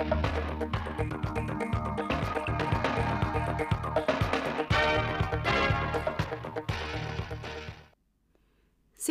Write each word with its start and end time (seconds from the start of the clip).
Xin 0.00 0.06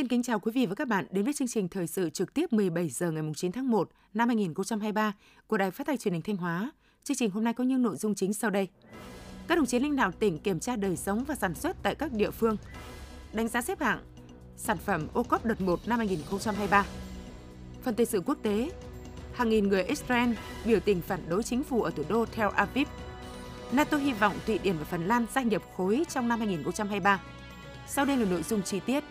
kính 0.08 0.24
chào 0.24 0.40
quý 0.40 0.52
vị 0.52 0.66
và 0.66 0.76
các 0.76 0.88
bạn 0.88 1.06
đến 1.12 1.26
với 1.26 1.34
chương 1.34 1.48
trình 1.48 1.68
thời 1.68 1.88
sự 1.88 2.10
trực 2.10 2.34
tiếp 2.34 2.54
17 2.54 2.90
giờ 2.90 3.12
ngày 3.12 3.24
9 3.36 3.52
tháng 3.52 3.70
1 3.70 3.90
năm 4.14 4.28
2023 4.28 5.14
của 5.48 5.58
Đài 5.58 5.72
Phát 5.72 5.88
thanh 5.88 5.98
Truyền 5.98 6.14
hình 6.14 6.22
Thanh 6.22 6.38
Hóa. 6.38 6.72
Chương 7.04 7.18
trình 7.18 7.30
hôm 7.30 7.44
nay 7.44 7.54
có 7.54 7.64
những 7.64 7.82
nội 7.82 7.96
dung 7.96 8.16
chính 8.16 8.34
sau 8.34 8.50
đây. 8.50 8.68
Các 9.48 9.56
đồng 9.56 9.66
chí 9.66 9.80
lãnh 9.80 9.96
đạo 9.96 10.12
tỉnh 10.12 10.38
kiểm 10.38 10.60
tra 10.60 10.76
đời 10.76 10.96
sống 10.96 11.24
và 11.28 11.36
sản 11.36 11.56
xuất 11.56 11.78
tại 11.84 11.96
các 11.96 12.14
địa 12.14 12.32
phương. 12.32 12.58
Đánh 13.34 13.48
giá 13.48 13.62
xếp 13.62 13.80
hạng 13.80 14.00
sản 14.58 14.78
phẩm 14.78 15.08
ô 15.14 15.24
cốp 15.24 15.46
đợt 15.46 15.62
1 15.62 15.80
năm 15.88 15.98
2023. 15.98 16.86
Phần 17.82 17.96
thời 17.96 18.06
sự 18.06 18.22
quốc 18.26 18.38
tế, 18.42 18.70
hàng 19.40 19.50
nghìn 19.50 19.68
người 19.68 19.84
Israel 19.84 20.30
biểu 20.66 20.80
tình 20.80 21.02
phản 21.02 21.20
đối 21.30 21.44
chính 21.44 21.64
phủ 21.64 21.84
ở 21.84 21.92
thủ 21.92 22.04
đô 22.10 22.26
Tel 22.26 22.48
Aviv. 22.56 22.88
NATO 23.72 23.98
hy 23.98 24.14
vọng 24.14 24.34
Thụy 24.46 24.58
Điển 24.58 24.78
và 24.78 24.84
Phần 24.84 25.08
Lan 25.08 25.26
gia 25.36 25.42
nhập 25.42 25.62
khối 25.78 26.06
trong 26.10 26.28
năm 26.28 26.40
2023. 26.40 27.22
Sau 27.88 28.06
đây 28.06 28.18
là 28.18 28.26
nội 28.26 28.44
dung 28.44 28.62
chi 28.62 28.80
tiết. 28.86 29.04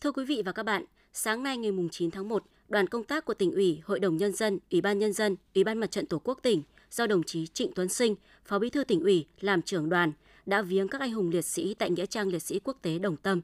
Thưa 0.00 0.12
quý 0.12 0.24
vị 0.24 0.42
và 0.44 0.52
các 0.52 0.62
bạn, 0.62 0.84
sáng 1.12 1.42
nay 1.42 1.56
ngày 1.56 1.72
9 1.90 2.10
tháng 2.10 2.28
1, 2.28 2.44
đoàn 2.68 2.86
công 2.86 3.04
tác 3.04 3.24
của 3.24 3.34
tỉnh 3.34 3.52
ủy, 3.52 3.80
Hội 3.84 4.00
đồng 4.00 4.16
Nhân 4.16 4.32
dân, 4.32 4.58
Ủy 4.70 4.80
ban 4.80 4.98
Nhân 4.98 5.12
dân, 5.12 5.36
Ủy 5.54 5.64
ban 5.64 5.78
Mặt 5.78 5.90
trận 5.90 6.06
Tổ 6.06 6.18
quốc 6.24 6.38
tỉnh 6.42 6.62
do 6.90 7.06
đồng 7.06 7.22
chí 7.22 7.46
Trịnh 7.46 7.72
Tuấn 7.74 7.88
Sinh, 7.88 8.14
Phó 8.44 8.58
Bí 8.58 8.70
thư 8.70 8.84
tỉnh 8.84 9.00
ủy 9.00 9.26
làm 9.40 9.62
trưởng 9.62 9.88
đoàn 9.88 10.12
đã 10.46 10.62
viếng 10.62 10.88
các 10.88 11.00
anh 11.00 11.12
hùng 11.12 11.30
liệt 11.30 11.44
sĩ 11.44 11.74
tại 11.74 11.90
Nghĩa 11.90 12.06
trang 12.06 12.28
liệt 12.28 12.42
sĩ 12.42 12.60
quốc 12.64 12.76
tế 12.82 12.98
Đồng 12.98 13.16
Tâm, 13.16 13.40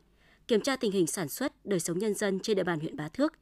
kiểm 0.48 0.60
tra 0.60 0.76
tình 0.76 0.92
hình 0.92 1.06
sản 1.06 1.28
xuất, 1.28 1.66
đời 1.66 1.80
sống 1.80 1.98
nhân 1.98 2.14
dân 2.14 2.40
trên 2.40 2.56
địa 2.56 2.64
bàn 2.64 2.80
huyện 2.80 2.96
Bá 2.96 3.08
Thước, 3.08 3.32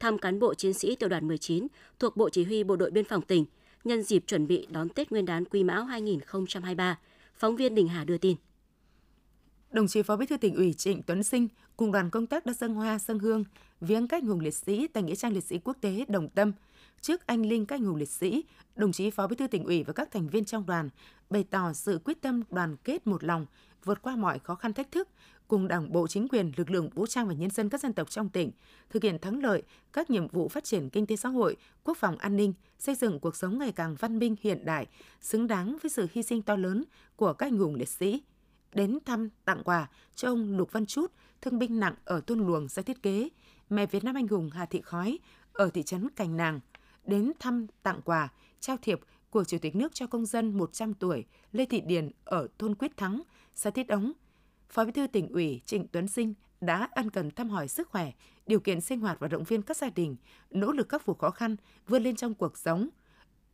thăm 0.00 0.18
cán 0.18 0.38
bộ 0.38 0.54
chiến 0.54 0.72
sĩ 0.72 0.96
tiểu 0.96 1.08
đoàn 1.08 1.28
19 1.28 1.66
thuộc 1.98 2.16
Bộ 2.16 2.30
Chỉ 2.30 2.44
huy 2.44 2.64
Bộ 2.64 2.76
đội 2.76 2.90
Biên 2.90 3.04
phòng 3.04 3.22
tỉnh 3.22 3.44
nhân 3.84 4.02
dịp 4.02 4.24
chuẩn 4.26 4.46
bị 4.46 4.66
đón 4.70 4.88
Tết 4.88 5.10
Nguyên 5.10 5.24
đán 5.24 5.44
Quý 5.44 5.64
Mão 5.64 5.84
2023. 5.84 6.98
Phóng 7.34 7.56
viên 7.56 7.74
Đình 7.74 7.88
Hà 7.88 8.04
đưa 8.04 8.18
tin. 8.18 8.36
Đồng 9.72 9.86
chí 9.86 10.02
Phó 10.02 10.16
Bí 10.16 10.26
thư 10.26 10.36
tỉnh 10.36 10.54
ủy 10.54 10.72
Trịnh 10.72 11.02
Tuấn 11.02 11.22
Sinh 11.22 11.48
cùng 11.76 11.92
đoàn 11.92 12.10
công 12.10 12.26
tác 12.26 12.46
đã 12.46 12.52
dâng 12.52 12.74
hoa 12.74 12.98
dâng 12.98 13.18
hương 13.18 13.44
viếng 13.80 14.08
các 14.08 14.22
hùng 14.24 14.40
liệt 14.40 14.54
sĩ 14.54 14.86
tại 14.86 15.02
nghĩa 15.02 15.14
trang 15.14 15.32
liệt 15.32 15.44
sĩ 15.44 15.58
quốc 15.64 15.76
tế 15.80 16.04
Đồng 16.08 16.28
Tâm. 16.28 16.52
Trước 17.00 17.26
anh 17.26 17.46
linh 17.46 17.66
các 17.66 17.80
hùng 17.80 17.96
liệt 17.96 18.08
sĩ, 18.08 18.44
đồng 18.76 18.92
chí 18.92 19.10
Phó 19.10 19.26
Bí 19.26 19.36
thư 19.36 19.46
tỉnh 19.46 19.64
ủy 19.64 19.82
và 19.82 19.92
các 19.92 20.10
thành 20.10 20.28
viên 20.28 20.44
trong 20.44 20.66
đoàn 20.66 20.88
bày 21.30 21.44
tỏ 21.50 21.72
sự 21.72 22.00
quyết 22.04 22.20
tâm 22.20 22.42
đoàn 22.50 22.76
kết 22.84 23.06
một 23.06 23.24
lòng, 23.24 23.46
vượt 23.84 24.02
qua 24.02 24.16
mọi 24.16 24.38
khó 24.38 24.54
khăn 24.54 24.72
thách 24.72 24.92
thức, 24.92 25.08
cùng 25.48 25.68
Đảng 25.68 25.92
bộ 25.92 26.06
chính 26.06 26.28
quyền, 26.28 26.52
lực 26.56 26.70
lượng 26.70 26.90
vũ 26.90 27.06
trang 27.06 27.28
và 27.28 27.34
nhân 27.34 27.50
dân 27.50 27.68
các 27.68 27.80
dân 27.80 27.92
tộc 27.92 28.10
trong 28.10 28.28
tỉnh 28.28 28.50
thực 28.90 29.02
hiện 29.02 29.18
thắng 29.18 29.42
lợi 29.42 29.62
các 29.92 30.10
nhiệm 30.10 30.28
vụ 30.28 30.48
phát 30.48 30.64
triển 30.64 30.90
kinh 30.90 31.06
tế 31.06 31.16
xã 31.16 31.28
hội, 31.28 31.56
quốc 31.84 31.96
phòng 31.96 32.18
an 32.18 32.36
ninh, 32.36 32.52
xây 32.78 32.94
dựng 32.94 33.20
cuộc 33.20 33.36
sống 33.36 33.58
ngày 33.58 33.72
càng 33.72 33.96
văn 33.98 34.18
minh 34.18 34.36
hiện 34.40 34.64
đại, 34.64 34.86
xứng 35.20 35.46
đáng 35.46 35.76
với 35.82 35.90
sự 35.90 36.06
hy 36.12 36.22
sinh 36.22 36.42
to 36.42 36.56
lớn 36.56 36.84
của 37.16 37.32
các 37.32 37.46
anh 37.46 37.58
hùng 37.58 37.74
liệt 37.74 37.88
sĩ 37.88 38.22
đến 38.74 38.98
thăm 39.04 39.28
tặng 39.44 39.62
quà 39.64 39.88
cho 40.14 40.28
ông 40.28 40.56
Lục 40.56 40.72
Văn 40.72 40.86
Chút, 40.86 41.12
thương 41.40 41.58
binh 41.58 41.80
nặng 41.80 41.94
ở 42.04 42.20
thôn 42.20 42.46
Luồng 42.46 42.68
xã 42.68 42.82
thiết 42.82 43.02
kế, 43.02 43.28
mẹ 43.70 43.86
Việt 43.86 44.04
Nam 44.04 44.14
anh 44.14 44.28
hùng 44.28 44.50
Hà 44.52 44.66
Thị 44.66 44.80
Khói 44.80 45.18
ở 45.52 45.70
thị 45.70 45.82
trấn 45.82 46.08
Cành 46.10 46.36
Nàng, 46.36 46.60
đến 47.04 47.32
thăm 47.38 47.66
tặng 47.82 48.00
quà, 48.04 48.28
trao 48.60 48.76
thiệp 48.82 49.00
của 49.30 49.44
Chủ 49.44 49.58
tịch 49.58 49.76
nước 49.76 49.94
cho 49.94 50.06
công 50.06 50.26
dân 50.26 50.58
100 50.58 50.94
tuổi 50.94 51.24
Lê 51.52 51.64
Thị 51.64 51.80
Điền 51.80 52.10
ở 52.24 52.48
thôn 52.58 52.74
Quyết 52.74 52.96
Thắng, 52.96 53.22
xã 53.54 53.70
Thiết 53.70 53.88
Ống. 53.88 54.12
Phó 54.68 54.84
Bí 54.84 54.92
thư 54.92 55.06
tỉnh 55.06 55.32
ủy 55.32 55.60
Trịnh 55.66 55.86
Tuấn 55.92 56.08
Sinh 56.08 56.34
đã 56.60 56.88
ân 56.92 57.10
cần 57.10 57.30
thăm 57.30 57.48
hỏi 57.48 57.68
sức 57.68 57.88
khỏe, 57.88 58.12
điều 58.46 58.60
kiện 58.60 58.80
sinh 58.80 59.00
hoạt 59.00 59.20
và 59.20 59.28
động 59.28 59.44
viên 59.44 59.62
các 59.62 59.76
gia 59.76 59.90
đình, 59.90 60.16
nỗ 60.50 60.72
lực 60.72 60.88
khắc 60.88 61.04
phục 61.04 61.18
khó 61.18 61.30
khăn, 61.30 61.56
vươn 61.88 62.02
lên 62.02 62.16
trong 62.16 62.34
cuộc 62.34 62.58
sống. 62.58 62.88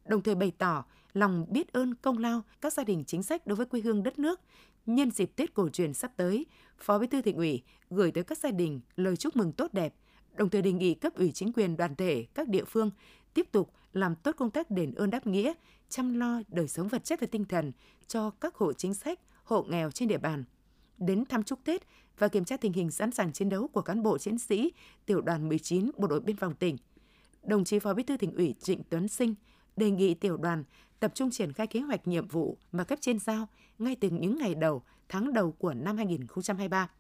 Đồng 0.04 0.22
thời 0.22 0.34
bày 0.34 0.52
tỏ 0.58 0.84
lòng 1.12 1.46
biết 1.48 1.72
ơn 1.72 1.94
công 1.94 2.18
lao 2.18 2.42
các 2.60 2.72
gia 2.72 2.84
đình 2.84 3.04
chính 3.06 3.22
sách 3.22 3.46
đối 3.46 3.56
với 3.56 3.66
quê 3.66 3.80
hương 3.80 4.02
đất 4.02 4.18
nước, 4.18 4.40
Nhân 4.88 5.10
dịp 5.10 5.30
Tết 5.36 5.54
cổ 5.54 5.68
truyền 5.68 5.94
sắp 5.94 6.12
tới, 6.16 6.46
Phó 6.78 6.98
Bí 6.98 7.06
thư 7.06 7.22
Tỉnh 7.22 7.36
ủy 7.36 7.62
gửi 7.90 8.10
tới 8.10 8.24
các 8.24 8.38
gia 8.38 8.50
đình 8.50 8.80
lời 8.96 9.16
chúc 9.16 9.36
mừng 9.36 9.52
tốt 9.52 9.72
đẹp, 9.72 9.94
đồng 10.36 10.48
thời 10.48 10.62
đề 10.62 10.72
nghị 10.72 10.94
cấp 10.94 11.14
ủy 11.14 11.32
chính 11.32 11.52
quyền 11.52 11.76
đoàn 11.76 11.94
thể 11.94 12.26
các 12.34 12.48
địa 12.48 12.64
phương 12.64 12.90
tiếp 13.34 13.52
tục 13.52 13.72
làm 13.92 14.14
tốt 14.14 14.32
công 14.36 14.50
tác 14.50 14.70
đền 14.70 14.94
ơn 14.94 15.10
đáp 15.10 15.26
nghĩa, 15.26 15.52
chăm 15.88 16.14
lo 16.14 16.42
đời 16.48 16.68
sống 16.68 16.88
vật 16.88 17.04
chất 17.04 17.20
và 17.20 17.26
tinh 17.30 17.44
thần 17.44 17.72
cho 18.06 18.30
các 18.30 18.54
hộ 18.54 18.72
chính 18.72 18.94
sách, 18.94 19.20
hộ 19.44 19.62
nghèo 19.62 19.90
trên 19.90 20.08
địa 20.08 20.18
bàn. 20.18 20.44
Đến 20.98 21.24
thăm 21.24 21.42
chúc 21.42 21.64
Tết 21.64 21.82
và 22.18 22.28
kiểm 22.28 22.44
tra 22.44 22.56
tình 22.56 22.72
hình 22.72 22.90
sẵn 22.90 23.10
sàng 23.10 23.32
chiến 23.32 23.48
đấu 23.48 23.68
của 23.68 23.82
cán 23.82 24.02
bộ 24.02 24.18
chiến 24.18 24.38
sĩ 24.38 24.72
tiểu 25.06 25.20
đoàn 25.20 25.48
19 25.48 25.90
Bộ 25.96 26.06
đội 26.06 26.20
Biên 26.20 26.36
phòng 26.36 26.54
tỉnh. 26.54 26.76
Đồng 27.42 27.64
chí 27.64 27.78
Phó 27.78 27.94
Bí 27.94 28.02
thư 28.02 28.16
Tỉnh 28.16 28.34
ủy 28.34 28.54
Trịnh 28.60 28.82
Tuấn 28.90 29.08
Sinh 29.08 29.34
đề 29.78 29.90
nghị 29.90 30.14
tiểu 30.14 30.36
đoàn 30.36 30.64
tập 31.00 31.12
trung 31.14 31.30
triển 31.30 31.52
khai 31.52 31.66
kế 31.66 31.80
hoạch 31.80 32.08
nhiệm 32.08 32.28
vụ 32.28 32.58
mà 32.72 32.84
cấp 32.84 32.98
trên 33.02 33.18
giao 33.18 33.48
ngay 33.78 33.96
từ 34.00 34.10
những 34.10 34.38
ngày 34.38 34.54
đầu, 34.54 34.82
tháng 35.08 35.32
đầu 35.32 35.52
của 35.52 35.74
năm 35.74 35.96
2023. 35.96 36.90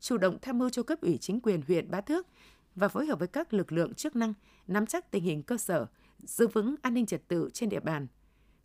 Chủ 0.00 0.18
động 0.18 0.38
tham 0.42 0.58
mưu 0.58 0.70
cho 0.70 0.82
cấp 0.82 1.00
ủy 1.00 1.18
chính 1.20 1.40
quyền 1.40 1.62
huyện 1.68 1.90
Bá 1.90 2.00
Thước 2.00 2.26
và 2.74 2.88
phối 2.88 3.06
hợp 3.06 3.18
với 3.18 3.28
các 3.28 3.52
lực 3.52 3.72
lượng 3.72 3.94
chức 3.94 4.16
năng 4.16 4.34
nắm 4.66 4.86
chắc 4.86 5.10
tình 5.10 5.24
hình 5.24 5.42
cơ 5.42 5.56
sở, 5.56 5.86
giữ 6.18 6.46
vững 6.46 6.74
an 6.82 6.94
ninh 6.94 7.06
trật 7.06 7.28
tự 7.28 7.50
trên 7.52 7.68
địa 7.68 7.80
bàn, 7.80 8.06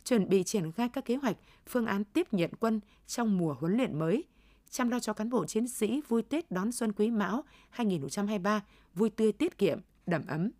chuẩn 0.04 0.28
bị 0.28 0.42
triển 0.42 0.72
khai 0.72 0.88
các 0.88 1.04
kế 1.04 1.16
hoạch, 1.16 1.36
phương 1.66 1.86
án 1.86 2.04
tiếp 2.04 2.32
nhận 2.32 2.50
quân 2.60 2.80
trong 3.06 3.38
mùa 3.38 3.56
huấn 3.60 3.76
luyện 3.76 3.98
mới, 3.98 4.24
chăm 4.70 4.88
lo 4.88 5.00
cho 5.00 5.12
cán 5.12 5.30
bộ 5.30 5.46
chiến 5.46 5.68
sĩ 5.68 6.00
vui 6.08 6.22
Tết 6.22 6.50
đón 6.50 6.72
Xuân 6.72 6.92
Quý 6.92 7.10
Mão 7.10 7.44
2023 7.70 8.64
vui 8.94 9.10
tươi 9.10 9.32
tiết 9.32 9.58
kiệm, 9.58 9.80
đầm 10.06 10.26
ấm. 10.26 10.50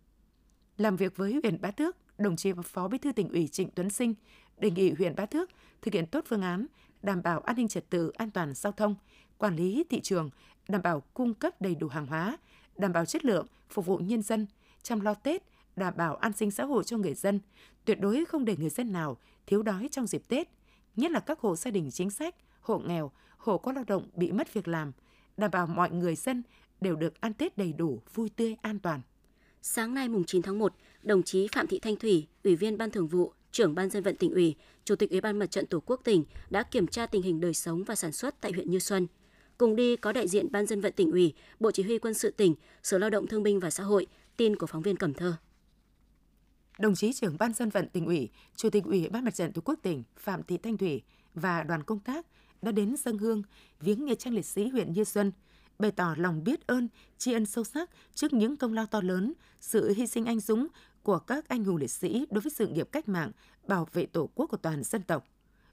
Làm 0.77 0.95
việc 0.95 1.17
với 1.17 1.39
huyện 1.43 1.61
Bá 1.61 1.71
Thước, 1.71 1.97
đồng 2.17 2.35
chí 2.35 2.51
và 2.51 2.63
Phó 2.63 2.87
Bí 2.87 2.97
thư 2.97 3.11
tỉnh 3.11 3.29
ủy 3.29 3.47
Trịnh 3.47 3.69
Tuấn 3.75 3.89
Sinh 3.89 4.13
đề 4.57 4.71
nghị 4.71 4.91
huyện 4.91 5.15
Bá 5.15 5.25
Thước 5.25 5.49
thực 5.81 5.93
hiện 5.93 6.05
tốt 6.05 6.25
phương 6.27 6.41
án 6.41 6.65
đảm 7.01 7.23
bảo 7.23 7.39
an 7.39 7.55
ninh 7.55 7.67
trật 7.67 7.89
tự, 7.89 8.09
an 8.09 8.31
toàn 8.31 8.53
giao 8.53 8.71
thông, 8.71 8.95
quản 9.37 9.55
lý 9.55 9.83
thị 9.89 10.01
trường, 10.01 10.29
đảm 10.67 10.81
bảo 10.81 11.03
cung 11.13 11.33
cấp 11.33 11.61
đầy 11.61 11.75
đủ 11.75 11.87
hàng 11.87 12.05
hóa, 12.05 12.37
đảm 12.77 12.93
bảo 12.93 13.05
chất 13.05 13.25
lượng, 13.25 13.47
phục 13.69 13.85
vụ 13.85 13.97
nhân 13.97 14.21
dân, 14.21 14.47
chăm 14.83 15.01
lo 15.01 15.13
Tết, 15.13 15.43
đảm 15.75 15.93
bảo 15.97 16.15
an 16.15 16.33
sinh 16.33 16.51
xã 16.51 16.65
hội 16.65 16.83
cho 16.83 16.97
người 16.97 17.13
dân, 17.13 17.39
tuyệt 17.85 17.99
đối 17.99 18.25
không 18.25 18.45
để 18.45 18.55
người 18.57 18.69
dân 18.69 18.91
nào 18.91 19.17
thiếu 19.47 19.63
đói 19.63 19.87
trong 19.91 20.07
dịp 20.07 20.23
Tết, 20.27 20.49
nhất 20.95 21.11
là 21.11 21.19
các 21.19 21.39
hộ 21.39 21.55
gia 21.55 21.71
đình 21.71 21.91
chính 21.91 22.09
sách, 22.09 22.35
hộ 22.61 22.79
nghèo, 22.79 23.11
hộ 23.37 23.57
có 23.57 23.71
lao 23.71 23.83
động 23.87 24.09
bị 24.15 24.31
mất 24.31 24.53
việc 24.53 24.67
làm, 24.67 24.91
đảm 25.37 25.51
bảo 25.51 25.67
mọi 25.67 25.91
người 25.91 26.15
dân 26.15 26.43
đều 26.81 26.95
được 26.95 27.21
ăn 27.21 27.33
Tết 27.33 27.57
đầy 27.57 27.73
đủ, 27.73 28.01
vui 28.13 28.29
tươi, 28.29 28.55
an 28.61 28.79
toàn. 28.79 29.01
Sáng 29.67 29.93
nay 29.93 30.09
mùng 30.09 30.23
9 30.23 30.41
tháng 30.41 30.59
1, 30.59 30.73
đồng 31.03 31.23
chí 31.23 31.47
Phạm 31.51 31.67
Thị 31.67 31.79
Thanh 31.79 31.95
Thủy, 31.95 32.27
Ủy 32.43 32.55
viên 32.55 32.77
Ban 32.77 32.91
Thường 32.91 33.07
vụ, 33.07 33.33
trưởng 33.51 33.75
Ban 33.75 33.89
dân 33.89 34.03
vận 34.03 34.15
tỉnh 34.15 34.33
ủy, 34.33 34.55
Chủ 34.83 34.95
tịch 34.95 35.09
Ủy 35.09 35.21
ban 35.21 35.39
Mặt 35.39 35.51
trận 35.51 35.65
Tổ 35.65 35.79
quốc 35.85 36.01
tỉnh 36.03 36.23
đã 36.49 36.63
kiểm 36.63 36.87
tra 36.87 37.05
tình 37.05 37.21
hình 37.21 37.39
đời 37.39 37.53
sống 37.53 37.83
và 37.83 37.95
sản 37.95 38.11
xuất 38.11 38.41
tại 38.41 38.51
huyện 38.51 38.71
Như 38.71 38.79
Xuân. 38.79 39.07
Cùng 39.57 39.75
đi 39.75 39.95
có 39.95 40.11
đại 40.11 40.27
diện 40.27 40.51
Ban 40.51 40.65
dân 40.65 40.81
vận 40.81 40.93
tỉnh 40.93 41.11
ủy, 41.11 41.33
Bộ 41.59 41.71
Chỉ 41.71 41.83
huy 41.83 41.99
quân 41.99 42.13
sự 42.13 42.31
tỉnh, 42.31 42.55
Sở 42.83 42.97
Lao 42.97 43.09
động 43.09 43.27
Thương 43.27 43.43
binh 43.43 43.59
và 43.59 43.69
Xã 43.69 43.83
hội, 43.83 44.07
tin 44.37 44.55
của 44.55 44.67
phóng 44.67 44.81
viên 44.81 44.95
Cẩm 44.95 45.13
Thơ. 45.13 45.35
Đồng 46.79 46.95
chí 46.95 47.13
trưởng 47.13 47.37
Ban 47.39 47.53
dân 47.53 47.69
vận 47.69 47.89
tỉnh 47.89 48.05
ủy, 48.05 48.29
Chủ 48.55 48.69
tịch 48.69 48.83
Ủy 48.83 49.09
ban 49.09 49.25
Mặt 49.25 49.35
trận 49.35 49.51
Tổ 49.51 49.61
quốc 49.65 49.79
tỉnh 49.81 50.03
Phạm 50.17 50.43
Thị 50.43 50.57
Thanh 50.57 50.77
Thủy 50.77 51.01
và 51.33 51.63
đoàn 51.63 51.83
công 51.83 51.99
tác 51.99 52.25
đã 52.61 52.71
đến 52.71 52.95
dân 52.97 53.17
hương 53.17 53.43
viếng 53.79 54.05
nghĩa 54.05 54.15
trang 54.15 54.33
liệt 54.33 54.45
sĩ 54.45 54.67
huyện 54.67 54.93
Như 54.93 55.03
Xuân– 55.03 55.31
bày 55.79 55.91
tỏ 55.91 56.15
lòng 56.17 56.43
biết 56.43 56.67
ơn, 56.67 56.87
tri 57.17 57.33
ân 57.33 57.45
sâu 57.45 57.63
sắc 57.63 57.89
trước 58.13 58.33
những 58.33 58.57
công 58.57 58.73
lao 58.73 58.85
to 58.85 59.01
lớn, 59.01 59.33
sự 59.59 59.93
hy 59.93 60.07
sinh 60.07 60.25
anh 60.25 60.39
dũng 60.39 60.67
của 61.03 61.19
các 61.19 61.47
anh 61.47 61.63
hùng 61.63 61.77
liệt 61.77 61.91
sĩ 61.91 62.25
đối 62.31 62.41
với 62.41 62.51
sự 62.51 62.67
nghiệp 62.67 62.89
cách 62.91 63.09
mạng, 63.09 63.31
bảo 63.67 63.87
vệ 63.93 64.05
tổ 64.05 64.29
quốc 64.35 64.47
của 64.47 64.57
toàn 64.57 64.83
dân 64.83 65.01
tộc. 65.01 65.27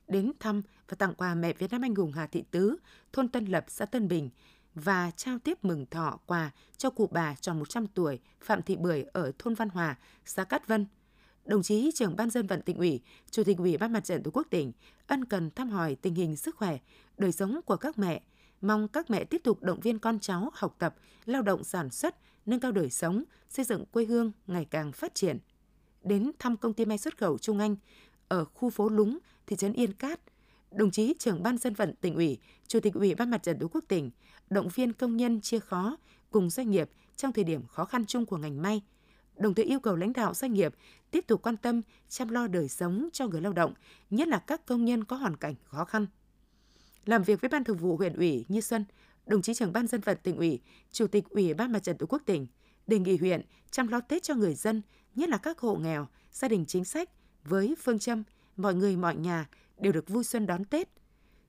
Đến 0.09 0.33
thăm 0.41 0.63
và 0.89 0.95
tặng 0.99 1.15
quà 1.15 1.35
mẹ 1.35 1.53
Việt 1.53 1.71
Nam 1.71 1.83
anh 1.83 1.95
hùng 1.95 2.13
Hà 2.13 2.27
Thị 2.27 2.45
Tứ, 2.51 2.77
thôn 3.13 3.29
Tân 3.29 3.45
Lập, 3.45 3.65
xã 3.69 3.85
Tân 3.85 4.09
Bình 4.09 4.31
và 4.75 5.11
trao 5.17 5.39
tiếp 5.39 5.65
mừng 5.65 5.87
thọ 5.87 6.19
quà 6.27 6.51
cho 6.77 6.91
cụ 6.91 7.09
bà 7.13 7.35
tròn 7.35 7.59
100 7.59 7.87
tuổi 7.87 8.21
Phạm 8.41 8.63
Thị 8.63 8.77
Bưởi 8.77 9.05
ở 9.13 9.33
thôn 9.39 9.55
Văn 9.55 9.69
Hòa, 9.69 9.99
xã 10.25 10.45
Cát 10.45 10.69
Vân. 10.69 10.87
Đồng 11.45 11.63
chí 11.63 11.91
trưởng 11.95 12.17
ban 12.17 12.31
dân 12.31 12.47
vận 12.47 12.63
tỉnh 12.63 12.79
ủy, 12.79 13.01
chủ 13.31 13.45
tịch 13.45 13.59
ủy 13.59 13.77
ban 13.77 13.93
mặt 13.93 14.05
trận 14.05 14.23
tổ 14.23 14.31
quốc 14.31 14.47
tỉnh 14.51 14.73
ân 15.07 15.25
cần 15.25 15.51
thăm 15.51 15.69
hỏi 15.69 15.95
tình 15.95 16.15
hình 16.15 16.37
sức 16.37 16.57
khỏe, 16.57 16.79
đời 17.19 17.33
sống 17.33 17.61
của 17.67 17.77
các 17.77 17.99
mẹ, 17.99 18.23
mong 18.63 18.89
các 18.89 19.11
mẹ 19.11 19.25
tiếp 19.25 19.41
tục 19.45 19.63
động 19.63 19.81
viên 19.81 19.99
con 19.99 20.19
cháu 20.21 20.51
học 20.55 20.77
tập, 20.79 20.95
lao 21.25 21.43
động 21.43 21.65
sản 21.65 21.91
xuất, 21.91 22.17
nâng 22.47 22.61
cao 22.61 22.73
đời 22.73 22.91
sống, 22.91 23.25
xây 23.49 23.65
dựng 23.65 23.85
quê 23.87 24.05
hương 24.05 24.33
ngày 24.47 24.65
càng 24.65 24.93
phát 24.93 25.15
triển. 25.15 25.39
Đến 26.03 26.31
thăm 26.39 26.57
công 26.57 26.75
ty 26.75 26.85
may 26.85 26.99
xuất 26.99 27.19
khẩu 27.19 27.39
Trung 27.39 27.59
Anh 27.59 27.77
ở 28.29 28.45
khu 28.45 28.71
phố 28.71 28.89
Lúng, 28.89 29.19
thị 29.47 29.57
trấn 29.57 29.73
Yên 29.73 29.93
Cát, 29.93 30.21
đồng 30.71 30.91
chí 30.91 31.15
trưởng 31.19 31.43
ban 31.43 31.59
dân 31.59 31.75
vận 31.75 31.95
tỉnh 32.01 32.15
ủy, 32.15 32.39
chủ 32.67 32.81
tịch 32.81 32.95
ủy 32.95 33.15
ban 33.15 33.31
mặt 33.31 33.43
trận 33.43 33.59
tổ 33.59 33.69
quốc 33.69 33.85
tỉnh 33.89 34.11
động 34.51 34.69
viên 34.75 34.93
công 34.93 35.17
nhân 35.17 35.41
chia 35.41 35.59
khó 35.59 35.97
cùng 36.31 36.51
doanh 36.51 36.71
nghiệp 36.71 36.91
trong 37.17 37.33
thời 37.33 37.45
điểm 37.45 37.67
khó 37.67 37.85
khăn 37.85 38.07
chung 38.07 38.27
của 38.27 38.37
ngành 38.37 38.63
may, 38.63 38.83
đồng 39.37 39.55
thời 39.55 39.65
yêu 39.65 39.81
cầu 39.81 39.97
lãnh 39.97 40.13
đạo 40.13 40.35
doanh 40.35 40.53
nghiệp 40.53 40.75
tiếp 41.11 41.25
tục 41.27 41.43
quan 41.43 41.57
tâm 41.57 41.83
chăm 42.09 42.29
lo 42.29 42.47
đời 42.47 42.69
sống 42.69 43.09
cho 43.13 43.27
người 43.27 43.41
lao 43.41 43.53
động, 43.53 43.75
nhất 44.11 44.29
là 44.29 44.39
các 44.39 44.67
công 44.67 44.85
nhân 44.85 45.05
có 45.05 45.17
hoàn 45.17 45.37
cảnh 45.37 45.55
khó 45.65 45.85
khăn. 45.85 46.07
Làm 47.07 47.23
việc 47.23 47.41
với 47.41 47.49
Ban 47.49 47.65
Thường 47.65 47.77
vụ 47.77 47.97
huyện 47.97 48.17
ủy 48.17 48.45
Như 48.49 48.61
Xuân, 48.61 48.85
đồng 49.27 49.43
chí 49.43 49.55
trưởng 49.55 49.73
ban 49.73 49.87
dân 49.87 50.01
vận 50.01 50.19
tỉnh 50.23 50.37
ủy, 50.37 50.61
chủ 50.93 51.07
tịch 51.07 51.29
ủy 51.29 51.55
ban 51.55 51.73
mặt 51.73 51.83
trận 51.83 51.99
tổ 51.99 52.07
quốc 52.07 52.23
tỉnh 52.27 52.47
đề 52.87 52.99
nghị 52.99 53.17
huyện 53.17 53.43
chăm 53.71 53.89
lo 53.89 54.01
Tết 54.01 54.23
cho 54.23 54.35
người 54.35 54.55
dân, 54.55 54.83
nhất 55.15 55.29
là 55.29 55.39
các 55.39 55.59
hộ 55.59 55.75
nghèo, 55.75 56.09
gia 56.33 56.49
đình 56.49 56.65
chính 56.67 56.85
sách 56.85 57.11
với 57.45 57.75
phương 57.83 57.99
châm 57.99 58.23
mọi 58.57 58.75
người 58.75 58.97
mọi 58.97 59.17
nhà 59.17 59.49
đều 59.79 59.93
được 59.93 60.09
vui 60.09 60.25
xuân 60.25 60.47
đón 60.47 60.65
Tết. 60.65 60.89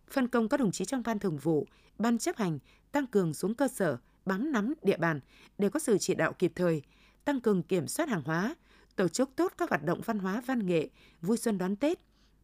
Phân 0.09 0.27
công 0.27 0.49
các 0.49 0.59
đồng 0.59 0.71
chí 0.71 0.85
trong 0.85 1.03
ban 1.05 1.19
thường 1.19 1.37
vụ, 1.37 1.67
ban 1.97 2.17
chấp 2.17 2.37
hành 2.37 2.59
tăng 2.91 3.07
cường 3.07 3.33
xuống 3.33 3.55
cơ 3.55 3.67
sở, 3.67 3.97
bám 4.25 4.51
nắm 4.51 4.73
địa 4.81 4.97
bàn 4.97 5.19
để 5.57 5.69
có 5.69 5.79
sự 5.79 5.97
chỉ 5.97 6.15
đạo 6.15 6.33
kịp 6.33 6.51
thời, 6.55 6.81
tăng 7.25 7.41
cường 7.41 7.63
kiểm 7.63 7.87
soát 7.87 8.09
hàng 8.09 8.23
hóa, 8.25 8.55
tổ 8.95 9.07
chức 9.07 9.29
tốt 9.35 9.53
các 9.57 9.69
hoạt 9.69 9.83
động 9.83 10.01
văn 10.05 10.19
hóa 10.19 10.41
văn 10.45 10.65
nghệ, 10.65 10.89
vui 11.21 11.37
xuân 11.37 11.57
đón 11.57 11.75
Tết, 11.75 11.99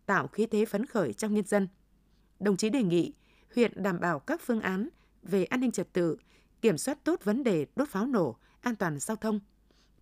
tạo 0.06 0.28
khí 0.28 0.46
thế 0.46 0.66
phấn 0.66 0.86
khởi 0.86 1.14
trong 1.14 1.34
nhân 1.34 1.46
dân. 1.46 1.68
Đồng 2.40 2.58
chí 2.58 2.70
đề 2.70 2.84
nghị 2.84 3.14
huyện 3.56 3.84
đảm 3.84 4.00
bảo 4.00 4.20
các 4.20 4.42
phương 4.42 4.62
án 4.62 4.90
về 5.24 5.44
an 5.44 5.60
ninh 5.60 5.72
trật 5.72 5.94
tự, 5.94 6.18
kiểm 6.62 6.78
soát 6.78 7.04
tốt 7.04 7.20
vấn 7.24 7.44
đề 7.44 7.66
đốt 7.76 7.90
pháo 7.90 8.08
nổ, 8.08 8.36
an 8.62 8.76
toàn 8.76 9.00
giao 9.00 9.18
thông, 9.18 9.40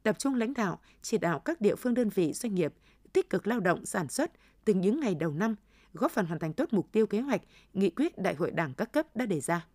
tập 0.04 0.19
trung 0.19 0.36
lãnh 0.36 0.54
đạo, 0.54 0.80
chỉ 1.01 1.18
đạo 1.18 1.39
các 1.39 1.62
địa 1.62 1.75
phương 1.75 1.94
đơn 1.94 2.10
vị 2.10 2.34
doanh 2.34 2.56
nghiệp 2.56 2.74
tích 3.13 3.30
cực 3.30 3.48
lao 3.48 3.60
động 3.60 3.86
sản 3.86 4.07
xuất 4.07 4.31
từ 4.66 4.74
những 4.74 5.00
ngày 5.00 5.16
đầu 5.16 5.31
năm, 5.31 5.56
góp 5.94 6.12
phần 6.12 6.25
hoàn 6.25 6.39
thành 6.39 6.54
tốt 6.54 6.69
mục 6.72 6.92
tiêu 6.92 7.06
kế 7.06 7.22
hoạch, 7.22 7.42
nghị 7.74 7.89
quyết 7.89 8.18
Đại 8.18 8.36
hội 8.36 8.51
Đảng 8.51 8.74
các 8.74 8.92
cấp 8.92 9.16
đã 9.16 9.25
đề 9.25 9.39
ra. 9.39 9.66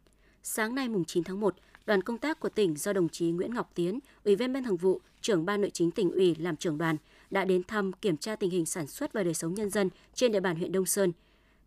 Sáng 0.43 0.75
nay 0.75 0.89
mùng 0.89 1.05
9 1.05 1.25
tháng 1.25 1.41
1, 1.41 1.55
đoàn 1.87 2.03
công 2.03 2.19
tác 2.19 2.41
của 2.41 2.49
tỉnh 2.49 2.77
do 2.77 2.93
đồng 2.93 3.09
chí 3.09 3.31
Nguyễn 3.31 3.55
Ngọc 3.55 3.71
Tiến, 3.75 3.99
Ủy 4.25 4.37
viên 4.37 4.53
Ban 4.53 4.65
Thường 4.65 4.77
vụ, 4.77 5.01
trưởng 5.21 5.45
Ban 5.45 5.61
Nội 5.61 5.71
chính 5.71 5.91
tỉnh 5.91 6.11
ủy 6.11 6.35
làm 6.35 6.57
trưởng 6.57 6.79
đoàn 6.79 6.97
đã 7.31 7.45
đến 7.45 7.63
thăm 7.65 7.93
kiểm 7.93 8.17
tra 8.17 8.37
tình 8.37 8.51
hình 8.51 8.67
sản 8.67 8.87
xuất 8.87 9.13
và 9.13 9.23
đời 9.23 9.35
sống 9.35 9.55
nhân 9.55 9.71
dân 9.71 9.91
trên 10.15 10.33
địa 10.33 10.41
bàn 10.41 10.57
huyện 10.57 10.73
Đông 10.73 10.87
Sơn. 10.87 11.13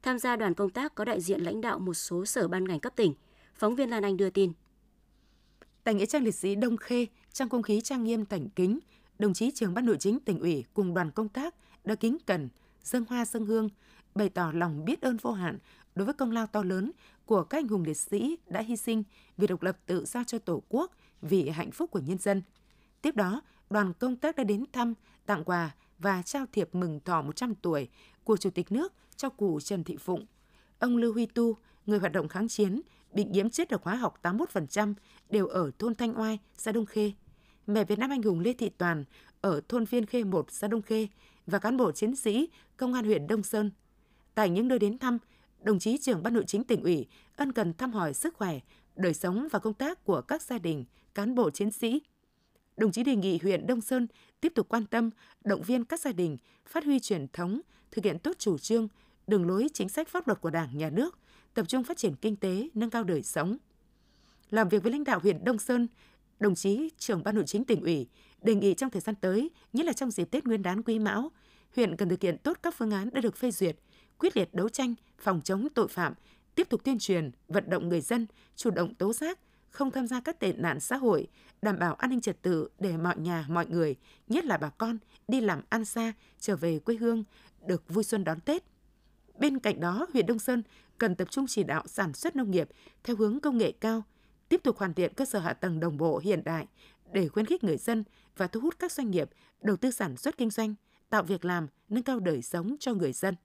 Tham 0.05 0.19
gia 0.19 0.35
đoàn 0.35 0.53
công 0.53 0.69
tác 0.69 0.95
có 0.95 1.05
đại 1.05 1.21
diện 1.21 1.41
lãnh 1.41 1.61
đạo 1.61 1.79
một 1.79 1.93
số 1.93 2.25
sở 2.25 2.47
ban 2.47 2.65
ngành 2.65 2.79
cấp 2.79 2.93
tỉnh. 2.95 3.13
Phóng 3.55 3.75
viên 3.75 3.89
Lan 3.89 4.03
Anh 4.03 4.17
đưa 4.17 4.29
tin. 4.29 4.51
Tại 5.83 5.93
nghĩa 5.93 6.05
trang 6.05 6.23
liệt 6.23 6.35
sĩ 6.35 6.55
Đông 6.55 6.77
Khê, 6.77 7.05
trong 7.33 7.49
không 7.49 7.61
khí 7.61 7.81
trang 7.81 8.03
nghiêm 8.03 8.25
cảnh 8.25 8.49
kính, 8.49 8.79
đồng 9.19 9.33
chí 9.33 9.51
trưởng 9.51 9.73
ban 9.73 9.85
nội 9.85 9.97
chính 9.99 10.19
tỉnh 10.19 10.39
ủy 10.39 10.65
cùng 10.73 10.93
đoàn 10.93 11.11
công 11.11 11.29
tác 11.29 11.55
đã 11.83 11.95
kính 11.95 12.17
cẩn 12.25 12.49
dâng 12.83 13.05
hoa 13.09 13.25
dâng 13.25 13.45
hương, 13.45 13.69
bày 14.15 14.29
tỏ 14.29 14.51
lòng 14.55 14.85
biết 14.85 15.01
ơn 15.01 15.17
vô 15.17 15.31
hạn 15.31 15.57
đối 15.95 16.05
với 16.05 16.13
công 16.13 16.31
lao 16.31 16.47
to 16.47 16.63
lớn 16.63 16.91
của 17.25 17.43
các 17.43 17.57
anh 17.57 17.67
hùng 17.67 17.83
liệt 17.83 17.97
sĩ 17.97 18.37
đã 18.47 18.61
hy 18.61 18.75
sinh 18.75 19.03
vì 19.37 19.47
độc 19.47 19.61
lập 19.61 19.77
tự 19.85 20.05
do 20.05 20.23
cho 20.23 20.39
Tổ 20.39 20.63
quốc, 20.69 20.91
vì 21.21 21.49
hạnh 21.49 21.71
phúc 21.71 21.91
của 21.91 21.99
nhân 21.99 22.17
dân. 22.17 22.41
Tiếp 23.01 23.15
đó, 23.15 23.41
đoàn 23.69 23.93
công 23.99 24.15
tác 24.15 24.35
đã 24.35 24.43
đến 24.43 24.65
thăm, 24.73 24.93
tặng 25.25 25.43
quà 25.43 25.75
và 25.99 26.21
trao 26.21 26.45
thiệp 26.51 26.75
mừng 26.75 26.99
thọ 27.05 27.21
100 27.21 27.55
tuổi 27.55 27.89
của 28.23 28.37
Chủ 28.37 28.49
tịch 28.49 28.71
nước 28.71 28.93
cho 29.17 29.29
cụ 29.29 29.59
Trần 29.59 29.83
Thị 29.83 29.97
Phụng. 29.97 30.25
Ông 30.79 30.97
Lưu 30.97 31.13
Huy 31.13 31.25
Tu, 31.25 31.57
người 31.85 31.99
hoạt 31.99 32.11
động 32.11 32.27
kháng 32.27 32.47
chiến, 32.47 32.81
bị 33.13 33.25
nhiễm 33.25 33.49
chất 33.49 33.69
độc 33.69 33.83
hóa 33.83 33.95
học 33.95 34.19
81% 34.23 34.93
đều 35.29 35.47
ở 35.47 35.71
thôn 35.79 35.95
Thanh 35.95 36.19
Oai, 36.19 36.39
xã 36.57 36.71
Đông 36.71 36.85
Khê. 36.85 37.11
Mẹ 37.67 37.83
Việt 37.83 37.99
Nam 37.99 38.09
anh 38.09 38.21
hùng 38.21 38.39
Lê 38.39 38.53
Thị 38.53 38.69
Toàn 38.69 39.03
ở 39.41 39.61
thôn 39.69 39.85
Viên 39.85 40.05
Khê 40.05 40.23
1, 40.23 40.51
xã 40.51 40.67
Đông 40.67 40.81
Khê 40.81 41.07
và 41.47 41.59
cán 41.59 41.77
bộ 41.77 41.91
chiến 41.91 42.15
sĩ 42.15 42.49
công 42.77 42.93
an 42.93 43.05
huyện 43.05 43.27
Đông 43.27 43.43
Sơn. 43.43 43.71
Tại 44.35 44.49
những 44.49 44.67
nơi 44.67 44.79
đến 44.79 44.97
thăm, 44.97 45.17
đồng 45.61 45.79
chí 45.79 45.97
trưởng 45.97 46.23
ban 46.23 46.33
nội 46.33 46.43
chính 46.47 46.63
tỉnh 46.63 46.83
ủy 46.83 47.07
ân 47.35 47.51
cần 47.51 47.73
thăm 47.73 47.91
hỏi 47.91 48.13
sức 48.13 48.33
khỏe, 48.33 48.59
đời 48.95 49.13
sống 49.13 49.47
và 49.51 49.59
công 49.59 49.73
tác 49.73 50.05
của 50.05 50.21
các 50.21 50.41
gia 50.41 50.57
đình, 50.57 50.85
cán 51.13 51.35
bộ 51.35 51.49
chiến 51.49 51.71
sĩ. 51.71 52.01
Đồng 52.77 52.91
chí 52.91 53.03
đề 53.03 53.15
nghị 53.15 53.39
huyện 53.43 53.67
Đông 53.67 53.81
Sơn 53.81 54.07
tiếp 54.41 54.51
tục 54.55 54.69
quan 54.69 54.85
tâm, 54.85 55.09
động 55.43 55.61
viên 55.61 55.85
các 55.85 55.99
gia 55.99 56.11
đình 56.11 56.37
phát 56.65 56.83
huy 56.85 56.99
truyền 56.99 57.27
thống, 57.33 57.61
thực 57.91 58.05
hiện 58.05 58.19
tốt 58.19 58.35
chủ 58.39 58.57
trương, 58.57 58.87
đường 59.27 59.47
lối 59.47 59.67
chính 59.73 59.89
sách 59.89 60.07
pháp 60.07 60.27
luật 60.27 60.41
của 60.41 60.49
Đảng, 60.49 60.77
Nhà 60.77 60.89
nước, 60.89 61.19
tập 61.53 61.65
trung 61.67 61.83
phát 61.83 61.97
triển 61.97 62.15
kinh 62.15 62.35
tế, 62.35 62.69
nâng 62.73 62.89
cao 62.89 63.03
đời 63.03 63.23
sống. 63.23 63.57
Làm 64.49 64.69
việc 64.69 64.83
với 64.83 64.91
lãnh 64.91 65.03
đạo 65.03 65.19
huyện 65.19 65.43
Đông 65.43 65.59
Sơn, 65.59 65.87
đồng 66.39 66.55
chí 66.55 66.89
trưởng 66.97 67.23
ban 67.23 67.35
nội 67.35 67.43
chính 67.47 67.65
tỉnh 67.65 67.81
ủy 67.81 68.07
đề 68.41 68.55
nghị 68.55 68.73
trong 68.73 68.89
thời 68.89 69.01
gian 69.01 69.15
tới, 69.15 69.49
nhất 69.73 69.85
là 69.85 69.93
trong 69.93 70.11
dịp 70.11 70.31
Tết 70.31 70.45
Nguyên 70.45 70.61
đán 70.61 70.83
Quý 70.83 70.99
Mão, 70.99 71.31
huyện 71.75 71.95
cần 71.95 72.09
thực 72.09 72.21
hiện 72.21 72.37
tốt 72.37 72.57
các 72.63 72.75
phương 72.77 72.91
án 72.91 73.09
đã 73.13 73.21
được 73.21 73.37
phê 73.37 73.51
duyệt, 73.51 73.77
quyết 74.17 74.37
liệt 74.37 74.53
đấu 74.53 74.69
tranh 74.69 74.95
phòng 75.19 75.41
chống 75.43 75.67
tội 75.75 75.87
phạm, 75.87 76.13
tiếp 76.55 76.69
tục 76.69 76.83
tuyên 76.83 76.99
truyền, 76.99 77.31
vận 77.47 77.69
động 77.69 77.89
người 77.89 78.01
dân 78.01 78.27
chủ 78.55 78.69
động 78.69 78.95
tố 78.95 79.13
giác, 79.13 79.39
không 79.69 79.91
tham 79.91 80.07
gia 80.07 80.19
các 80.19 80.39
tệ 80.39 80.53
nạn 80.53 80.79
xã 80.79 80.97
hội, 80.97 81.27
đảm 81.61 81.79
bảo 81.79 81.93
an 81.93 82.09
ninh 82.09 82.21
trật 82.21 82.41
tự 82.41 82.69
để 82.79 82.97
mọi 82.97 83.17
nhà, 83.17 83.45
mọi 83.49 83.65
người, 83.67 83.95
nhất 84.27 84.45
là 84.45 84.57
bà 84.57 84.69
con 84.69 84.97
đi 85.27 85.41
làm 85.41 85.61
ăn 85.69 85.85
xa, 85.85 86.13
trở 86.39 86.55
về 86.55 86.79
quê 86.79 86.95
hương, 86.95 87.23
được 87.65 87.83
vui 87.89 88.03
xuân 88.03 88.23
đón 88.23 88.39
Tết. 88.39 88.63
Bên 89.39 89.59
cạnh 89.59 89.79
đó, 89.79 90.07
huyện 90.13 90.25
Đông 90.25 90.39
Sơn 90.39 90.63
cần 90.97 91.15
tập 91.15 91.27
trung 91.31 91.45
chỉ 91.47 91.63
đạo 91.63 91.83
sản 91.87 92.13
xuất 92.13 92.35
nông 92.35 92.51
nghiệp 92.51 92.69
theo 93.03 93.15
hướng 93.15 93.39
công 93.39 93.57
nghệ 93.57 93.71
cao, 93.71 94.03
tiếp 94.49 94.61
tục 94.63 94.77
hoàn 94.77 94.93
thiện 94.93 95.13
cơ 95.13 95.25
sở 95.25 95.39
hạ 95.39 95.53
tầng 95.53 95.79
đồng 95.79 95.97
bộ 95.97 96.17
hiện 96.17 96.43
đại 96.43 96.67
để 97.11 97.27
khuyến 97.27 97.45
khích 97.45 97.63
người 97.63 97.77
dân 97.77 98.03
và 98.37 98.47
thu 98.47 98.59
hút 98.59 98.79
các 98.79 98.91
doanh 98.91 99.11
nghiệp 99.11 99.29
đầu 99.61 99.77
tư 99.77 99.91
sản 99.91 100.17
xuất 100.17 100.37
kinh 100.37 100.49
doanh, 100.49 100.75
tạo 101.09 101.23
việc 101.23 101.45
làm, 101.45 101.67
nâng 101.89 102.03
cao 102.03 102.19
đời 102.19 102.41
sống 102.41 102.75
cho 102.79 102.93
người 102.93 103.13
dân. 103.13 103.35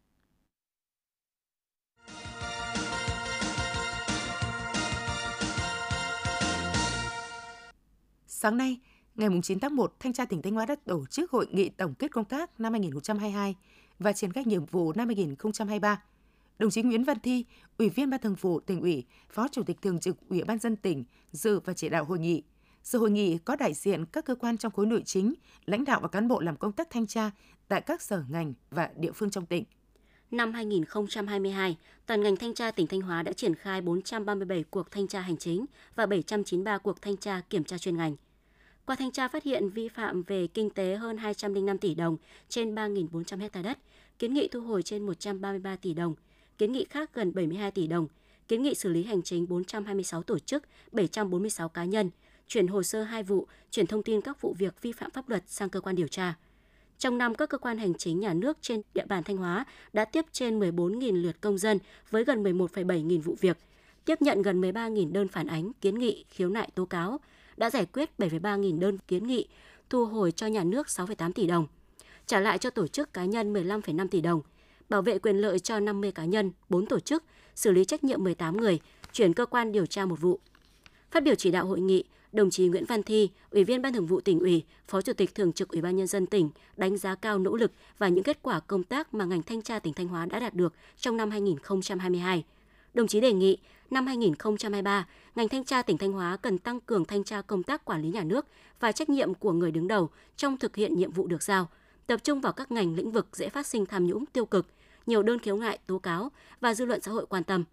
Sáng 8.26 8.56
nay, 8.56 8.80
ngày 9.14 9.28
9 9.42 9.60
tháng 9.60 9.76
1, 9.76 9.94
Thanh 10.00 10.12
tra 10.12 10.24
tỉnh 10.24 10.42
Thanh 10.42 10.54
Hóa 10.54 10.66
đã 10.66 10.74
tổ 10.84 11.06
chức 11.06 11.30
hội 11.30 11.46
nghị 11.50 11.68
tổng 11.68 11.94
kết 11.94 12.10
công 12.10 12.24
tác 12.24 12.60
năm 12.60 12.72
2022 12.72 13.56
và 14.00 14.12
triển 14.12 14.32
khai 14.32 14.44
nhiệm 14.44 14.64
vụ 14.64 14.92
năm 14.92 15.08
2023. 15.08 16.02
Đồng 16.58 16.70
chí 16.70 16.82
Nguyễn 16.82 17.04
Văn 17.04 17.20
Thi, 17.20 17.44
Ủy 17.78 17.88
viên 17.88 18.10
Ban 18.10 18.20
Thường 18.20 18.34
vụ 18.40 18.60
tỉnh 18.60 18.80
ủy, 18.80 19.04
Phó 19.30 19.48
Chủ 19.48 19.62
tịch 19.62 19.82
Thường 19.82 20.00
trực 20.00 20.16
Ủy 20.28 20.44
ban 20.44 20.58
dân 20.58 20.76
tỉnh 20.76 21.04
dự 21.32 21.60
và 21.64 21.72
chỉ 21.72 21.88
đạo 21.88 22.04
hội 22.04 22.18
nghị. 22.18 22.42
Sự 22.82 22.98
hội 22.98 23.10
nghị 23.10 23.38
có 23.38 23.56
đại 23.56 23.74
diện 23.74 24.04
các 24.06 24.24
cơ 24.24 24.34
quan 24.34 24.58
trong 24.58 24.72
khối 24.72 24.86
nội 24.86 25.02
chính, 25.04 25.34
lãnh 25.66 25.84
đạo 25.84 26.00
và 26.00 26.08
cán 26.08 26.28
bộ 26.28 26.40
làm 26.40 26.56
công 26.56 26.72
tác 26.72 26.90
thanh 26.90 27.06
tra 27.06 27.30
tại 27.68 27.80
các 27.80 28.02
sở 28.02 28.22
ngành 28.28 28.54
và 28.70 28.90
địa 28.96 29.12
phương 29.12 29.30
trong 29.30 29.46
tỉnh. 29.46 29.64
Năm 30.30 30.52
2022, 30.52 31.76
toàn 32.06 32.22
ngành 32.22 32.36
thanh 32.36 32.54
tra 32.54 32.70
tỉnh 32.70 32.86
Thanh 32.86 33.00
Hóa 33.00 33.22
đã 33.22 33.32
triển 33.32 33.54
khai 33.54 33.80
437 33.80 34.64
cuộc 34.70 34.90
thanh 34.90 35.08
tra 35.08 35.20
hành 35.20 35.36
chính 35.36 35.66
và 35.94 36.06
793 36.06 36.78
cuộc 36.78 37.02
thanh 37.02 37.16
tra 37.16 37.40
kiểm 37.50 37.64
tra 37.64 37.78
chuyên 37.78 37.96
ngành. 37.96 38.16
Qua 38.90 38.96
thanh 38.96 39.10
tra 39.10 39.28
phát 39.28 39.42
hiện 39.42 39.70
vi 39.70 39.88
phạm 39.88 40.22
về 40.22 40.46
kinh 40.46 40.70
tế 40.70 40.94
hơn 40.96 41.16
205 41.16 41.78
tỷ 41.78 41.94
đồng 41.94 42.16
trên 42.48 42.74
3.400 42.74 43.38
hecta 43.38 43.62
đất, 43.62 43.78
kiến 44.18 44.34
nghị 44.34 44.48
thu 44.48 44.60
hồi 44.60 44.82
trên 44.82 45.06
133 45.06 45.76
tỷ 45.76 45.94
đồng, 45.94 46.14
kiến 46.58 46.72
nghị 46.72 46.84
khác 46.84 47.10
gần 47.14 47.34
72 47.34 47.70
tỷ 47.70 47.86
đồng, 47.86 48.06
kiến 48.48 48.62
nghị 48.62 48.74
xử 48.74 48.88
lý 48.88 49.02
hành 49.02 49.22
chính 49.22 49.48
426 49.48 50.22
tổ 50.22 50.38
chức, 50.38 50.64
746 50.92 51.68
cá 51.68 51.84
nhân, 51.84 52.10
chuyển 52.48 52.66
hồ 52.66 52.82
sơ 52.82 53.02
hai 53.02 53.22
vụ, 53.22 53.46
chuyển 53.70 53.86
thông 53.86 54.02
tin 54.02 54.20
các 54.20 54.40
vụ 54.40 54.54
việc 54.58 54.82
vi 54.82 54.92
phạm 54.92 55.10
pháp 55.10 55.28
luật 55.28 55.42
sang 55.46 55.68
cơ 55.68 55.80
quan 55.80 55.96
điều 55.96 56.08
tra. 56.08 56.34
Trong 56.98 57.18
năm, 57.18 57.34
các 57.34 57.48
cơ 57.48 57.58
quan 57.58 57.78
hành 57.78 57.94
chính 57.94 58.20
nhà 58.20 58.34
nước 58.34 58.58
trên 58.60 58.82
địa 58.94 59.06
bàn 59.06 59.22
Thanh 59.22 59.36
Hóa 59.36 59.64
đã 59.92 60.04
tiếp 60.04 60.24
trên 60.32 60.60
14.000 60.60 61.22
lượt 61.22 61.40
công 61.40 61.58
dân 61.58 61.78
với 62.10 62.24
gần 62.24 62.42
11,7 62.42 63.06
nghìn 63.06 63.20
vụ 63.20 63.36
việc, 63.40 63.58
tiếp 64.04 64.22
nhận 64.22 64.42
gần 64.42 64.60
13.000 64.60 65.12
đơn 65.12 65.28
phản 65.28 65.46
ánh, 65.46 65.72
kiến 65.80 65.98
nghị, 65.98 66.24
khiếu 66.28 66.48
nại 66.48 66.70
tố 66.74 66.84
cáo, 66.84 67.20
đã 67.60 67.70
giải 67.70 67.86
quyết 67.86 68.10
7,3 68.18 68.58
nghìn 68.58 68.80
đơn 68.80 68.98
kiến 69.08 69.26
nghị, 69.26 69.48
thu 69.90 70.06
hồi 70.06 70.32
cho 70.32 70.46
nhà 70.46 70.64
nước 70.64 70.86
6,8 70.86 71.32
tỷ 71.32 71.46
đồng, 71.46 71.66
trả 72.26 72.40
lại 72.40 72.58
cho 72.58 72.70
tổ 72.70 72.86
chức 72.86 73.12
cá 73.12 73.24
nhân 73.24 73.52
15,5 73.52 74.08
tỷ 74.08 74.20
đồng, 74.20 74.40
bảo 74.88 75.02
vệ 75.02 75.18
quyền 75.18 75.36
lợi 75.36 75.58
cho 75.58 75.80
50 75.80 76.12
cá 76.12 76.24
nhân, 76.24 76.50
4 76.68 76.86
tổ 76.86 77.00
chức, 77.00 77.24
xử 77.54 77.70
lý 77.72 77.84
trách 77.84 78.04
nhiệm 78.04 78.24
18 78.24 78.56
người, 78.56 78.80
chuyển 79.12 79.32
cơ 79.32 79.46
quan 79.46 79.72
điều 79.72 79.86
tra 79.86 80.06
một 80.06 80.20
vụ. 80.20 80.40
Phát 81.10 81.22
biểu 81.22 81.34
chỉ 81.34 81.50
đạo 81.50 81.66
hội 81.66 81.80
nghị, 81.80 82.04
đồng 82.32 82.50
chí 82.50 82.68
Nguyễn 82.68 82.84
Văn 82.84 83.02
Thi, 83.02 83.30
Ủy 83.50 83.64
viên 83.64 83.82
Ban 83.82 83.92
Thường 83.92 84.06
vụ 84.06 84.20
tỉnh 84.20 84.40
ủy, 84.40 84.64
Phó 84.88 85.02
Chủ 85.02 85.12
tịch 85.12 85.34
Thường 85.34 85.52
trực 85.52 85.68
Ủy 85.68 85.82
ban 85.82 85.96
nhân 85.96 86.06
dân 86.06 86.26
tỉnh 86.26 86.50
đánh 86.76 86.98
giá 86.98 87.14
cao 87.14 87.38
nỗ 87.38 87.56
lực 87.56 87.72
và 87.98 88.08
những 88.08 88.24
kết 88.24 88.38
quả 88.42 88.60
công 88.60 88.82
tác 88.82 89.14
mà 89.14 89.24
ngành 89.24 89.42
thanh 89.42 89.62
tra 89.62 89.78
tỉnh 89.78 89.94
Thanh 89.94 90.08
Hóa 90.08 90.26
đã 90.26 90.40
đạt 90.40 90.54
được 90.54 90.74
trong 90.96 91.16
năm 91.16 91.30
2022. 91.30 92.44
Đồng 92.94 93.06
chí 93.06 93.20
đề 93.20 93.32
nghị 93.32 93.58
năm 93.90 94.06
2023, 94.06 95.06
ngành 95.34 95.48
thanh 95.48 95.64
tra 95.64 95.82
tỉnh 95.82 95.98
Thanh 95.98 96.12
Hóa 96.12 96.36
cần 96.36 96.58
tăng 96.58 96.80
cường 96.80 97.04
thanh 97.04 97.24
tra 97.24 97.42
công 97.42 97.62
tác 97.62 97.84
quản 97.84 98.02
lý 98.02 98.08
nhà 98.08 98.24
nước 98.24 98.46
và 98.80 98.92
trách 98.92 99.08
nhiệm 99.08 99.34
của 99.34 99.52
người 99.52 99.70
đứng 99.70 99.88
đầu 99.88 100.10
trong 100.36 100.56
thực 100.56 100.76
hiện 100.76 100.96
nhiệm 100.96 101.12
vụ 101.12 101.26
được 101.26 101.42
giao, 101.42 101.68
tập 102.06 102.20
trung 102.24 102.40
vào 102.40 102.52
các 102.52 102.72
ngành 102.72 102.94
lĩnh 102.94 103.12
vực 103.12 103.28
dễ 103.32 103.48
phát 103.48 103.66
sinh 103.66 103.86
tham 103.86 104.06
nhũng 104.06 104.26
tiêu 104.26 104.46
cực, 104.46 104.66
nhiều 105.06 105.22
đơn 105.22 105.38
khiếu 105.38 105.56
nại 105.56 105.78
tố 105.86 105.98
cáo 105.98 106.30
và 106.60 106.74
dư 106.74 106.84
luận 106.84 107.00
xã 107.00 107.10
hội 107.10 107.26
quan 107.26 107.44
tâm. 107.44 107.64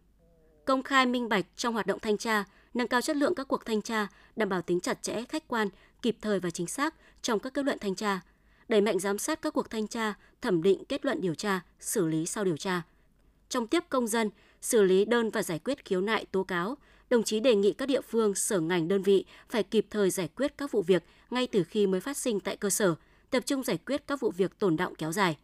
Công 0.65 0.83
khai 0.83 1.05
minh 1.05 1.29
bạch 1.29 1.45
trong 1.55 1.73
hoạt 1.73 1.87
động 1.87 1.99
thanh 1.99 2.17
tra, 2.17 2.43
nâng 2.73 2.87
cao 2.87 3.01
chất 3.01 3.15
lượng 3.15 3.35
các 3.35 3.47
cuộc 3.47 3.65
thanh 3.65 3.81
tra, 3.81 4.07
đảm 4.35 4.49
bảo 4.49 4.61
tính 4.61 4.79
chặt 4.79 5.03
chẽ, 5.03 5.23
khách 5.29 5.47
quan, 5.47 5.69
kịp 6.01 6.17
thời 6.21 6.39
và 6.39 6.49
chính 6.49 6.67
xác 6.67 6.95
trong 7.21 7.39
các 7.39 7.53
kết 7.53 7.65
luận 7.65 7.77
thanh 7.81 7.95
tra, 7.95 8.19
đẩy 8.67 8.81
mạnh 8.81 8.99
giám 8.99 9.17
sát 9.17 9.41
các 9.41 9.53
cuộc 9.53 9.69
thanh 9.69 9.87
tra, 9.87 10.13
thẩm 10.41 10.63
định 10.63 10.85
kết 10.85 11.05
luận 11.05 11.21
điều 11.21 11.35
tra, 11.35 11.61
xử 11.79 12.07
lý 12.07 12.25
sau 12.25 12.43
điều 12.43 12.57
tra. 12.57 12.81
Trong 13.49 13.67
tiếp 13.67 13.83
công 13.89 14.07
dân, 14.07 14.29
xử 14.67 14.83
lý 14.83 15.05
đơn 15.05 15.29
và 15.29 15.43
giải 15.43 15.59
quyết 15.59 15.85
khiếu 15.85 16.01
nại 16.01 16.25
tố 16.31 16.43
cáo, 16.43 16.77
Đồng 17.09 17.23
chí 17.23 17.39
đề 17.39 17.55
nghị 17.55 17.73
các 17.73 17.85
địa 17.85 18.01
phương, 18.01 18.35
sở 18.35 18.59
ngành 18.59 18.87
đơn 18.87 19.01
vị 19.01 19.25
phải 19.49 19.63
kịp 19.63 19.85
thời 19.89 20.09
giải 20.09 20.29
quyết 20.35 20.57
các 20.57 20.71
vụ 20.71 20.81
việc 20.81 21.03
ngay 21.29 21.47
từ 21.47 21.63
khi 21.63 21.87
mới 21.87 22.01
phát 22.01 22.17
sinh 22.17 22.39
tại 22.39 22.57
cơ 22.57 22.69
sở, 22.69 22.95
tập 23.29 23.39
trung 23.45 23.63
giải 23.63 23.77
quyết 23.85 24.07
các 24.07 24.19
vụ 24.19 24.31
việc 24.31 24.59
tồn 24.59 24.77
động 24.77 24.95
kéo 24.95 25.11
dài. 25.11 25.37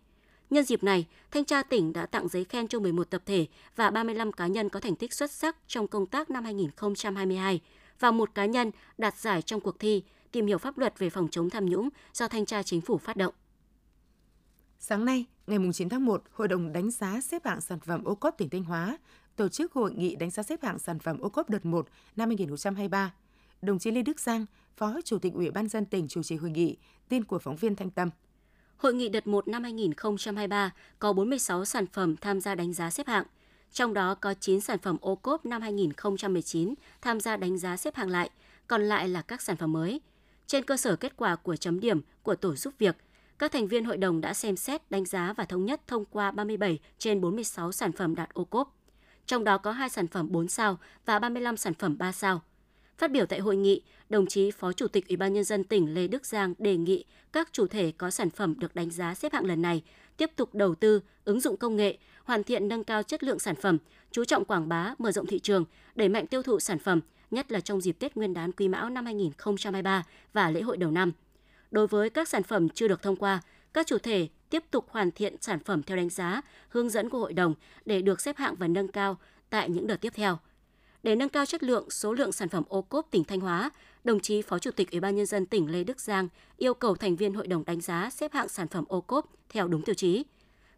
Nhân 0.49 0.63
dịp 0.63 0.83
này, 0.83 1.07
Thanh 1.31 1.45
tra 1.45 1.63
tỉnh 1.63 1.93
đã 1.93 2.05
tặng 2.05 2.27
giấy 2.27 2.45
khen 2.45 2.67
cho 2.67 2.79
11 2.79 3.09
tập 3.09 3.21
thể 3.25 3.47
và 3.75 3.89
35 3.89 4.31
cá 4.31 4.47
nhân 4.47 4.69
có 4.69 4.79
thành 4.79 4.95
tích 4.95 5.13
xuất 5.13 5.31
sắc 5.31 5.57
trong 5.67 5.87
công 5.87 6.05
tác 6.05 6.29
năm 6.29 6.43
2022 6.43 7.61
và 7.99 8.11
một 8.11 8.35
cá 8.35 8.45
nhân 8.45 8.71
đạt 8.97 9.17
giải 9.17 9.41
trong 9.41 9.61
cuộc 9.61 9.79
thi 9.79 10.03
tìm 10.31 10.47
hiểu 10.47 10.57
pháp 10.57 10.77
luật 10.77 10.99
về 10.99 11.09
phòng 11.09 11.27
chống 11.31 11.49
tham 11.49 11.65
nhũng 11.65 11.89
do 12.13 12.27
Thanh 12.27 12.45
tra 12.45 12.63
Chính 12.63 12.81
phủ 12.81 12.97
phát 12.97 13.17
động. 13.17 13.33
Sáng 14.79 15.05
nay, 15.05 15.25
ngày 15.47 15.59
9 15.73 15.89
tháng 15.89 16.05
1, 16.05 16.23
Hội 16.31 16.47
đồng 16.47 16.73
đánh 16.73 16.91
giá 16.91 17.21
xếp 17.21 17.45
hạng 17.45 17.61
sản 17.61 17.79
phẩm 17.79 18.03
ô 18.03 18.15
cốp 18.15 18.37
tỉnh 18.37 18.49
Thanh 18.49 18.63
Hóa 18.63 18.97
tổ 19.35 19.49
chức 19.49 19.73
hội 19.73 19.93
nghị 19.93 20.15
đánh 20.15 20.29
giá 20.29 20.43
xếp 20.43 20.63
hạng 20.63 20.79
sản 20.79 20.99
phẩm 20.99 21.19
ô 21.19 21.29
cốp 21.29 21.49
đợt 21.49 21.65
1 21.65 21.87
năm 22.15 22.29
2023. 22.29 23.13
Đồng 23.61 23.79
chí 23.79 23.91
Lê 23.91 24.01
Đức 24.01 24.19
Giang, 24.19 24.45
Phó 24.77 24.99
Chủ 25.05 25.19
tịch 25.19 25.33
Ủy 25.33 25.51
ban 25.51 25.67
dân 25.67 25.85
tỉnh 25.85 26.07
chủ 26.07 26.23
trì 26.23 26.35
hội 26.35 26.49
nghị, 26.49 26.77
tin 27.09 27.23
của 27.23 27.39
phóng 27.39 27.55
viên 27.55 27.75
Thanh 27.75 27.89
Tâm. 27.89 28.09
Hội 28.77 28.93
nghị 28.93 29.09
đợt 29.09 29.27
1 29.27 29.47
năm 29.47 29.63
2023 29.63 30.71
có 30.99 31.13
46 31.13 31.65
sản 31.65 31.85
phẩm 31.87 32.15
tham 32.17 32.41
gia 32.41 32.55
đánh 32.55 32.73
giá 32.73 32.89
xếp 32.89 33.07
hạng, 33.07 33.25
trong 33.71 33.93
đó 33.93 34.15
có 34.15 34.33
9 34.33 34.61
sản 34.61 34.79
phẩm 34.79 34.97
ô 35.01 35.15
cốp 35.15 35.45
năm 35.45 35.61
2019 35.61 36.73
tham 37.01 37.19
gia 37.19 37.37
đánh 37.37 37.57
giá 37.57 37.77
xếp 37.77 37.95
hạng 37.95 38.09
lại, 38.09 38.29
còn 38.67 38.81
lại 38.81 39.09
là 39.09 39.21
các 39.21 39.41
sản 39.41 39.57
phẩm 39.57 39.73
mới. 39.73 40.01
Trên 40.47 40.63
cơ 40.63 40.77
sở 40.77 40.95
kết 40.95 41.17
quả 41.17 41.35
của 41.35 41.55
chấm 41.55 41.79
điểm 41.79 42.01
của 42.23 42.35
tổ 42.35 42.55
giúp 42.55 42.73
việc, 42.79 42.95
các 43.39 43.51
thành 43.51 43.67
viên 43.67 43.85
hội 43.85 43.97
đồng 43.97 44.21
đã 44.21 44.33
xem 44.33 44.55
xét, 44.55 44.91
đánh 44.91 45.05
giá 45.05 45.33
và 45.33 45.45
thống 45.45 45.65
nhất 45.65 45.81
thông 45.87 46.05
qua 46.05 46.31
37 46.31 46.79
trên 46.97 47.21
46 47.21 47.71
sản 47.71 47.91
phẩm 47.91 48.15
đạt 48.15 48.33
ô 48.33 48.43
cốp. 48.43 48.77
Trong 49.25 49.43
đó 49.43 49.57
có 49.57 49.71
2 49.71 49.89
sản 49.89 50.07
phẩm 50.07 50.31
4 50.31 50.47
sao 50.47 50.79
và 51.05 51.19
35 51.19 51.57
sản 51.57 51.73
phẩm 51.73 51.97
3 51.97 52.11
sao. 52.11 52.41
Phát 52.97 53.11
biểu 53.11 53.25
tại 53.25 53.39
hội 53.39 53.55
nghị, 53.55 53.81
đồng 54.09 54.25
chí 54.25 54.51
Phó 54.51 54.73
Chủ 54.73 54.87
tịch 54.87 55.07
Ủy 55.07 55.17
ban 55.17 55.33
nhân 55.33 55.43
dân 55.43 55.63
tỉnh 55.63 55.93
Lê 55.93 56.07
Đức 56.07 56.25
Giang 56.25 56.53
đề 56.57 56.77
nghị 56.77 57.05
các 57.33 57.49
chủ 57.51 57.67
thể 57.67 57.91
có 57.91 58.09
sản 58.09 58.29
phẩm 58.29 58.59
được 58.59 58.75
đánh 58.75 58.89
giá 58.89 59.15
xếp 59.15 59.33
hạng 59.33 59.45
lần 59.45 59.61
này 59.61 59.83
tiếp 60.17 60.31
tục 60.35 60.55
đầu 60.55 60.75
tư, 60.75 61.01
ứng 61.25 61.39
dụng 61.39 61.57
công 61.57 61.75
nghệ, 61.75 61.97
hoàn 62.23 62.43
thiện 62.43 62.67
nâng 62.67 62.83
cao 62.83 63.03
chất 63.03 63.23
lượng 63.23 63.39
sản 63.39 63.55
phẩm, 63.55 63.77
chú 64.11 64.25
trọng 64.25 64.45
quảng 64.45 64.69
bá, 64.69 64.95
mở 64.97 65.11
rộng 65.11 65.25
thị 65.25 65.39
trường, 65.39 65.65
đẩy 65.95 66.09
mạnh 66.09 66.27
tiêu 66.27 66.43
thụ 66.43 66.59
sản 66.59 66.79
phẩm, 66.79 66.99
nhất 67.31 67.51
là 67.51 67.59
trong 67.59 67.81
dịp 67.81 67.91
Tết 67.99 68.15
Nguyên 68.15 68.33
đán 68.33 68.51
Quý 68.51 68.67
Mão 68.67 68.89
năm 68.89 69.05
2023 69.05 70.03
và 70.33 70.49
lễ 70.49 70.61
hội 70.61 70.77
đầu 70.77 70.91
năm. 70.91 71.11
Đối 71.73 71.87
với 71.87 72.09
các 72.09 72.27
sản 72.27 72.43
phẩm 72.43 72.69
chưa 72.69 72.87
được 72.87 73.01
thông 73.01 73.15
qua, 73.15 73.41
các 73.73 73.87
chủ 73.87 73.97
thể 73.97 74.27
tiếp 74.49 74.63
tục 74.71 74.85
hoàn 74.89 75.11
thiện 75.11 75.35
sản 75.41 75.59
phẩm 75.59 75.83
theo 75.83 75.97
đánh 75.97 76.09
giá, 76.09 76.41
hướng 76.69 76.89
dẫn 76.89 77.09
của 77.09 77.19
hội 77.19 77.33
đồng 77.33 77.53
để 77.85 78.01
được 78.01 78.21
xếp 78.21 78.37
hạng 78.37 78.55
và 78.55 78.67
nâng 78.67 78.87
cao 78.87 79.17
tại 79.49 79.69
những 79.69 79.87
đợt 79.87 79.95
tiếp 80.01 80.13
theo. 80.15 80.37
Để 81.03 81.15
nâng 81.15 81.29
cao 81.29 81.45
chất 81.45 81.63
lượng, 81.63 81.89
số 81.89 82.13
lượng 82.13 82.31
sản 82.31 82.49
phẩm 82.49 82.63
ô 82.67 82.81
cốp 82.81 83.07
tỉnh 83.11 83.23
Thanh 83.23 83.39
Hóa, 83.39 83.71
đồng 84.03 84.19
chí 84.19 84.41
Phó 84.41 84.59
Chủ 84.59 84.71
tịch 84.71 84.91
Ủy 84.91 84.99
ban 84.99 85.15
nhân 85.15 85.25
dân 85.25 85.45
tỉnh 85.45 85.71
Lê 85.71 85.83
Đức 85.83 85.99
Giang 85.99 86.27
yêu 86.57 86.73
cầu 86.73 86.95
thành 86.95 87.15
viên 87.15 87.33
hội 87.33 87.47
đồng 87.47 87.65
đánh 87.65 87.81
giá 87.81 88.09
xếp 88.09 88.33
hạng 88.33 88.49
sản 88.49 88.67
phẩm 88.67 88.85
ô 88.87 89.01
cốp 89.01 89.25
theo 89.49 89.67
đúng 89.67 89.81
tiêu 89.81 89.95
chí. 89.95 90.23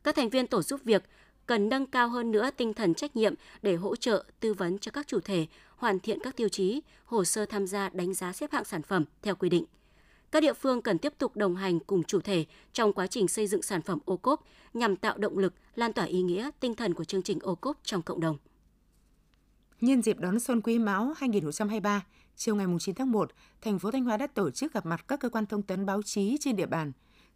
Các 0.04 0.16
thành 0.16 0.30
viên 0.30 0.48
tổ 0.48 0.62
giúp 0.62 0.82
việc 0.84 1.04
cần 1.46 1.70
nâng 1.70 1.86
cao 1.86 2.10
hơn 2.10 2.32
nữa 2.32 2.50
tinh 2.58 2.74
thần 2.74 2.94
trách 2.94 3.16
nhiệm 3.16 3.34
để 3.62 3.75
hỗ 3.75 3.96
trợ 3.96 4.24
tư 4.40 4.54
vấn 4.54 4.78
cho 4.80 4.92
các 4.92 5.08
chủ 5.08 5.20
thể 5.20 5.48
hoàn 5.75 6.00
thiện 6.00 6.20
các 6.24 6.36
tiêu 6.36 6.50
chí, 6.50 6.82
hồ 7.06 7.24
sơ 7.24 7.46
tham 7.46 7.68
gia 7.68 7.90
đánh 7.90 8.14
giá 8.14 8.34
xếp 8.34 8.52
hạng 8.52 8.66
sản 8.66 8.82
phẩm 8.82 9.06
theo 9.22 9.36
quy 9.36 9.50
định. 9.50 9.66
Các 10.36 10.42
địa 10.42 10.54
phương 10.54 10.82
cần 10.82 10.98
tiếp 10.98 11.13
tục 11.18 11.36
đồng 11.36 11.56
hành 11.56 11.80
cùng 11.80 12.04
chủ 12.04 12.20
thể 12.20 12.46
trong 12.74 12.94
quá 12.94 13.08
trình 13.08 13.27
xây 13.27 13.48
dựng 13.48 13.62
sản 13.62 13.82
phẩm 13.82 14.00
ô 14.06 14.18
cốp 14.18 14.44
nhằm 14.74 14.96
tạo 14.96 15.18
động 15.18 15.38
lực, 15.38 15.54
lan 15.75 15.94
tỏa 15.94 16.06
ý 16.06 16.22
nghĩa, 16.22 16.50
tinh 16.60 16.75
thần 16.75 16.94
của 16.94 17.04
chương 17.04 17.22
trình 17.22 17.39
ô 17.42 17.56
cốp 17.56 17.77
trong 17.84 18.01
cộng 18.01 18.20
đồng. 18.20 18.38
Nhân 19.82 20.01
dịp 20.01 20.20
đón 20.20 20.39
Xuân 20.39 20.62
Quý 20.62 20.80
Mão 20.80 21.13
2023, 21.18 22.06
chiều 22.36 22.56
ngày 22.56 22.65
9 22.80 22.96
tháng 22.96 23.12
1, 23.12 23.32
thành 23.62 23.80
phố 23.80 23.92
Thanh 23.92 24.04
Hóa 24.04 24.18
đã 24.18 24.27
tổ 24.27 24.51
chức 24.51 24.74
gặp 24.74 24.86
mặt 24.86 25.08
các 25.08 25.20
cơ 25.20 25.30
quan 25.30 25.46
thông 25.46 25.62
tấn 25.62 25.86
báo 25.86 26.01
chí 26.01 26.38
trên 26.39 26.56
địa 26.56 26.65
bàn. 26.65 26.92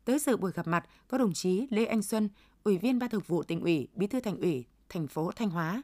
Tới 0.06 0.20
dự 0.20 0.38
buổi 0.38 0.52
gặp 0.52 0.68
mặt 0.68 0.86
có 1.08 1.18
đồng 1.18 1.34
chí 1.34 1.68
Lê 1.70 1.86
Anh 1.86 2.02
Xuân, 2.02 2.30
Ủy 2.64 2.78
viên 2.78 3.00
Ban 3.00 3.10
Thường 3.10 3.24
vụ 3.28 3.44
tỉnh 3.44 3.62
ủy, 3.62 3.88
Bí 3.96 4.08
thư 4.08 4.20
Thành 4.20 4.38
ủy, 4.38 4.66
thành 4.90 5.08
phố 5.08 5.32
Thanh 5.36 5.50
Hóa. 5.50 5.84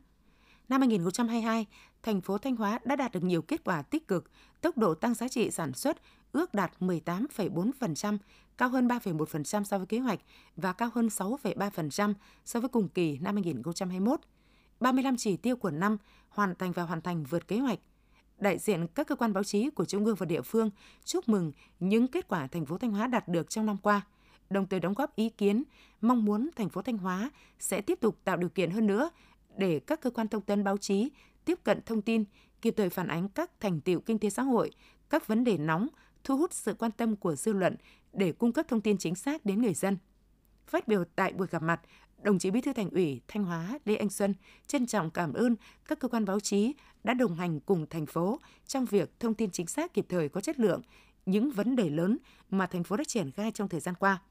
Năm 0.70 0.82
2022, 0.82 1.66
thành 2.04 2.22
phố 2.22 2.38
Thanh 2.38 2.56
Hóa 2.56 2.80
đã 2.84 2.96
đạt 2.96 3.12
được 3.12 3.24
nhiều 3.24 3.42
kết 3.42 3.64
quả 3.64 3.82
tích 3.82 4.08
cực, 4.08 4.32
tốc 4.62 4.78
độ 4.78 4.94
tăng 4.94 5.14
giá 5.14 5.28
trị 5.28 5.52
sản 5.52 5.74
xuất 5.74 5.98
ước 6.36 6.54
đạt 6.54 6.72
18,4%, 6.80 8.18
cao 8.58 8.70
hơn 8.70 8.88
3,1% 8.88 9.64
so 9.64 9.78
với 9.78 9.88
kế 9.88 10.00
hoạch 10.00 10.20
và 10.56 10.74
cao 10.74 10.90
hơn 10.94 11.08
6,3% 11.08 12.14
so 12.46 12.60
với 12.60 12.70
cùng 12.70 12.90
kỳ 12.90 13.18
năm 13.18 13.36
2021. 13.36 14.20
35 14.80 15.18
chỉ 15.18 15.38
tiêu 15.38 15.56
của 15.56 15.72
năm 15.72 15.98
hoàn 16.30 16.56
thành 16.56 16.72
và 16.72 16.84
hoàn 16.84 17.02
thành 17.02 17.24
vượt 17.24 17.48
kế 17.48 17.60
hoạch. 17.60 17.80
Đại 18.38 18.58
diện 18.58 18.88
các 18.88 19.08
cơ 19.08 19.16
quan 19.16 19.34
báo 19.34 19.44
chí 19.44 19.70
của 19.70 19.86
Trung 19.86 20.06
ương 20.06 20.16
và 20.16 20.26
địa 20.26 20.42
phương 20.42 20.70
chúc 21.06 21.30
mừng 21.30 21.52
những 21.80 22.08
kết 22.08 22.28
quả 22.28 22.48
thành 22.48 22.66
phố 22.66 22.78
Thanh 22.78 22.92
Hóa 22.92 23.08
đạt 23.08 23.28
được 23.28 23.50
trong 23.50 23.66
năm 23.66 23.78
qua, 23.78 24.02
đồng 24.50 24.68
thời 24.68 24.80
đóng 24.80 24.94
góp 24.94 25.16
ý 25.16 25.30
kiến, 25.30 25.64
mong 26.02 26.26
muốn 26.26 26.50
thành 26.56 26.70
phố 26.70 26.82
Thanh 26.82 26.98
Hóa 26.98 27.30
sẽ 27.60 27.82
tiếp 27.82 28.00
tục 28.02 28.18
tạo 28.24 28.38
điều 28.38 28.50
kiện 28.50 28.72
hơn 28.72 28.88
nữa 28.88 29.10
để 29.58 29.80
các 29.80 30.02
cơ 30.02 30.10
quan 30.10 30.28
thông 30.28 30.42
tấn 30.42 30.64
báo 30.64 30.78
chí 30.78 31.12
tiếp 31.46 31.60
cận 31.64 31.82
thông 31.86 32.02
tin, 32.02 32.24
kịp 32.62 32.74
thời 32.78 32.90
phản 32.90 33.08
ánh 33.08 33.30
các 33.30 33.60
thành 33.60 33.82
tiệu 33.82 34.00
kinh 34.00 34.20
tế 34.20 34.30
xã 34.30 34.44
hội, 34.44 34.72
các 35.10 35.28
vấn 35.28 35.44
đề 35.44 35.58
nóng, 35.58 35.88
thu 36.26 36.38
hút 36.38 36.54
sự 36.54 36.74
quan 36.74 36.92
tâm 36.92 37.16
của 37.16 37.36
dư 37.36 37.54
luận 37.54 37.76
để 38.14 38.32
cung 38.32 38.52
cấp 38.52 38.66
thông 38.70 38.82
tin 38.82 38.98
chính 38.98 39.16
xác 39.16 39.46
đến 39.46 39.62
người 39.62 39.74
dân. 39.74 39.98
Phát 40.68 40.88
biểu 40.88 41.04
tại 41.16 41.34
buổi 41.34 41.48
gặp 41.52 41.62
mặt, 41.62 41.82
đồng 42.22 42.40
chí 42.40 42.52
Bí 42.52 42.62
thư 42.62 42.74
Thành 42.74 42.90
ủy 42.90 43.22
Thanh 43.28 43.44
Hóa 43.44 43.80
Lê 43.86 43.96
Anh 43.96 44.10
Xuân 44.10 44.34
trân 44.68 44.88
trọng 44.88 45.10
cảm 45.12 45.34
ơn 45.34 45.56
các 45.88 46.00
cơ 46.00 46.08
quan 46.08 46.26
báo 46.26 46.40
chí 46.40 46.74
đã 47.04 47.14
đồng 47.14 47.36
hành 47.36 47.60
cùng 47.60 47.86
thành 47.90 48.06
phố 48.06 48.40
trong 48.68 48.86
việc 48.86 49.20
thông 49.20 49.34
tin 49.34 49.52
chính 49.52 49.68
xác 49.68 49.94
kịp 49.94 50.06
thời 50.10 50.30
có 50.30 50.42
chất 50.42 50.60
lượng 50.60 50.82
những 51.26 51.52
vấn 51.52 51.76
đề 51.76 51.90
lớn 51.90 52.18
mà 52.50 52.68
thành 52.68 52.84
phố 52.84 52.98
đã 52.98 53.04
triển 53.04 53.32
khai 53.32 53.52
trong 53.52 53.70
thời 53.70 53.80
gian 53.80 53.96
qua. 53.96 54.22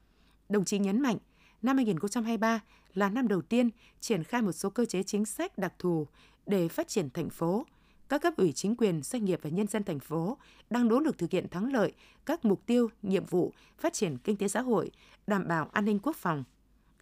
Đồng 0.49 0.65
chí 0.65 0.79
nhấn 0.79 1.01
mạnh, 1.01 1.17
năm 1.61 1.75
2023 1.75 2.59
là 2.93 3.09
năm 3.09 3.27
đầu 3.27 3.41
tiên 3.41 3.69
triển 3.99 4.23
khai 4.23 4.41
một 4.41 4.51
số 4.51 4.69
cơ 4.69 4.85
chế 4.85 5.03
chính 5.03 5.25
sách 5.25 5.57
đặc 5.57 5.73
thù 5.79 6.07
để 6.45 6.67
phát 6.67 6.87
triển 6.87 7.09
thành 7.09 7.29
phố. 7.29 7.65
Các 8.09 8.21
cấp 8.21 8.33
ủy 8.37 8.51
chính 8.51 8.75
quyền, 8.75 9.01
doanh 9.01 9.25
nghiệp 9.25 9.39
và 9.43 9.49
nhân 9.49 9.67
dân 9.67 9.83
thành 9.83 9.99
phố 9.99 10.37
đang 10.69 10.87
nỗ 10.87 10.99
lực 10.99 11.17
thực 11.17 11.31
hiện 11.31 11.47
thắng 11.49 11.73
lợi 11.73 11.93
các 12.25 12.45
mục 12.45 12.65
tiêu, 12.65 12.89
nhiệm 13.01 13.25
vụ 13.25 13.53
phát 13.77 13.93
triển 13.93 14.17
kinh 14.17 14.37
tế 14.37 14.47
xã 14.47 14.61
hội, 14.61 14.91
đảm 15.27 15.47
bảo 15.47 15.69
an 15.73 15.85
ninh 15.85 15.99
quốc 15.99 16.15
phòng– 16.15 16.43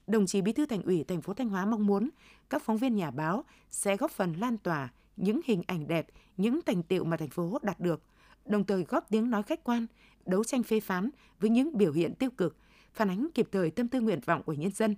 đồng 0.07 0.25
chí 0.25 0.41
Bí 0.41 0.53
thư 0.53 0.65
Thành 0.65 0.81
ủy 0.81 1.03
thành 1.03 1.21
phố 1.21 1.33
Thanh 1.33 1.49
Hóa 1.49 1.65
mong 1.65 1.87
muốn 1.87 2.09
các 2.49 2.63
phóng 2.65 2.77
viên 2.77 2.95
nhà 2.95 3.11
báo 3.11 3.43
sẽ 3.71 3.97
góp 3.97 4.11
phần 4.11 4.33
lan 4.33 4.57
tỏa 4.57 4.89
những 5.17 5.41
hình 5.45 5.63
ảnh 5.67 5.87
đẹp, 5.87 6.07
những 6.37 6.59
thành 6.65 6.83
tựu 6.83 7.03
mà 7.03 7.17
thành 7.17 7.29
phố 7.29 7.59
đạt 7.61 7.79
được, 7.79 8.01
đồng 8.45 8.63
thời 8.63 8.83
góp 8.83 9.09
tiếng 9.09 9.29
nói 9.29 9.43
khách 9.43 9.63
quan, 9.63 9.87
đấu 10.25 10.43
tranh 10.43 10.63
phê 10.63 10.79
phán 10.79 11.09
với 11.39 11.49
những 11.49 11.77
biểu 11.77 11.91
hiện 11.91 12.15
tiêu 12.15 12.29
cực, 12.29 12.57
phản 12.93 13.09
ánh 13.09 13.27
kịp 13.33 13.47
thời 13.51 13.71
tâm 13.71 13.87
tư 13.87 14.01
nguyện 14.01 14.19
vọng 14.25 14.43
của 14.43 14.53
nhân 14.53 14.71
dân. 14.71 14.95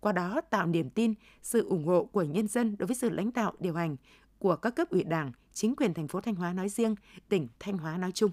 Qua 0.00 0.12
đó 0.12 0.40
tạo 0.50 0.66
niềm 0.66 0.90
tin, 0.90 1.14
sự 1.42 1.68
ủng 1.68 1.86
hộ 1.86 2.04
của 2.04 2.22
nhân 2.22 2.48
dân 2.48 2.76
đối 2.78 2.86
với 2.86 2.96
sự 2.96 3.10
lãnh 3.10 3.32
đạo 3.32 3.52
điều 3.58 3.74
hành 3.74 3.96
của 4.38 4.56
các 4.56 4.70
cấp 4.70 4.90
ủy 4.90 5.04
Đảng, 5.04 5.32
chính 5.56 5.76
quyền 5.76 5.94
thành 5.94 6.08
phố 6.08 6.20
Thanh 6.20 6.34
Hóa 6.34 6.52
nói 6.52 6.68
riêng, 6.68 6.94
tỉnh 7.28 7.48
Thanh 7.60 7.78
Hóa 7.78 7.96
nói 7.96 8.12
chung. 8.12 8.30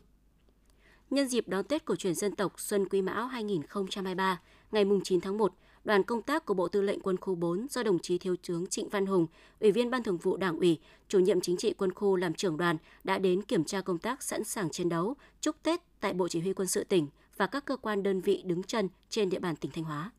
Nhân 1.10 1.28
dịp 1.28 1.48
đón 1.48 1.64
Tết 1.64 1.86
cổ 1.86 1.96
truyền 1.96 2.16
dân 2.16 2.36
tộc 2.36 2.60
Xuân 2.60 2.90
Quý 2.90 3.02
Mão 3.02 3.28
2023, 3.28 4.42
ngày 4.72 4.86
9 5.04 5.22
tháng 5.22 5.38
1, 5.38 5.54
đoàn 5.84 6.04
công 6.04 6.22
tác 6.22 6.46
của 6.46 6.54
Bộ 6.54 6.68
Tư 6.68 6.82
lệnh 6.82 7.00
Quân 7.00 7.18
khu 7.18 7.36
4 7.36 7.68
do 7.70 7.84
đồng 7.84 8.00
chí 8.00 8.18
Thiếu 8.18 8.36
tướng 8.48 8.68
Trịnh 8.68 8.90
Văn 8.90 9.06
Hùng, 9.06 9.28
Ủy 9.60 9.72
viên 9.72 9.90
Ban 9.90 10.04
Thường 10.04 10.18
vụ 10.18 10.38
Đảng 10.38 10.60
ủy, 10.60 10.80
chủ 11.08 11.20
nhiệm 11.20 11.42
chính 11.42 11.58
trị 11.58 11.74
quân 11.78 11.94
khu 11.94 12.16
làm 12.16 12.34
trưởng 12.34 12.58
đoàn 12.58 12.78
đã 13.04 13.18
đến 13.18 13.42
kiểm 13.42 13.64
tra 13.64 13.82
công 13.82 13.98
tác 13.98 14.24
sẵn 14.24 14.44
sàng 14.44 14.70
chiến 14.70 14.90
đấu, 14.90 15.16
chúc 15.42 15.56
Tết 15.64 15.82
tại 16.00 16.14
Bộ 16.14 16.28
Chỉ 16.28 16.42
huy 16.42 16.54
quân 16.54 16.68
sự 16.68 16.84
tỉnh 16.84 17.08
và 17.38 17.48
các 17.48 17.66
cơ 17.66 17.78
quan 17.78 18.04
đơn 18.04 18.22
vị 18.22 18.42
đứng 18.46 18.64
chân 18.64 18.90
trên 19.10 19.30
địa 19.30 19.40
bàn 19.40 19.56
tỉnh 19.56 19.72
Thanh 19.72 19.84
Hóa. 19.84 20.12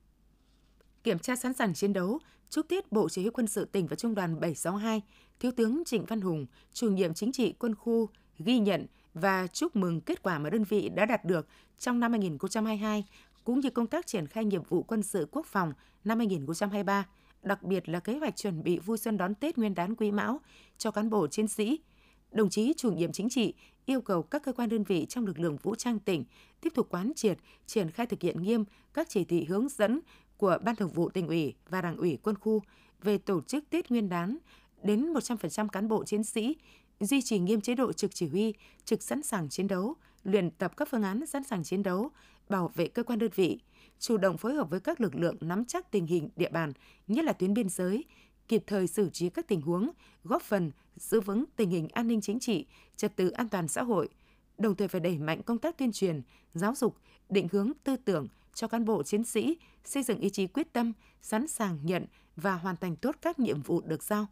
Kiểm 1.02 1.18
tra 1.18 1.36
sẵn 1.36 1.54
sàng 1.54 1.74
chiến 1.74 1.92
đấu, 1.92 2.18
chúc 2.50 2.68
Tết 2.68 2.92
Bộ 2.92 3.08
Chỉ 3.08 3.22
huy 3.22 3.30
quân 3.30 3.46
sự 3.46 3.64
tỉnh 3.64 3.86
và 3.86 3.96
Trung 3.96 4.14
đoàn 4.14 4.40
762, 4.40 5.02
Thiếu 5.40 5.52
tướng 5.56 5.82
Trịnh 5.86 6.04
Văn 6.04 6.20
Hùng, 6.20 6.46
chủ 6.72 6.90
nhiệm 6.90 7.14
chính 7.14 7.32
trị 7.32 7.54
quân 7.58 7.74
khu 7.74 8.08
ghi 8.38 8.58
nhận 8.58 8.86
và 9.14 9.46
chúc 9.46 9.76
mừng 9.76 10.00
kết 10.00 10.22
quả 10.22 10.38
mà 10.38 10.50
đơn 10.50 10.64
vị 10.64 10.88
đã 10.88 11.06
đạt 11.06 11.24
được 11.24 11.46
trong 11.78 12.00
năm 12.00 12.12
2022 12.12 13.04
cũng 13.44 13.60
như 13.60 13.70
công 13.70 13.86
tác 13.86 14.06
triển 14.06 14.26
khai 14.26 14.44
nhiệm 14.44 14.62
vụ 14.62 14.82
quân 14.82 15.02
sự 15.02 15.28
quốc 15.30 15.46
phòng 15.46 15.72
năm 16.04 16.18
2023, 16.18 17.06
đặc 17.42 17.62
biệt 17.62 17.88
là 17.88 18.00
kế 18.00 18.18
hoạch 18.18 18.36
chuẩn 18.36 18.62
bị 18.62 18.78
vui 18.78 18.98
xuân 18.98 19.16
đón 19.16 19.34
Tết 19.34 19.58
Nguyên 19.58 19.74
đán 19.74 19.96
Quý 19.96 20.10
Mão 20.10 20.40
cho 20.78 20.90
cán 20.90 21.10
bộ 21.10 21.26
chiến 21.26 21.48
sĩ. 21.48 21.80
Đồng 22.32 22.50
chí 22.50 22.72
chủ 22.76 22.92
nhiệm 22.92 23.12
chính 23.12 23.28
trị 23.28 23.54
yêu 23.86 24.00
cầu 24.00 24.22
các 24.22 24.42
cơ 24.44 24.52
quan 24.52 24.68
đơn 24.68 24.84
vị 24.84 25.06
trong 25.08 25.26
lực 25.26 25.38
lượng 25.38 25.56
vũ 25.56 25.74
trang 25.74 25.98
tỉnh 25.98 26.24
tiếp 26.60 26.72
tục 26.74 26.86
quán 26.90 27.12
triệt, 27.16 27.38
triển 27.66 27.90
khai 27.90 28.06
thực 28.06 28.22
hiện 28.22 28.42
nghiêm 28.42 28.64
các 28.94 29.08
chỉ 29.08 29.24
thị 29.24 29.44
hướng 29.44 29.68
dẫn 29.68 30.00
của 30.36 30.58
Ban 30.64 30.76
Thường 30.76 30.92
vụ 30.92 31.08
tỉnh 31.08 31.28
ủy 31.28 31.54
và 31.68 31.82
Đảng 31.82 31.96
ủy 31.96 32.18
quân 32.22 32.36
khu 32.40 32.62
về 33.02 33.18
tổ 33.18 33.40
chức 33.40 33.64
Tết 33.70 33.90
Nguyên 33.90 34.08
đán 34.08 34.36
đến 34.84 35.12
100% 35.12 35.68
cán 35.68 35.88
bộ 35.88 36.04
chiến 36.04 36.24
sĩ 36.24 36.56
duy 37.00 37.22
trì 37.22 37.38
nghiêm 37.38 37.60
chế 37.60 37.74
độ 37.74 37.92
trực 37.92 38.14
chỉ 38.14 38.28
huy, 38.28 38.54
trực 38.84 39.02
sẵn 39.02 39.22
sàng 39.22 39.48
chiến 39.48 39.68
đấu, 39.68 39.94
luyện 40.24 40.50
tập 40.50 40.76
các 40.76 40.88
phương 40.90 41.02
án 41.02 41.26
sẵn 41.26 41.44
sàng 41.44 41.64
chiến 41.64 41.82
đấu, 41.82 42.10
bảo 42.48 42.70
vệ 42.74 42.88
cơ 42.88 43.02
quan 43.02 43.18
đơn 43.18 43.30
vị, 43.34 43.58
chủ 43.98 44.16
động 44.16 44.38
phối 44.38 44.54
hợp 44.54 44.70
với 44.70 44.80
các 44.80 45.00
lực 45.00 45.14
lượng 45.14 45.36
nắm 45.40 45.64
chắc 45.64 45.90
tình 45.90 46.06
hình 46.06 46.28
địa 46.36 46.48
bàn, 46.48 46.72
nhất 47.08 47.24
là 47.24 47.32
tuyến 47.32 47.54
biên 47.54 47.68
giới, 47.68 48.04
kịp 48.48 48.64
thời 48.66 48.86
xử 48.86 49.10
trí 49.10 49.28
các 49.30 49.48
tình 49.48 49.60
huống, 49.60 49.90
góp 50.24 50.42
phần 50.42 50.70
giữ 50.96 51.20
vững 51.20 51.44
tình 51.56 51.70
hình 51.70 51.88
an 51.92 52.08
ninh 52.08 52.20
chính 52.20 52.40
trị, 52.40 52.66
trật 52.96 53.16
tự 53.16 53.30
an 53.30 53.48
toàn 53.48 53.68
xã 53.68 53.82
hội, 53.82 54.08
đồng 54.58 54.74
thời 54.74 54.88
phải 54.88 55.00
đẩy 55.00 55.18
mạnh 55.18 55.42
công 55.42 55.58
tác 55.58 55.78
tuyên 55.78 55.92
truyền, 55.92 56.22
giáo 56.54 56.74
dục, 56.74 56.96
định 57.28 57.48
hướng 57.52 57.72
tư 57.84 57.96
tưởng 57.96 58.28
cho 58.54 58.68
cán 58.68 58.84
bộ 58.84 59.02
chiến 59.02 59.24
sĩ, 59.24 59.56
xây 59.84 60.02
dựng 60.02 60.20
ý 60.20 60.30
chí 60.30 60.46
quyết 60.46 60.72
tâm, 60.72 60.92
sẵn 61.22 61.48
sàng 61.48 61.78
nhận 61.82 62.06
và 62.36 62.54
hoàn 62.54 62.76
thành 62.76 62.96
tốt 62.96 63.16
các 63.22 63.38
nhiệm 63.38 63.62
vụ 63.62 63.80
được 63.80 64.02
giao. 64.02 64.26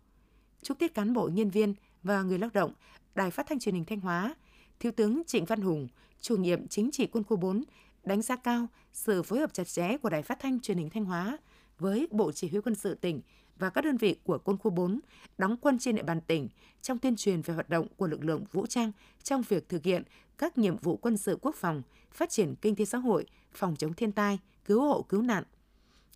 Chúc 0.63 0.79
Tết 0.79 0.95
cán 0.95 1.13
bộ, 1.13 1.29
nhân 1.29 1.51
viên 1.51 1.75
và 2.03 2.23
người 2.23 2.39
lao 2.39 2.51
động, 2.55 2.73
Đài 3.15 3.31
Phát 3.31 3.47
thanh 3.49 3.59
Truyền 3.59 3.75
hình 3.75 3.85
Thanh 3.85 4.01
Hóa, 4.01 4.35
Thiếu 4.81 4.93
tướng 4.93 5.23
Trịnh 5.27 5.45
Văn 5.45 5.61
Hùng, 5.61 5.89
chủ 6.21 6.37
nhiệm 6.37 6.69
chính 6.69 6.91
trị 6.91 7.07
quân 7.07 7.25
khu 7.25 7.37
4, 7.37 7.65
đánh 8.05 8.23
giá 8.23 8.37
cao 8.37 8.67
sự 8.93 9.23
phối 9.23 9.39
hợp 9.39 9.55
chặt 9.55 9.65
chẽ 9.65 9.97
của 9.97 10.11
Đài 10.11 10.23
Phát 10.23 10.41
thanh 10.41 10.61
Truyền 10.61 10.79
hình 10.79 10.91
Thanh 10.91 11.05
Hóa 11.05 11.39
với 11.79 12.09
Bộ 12.11 12.33
Chỉ 12.33 12.49
huy 12.49 12.61
quân 12.61 12.75
sự 12.75 12.95
tỉnh 12.95 13.21
và 13.59 13.71
các 13.71 13.85
đơn 13.85 13.97
vị 13.97 14.17
của 14.25 14.39
quân 14.39 14.59
khu 14.59 14.71
4 14.71 15.01
đóng 15.39 15.57
quân 15.61 15.79
trên 15.79 15.97
địa 15.97 16.03
bàn 16.03 16.21
tỉnh 16.21 16.49
trong 16.83 16.99
tuyên 16.99 17.17
truyền 17.17 17.43
về 17.43 17.55
hoạt 17.55 17.69
động 17.69 17.87
của 17.97 18.07
lực 18.07 18.25
lượng 18.25 18.45
vũ 18.53 18.67
trang 18.67 18.93
trong 19.23 19.43
việc 19.49 19.69
thực 19.69 19.85
hiện 19.85 20.03
các 20.39 20.59
nhiệm 20.59 20.77
vụ 20.77 20.97
quân 20.97 21.17
sự 21.17 21.39
quốc 21.43 21.55
phòng, 21.55 21.83
phát 22.13 22.31
triển 22.31 22.55
kinh 22.61 22.77
tế 22.77 22.85
xã 22.85 22.99
hội, 22.99 23.27
phòng 23.53 23.77
chống 23.77 23.93
thiên 23.93 24.13
tai, 24.13 24.39
cứu 24.65 24.83
hộ 24.83 25.03
cứu 25.03 25.23
nạn. 25.23 25.45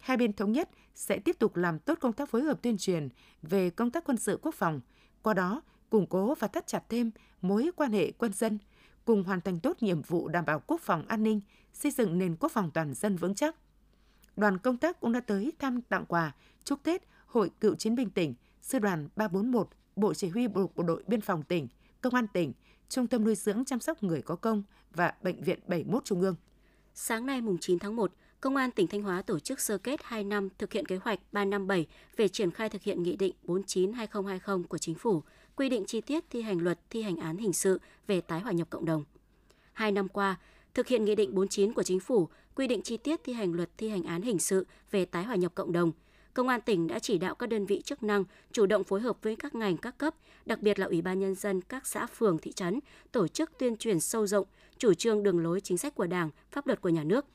Hai 0.00 0.16
bên 0.16 0.32
thống 0.32 0.52
nhất 0.52 0.70
sẽ 0.96 1.18
tiếp 1.18 1.38
tục 1.38 1.56
làm 1.56 1.78
tốt 1.78 1.98
công 2.00 2.12
tác 2.12 2.28
phối 2.28 2.42
hợp 2.42 2.62
tuyên 2.62 2.78
truyền 2.78 3.08
về 3.42 3.70
công 3.70 3.90
tác 3.90 4.04
quân 4.04 4.16
sự 4.16 4.38
quốc 4.42 4.54
phòng, 4.54 4.80
qua 5.22 5.34
đó 5.34 5.62
củng 5.90 6.06
cố 6.06 6.34
và 6.34 6.48
thắt 6.48 6.66
chặt 6.66 6.82
thêm 6.88 7.10
mối 7.42 7.70
quan 7.76 7.92
hệ 7.92 8.12
quân 8.12 8.32
dân, 8.32 8.58
cùng 9.04 9.24
hoàn 9.24 9.40
thành 9.40 9.60
tốt 9.60 9.76
nhiệm 9.80 10.02
vụ 10.02 10.28
đảm 10.28 10.44
bảo 10.44 10.60
quốc 10.66 10.80
phòng 10.80 11.04
an 11.08 11.22
ninh, 11.22 11.40
xây 11.72 11.90
dựng 11.90 12.18
nền 12.18 12.36
quốc 12.36 12.52
phòng 12.52 12.70
toàn 12.74 12.94
dân 12.94 13.16
vững 13.16 13.34
chắc. 13.34 13.56
Đoàn 14.36 14.58
công 14.58 14.76
tác 14.76 15.00
cũng 15.00 15.12
đã 15.12 15.20
tới 15.20 15.52
thăm 15.58 15.82
tặng 15.82 16.04
quà, 16.08 16.32
chúc 16.64 16.82
Tết 16.82 17.02
Hội 17.26 17.50
Cựu 17.60 17.74
Chiến 17.74 17.94
binh 17.94 18.10
tỉnh, 18.10 18.34
Sư 18.62 18.78
đoàn 18.78 19.08
341, 19.16 19.68
Bộ 19.96 20.14
Chỉ 20.14 20.28
huy 20.28 20.48
Bộ, 20.48 20.70
Bộ 20.74 20.82
đội 20.82 21.02
Biên 21.06 21.20
phòng 21.20 21.42
tỉnh, 21.42 21.68
Công 22.00 22.14
an 22.14 22.26
tỉnh, 22.32 22.52
Trung 22.88 23.06
tâm 23.06 23.24
nuôi 23.24 23.34
dưỡng 23.34 23.64
chăm 23.64 23.80
sóc 23.80 24.02
người 24.02 24.22
có 24.22 24.36
công 24.36 24.62
và 24.94 25.14
Bệnh 25.22 25.42
viện 25.42 25.60
71 25.66 26.04
Trung 26.04 26.20
ương. 26.20 26.36
Sáng 26.94 27.26
nay 27.26 27.40
mùng 27.40 27.58
9 27.60 27.78
tháng 27.78 27.96
1, 27.96 28.12
Công 28.46 28.56
an 28.56 28.70
tỉnh 28.70 28.86
Thanh 28.86 29.02
Hóa 29.02 29.22
tổ 29.22 29.38
chức 29.38 29.60
sơ 29.60 29.78
kết 29.78 30.00
2 30.04 30.24
năm 30.24 30.48
thực 30.58 30.72
hiện 30.72 30.86
kế 30.86 30.96
hoạch 30.96 31.18
357 31.32 31.86
về 32.16 32.28
triển 32.28 32.50
khai 32.50 32.68
thực 32.68 32.82
hiện 32.82 33.02
Nghị 33.02 33.16
định 33.16 33.34
49-2020 33.46 34.62
của 34.62 34.78
Chính 34.78 34.94
phủ, 34.94 35.22
quy 35.56 35.68
định 35.68 35.84
chi 35.86 36.00
tiết 36.00 36.24
thi 36.30 36.42
hành 36.42 36.58
luật 36.58 36.78
thi 36.90 37.02
hành 37.02 37.16
án 37.16 37.36
hình 37.36 37.52
sự 37.52 37.80
về 38.06 38.20
tái 38.20 38.40
hòa 38.40 38.52
nhập 38.52 38.70
cộng 38.70 38.84
đồng. 38.84 39.04
Hai 39.72 39.92
năm 39.92 40.08
qua, 40.08 40.36
thực 40.74 40.86
hiện 40.86 41.04
Nghị 41.04 41.14
định 41.14 41.34
49 41.34 41.72
của 41.72 41.82
Chính 41.82 42.00
phủ, 42.00 42.28
quy 42.54 42.66
định 42.66 42.82
chi 42.82 42.96
tiết 42.96 43.20
thi 43.24 43.32
hành 43.32 43.52
luật 43.52 43.70
thi 43.78 43.88
hành 43.88 44.02
án 44.02 44.22
hình 44.22 44.38
sự 44.38 44.66
về 44.90 45.04
tái 45.04 45.24
hòa 45.24 45.36
nhập 45.36 45.52
cộng 45.54 45.72
đồng– 45.72 45.92
Công 46.36 46.48
an 46.48 46.60
tỉnh 46.60 46.86
đã 46.86 46.98
chỉ 46.98 47.18
đạo 47.18 47.34
các 47.34 47.48
đơn 47.48 47.66
vị 47.66 47.82
chức 47.84 48.02
năng 48.02 48.24
chủ 48.52 48.66
động 48.66 48.84
phối 48.84 49.00
hợp 49.00 49.16
với 49.22 49.36
các 49.36 49.54
ngành 49.54 49.76
các 49.76 49.98
cấp, 49.98 50.14
đặc 50.46 50.62
biệt 50.62 50.78
là 50.78 50.86
Ủy 50.86 51.02
ban 51.02 51.18
Nhân 51.18 51.34
dân 51.34 51.60
các 51.60 51.86
xã 51.86 52.06
phường 52.06 52.38
thị 52.38 52.52
trấn, 52.52 52.80
tổ 53.12 53.28
chức 53.28 53.50
tuyên 53.58 53.76
truyền 53.76 54.00
sâu 54.00 54.26
rộng, 54.26 54.46
chủ 54.78 54.94
trương 54.94 55.22
đường 55.22 55.38
lối 55.38 55.60
chính 55.60 55.78
sách 55.78 55.94
của 55.94 56.06
Đảng, 56.06 56.30
pháp 56.50 56.66
luật 56.66 56.80
của 56.80 56.88
nhà 56.88 57.04
nước. 57.04 57.26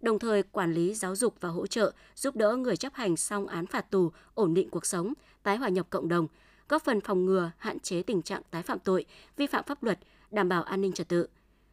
Đồng 0.00 0.18
thời 0.18 0.42
quản 0.42 0.72
lý 0.72 0.94
giáo 0.94 1.16
dục 1.16 1.34
và 1.40 1.48
hỗ 1.48 1.66
trợ, 1.66 1.92
giúp 2.14 2.36
đỡ 2.36 2.56
người 2.56 2.76
chấp 2.76 2.94
hành 2.94 3.16
xong 3.16 3.46
án 3.46 3.66
phạt 3.66 3.90
tù, 3.90 4.10
ổn 4.34 4.54
định 4.54 4.70
cuộc 4.70 4.86
sống, 4.86 5.12
tái 5.42 5.56
hòa 5.56 5.68
nhập 5.68 5.86
cộng 5.90 6.08
đồng, 6.08 6.26
góp 6.68 6.84
phần 6.84 7.00
phòng 7.00 7.24
ngừa, 7.24 7.50
hạn 7.58 7.80
chế 7.80 8.02
tình 8.02 8.22
trạng 8.22 8.42
tái 8.50 8.62
phạm 8.62 8.78
tội, 8.78 9.04
vi 9.36 9.46
phạm 9.46 9.64
pháp 9.64 9.82
luật, 9.82 9.98
đảm 10.30 10.48
bảo 10.48 10.62
an 10.62 10.80
ninh 10.80 10.92
trật 10.92 11.08
tự. 11.08 11.26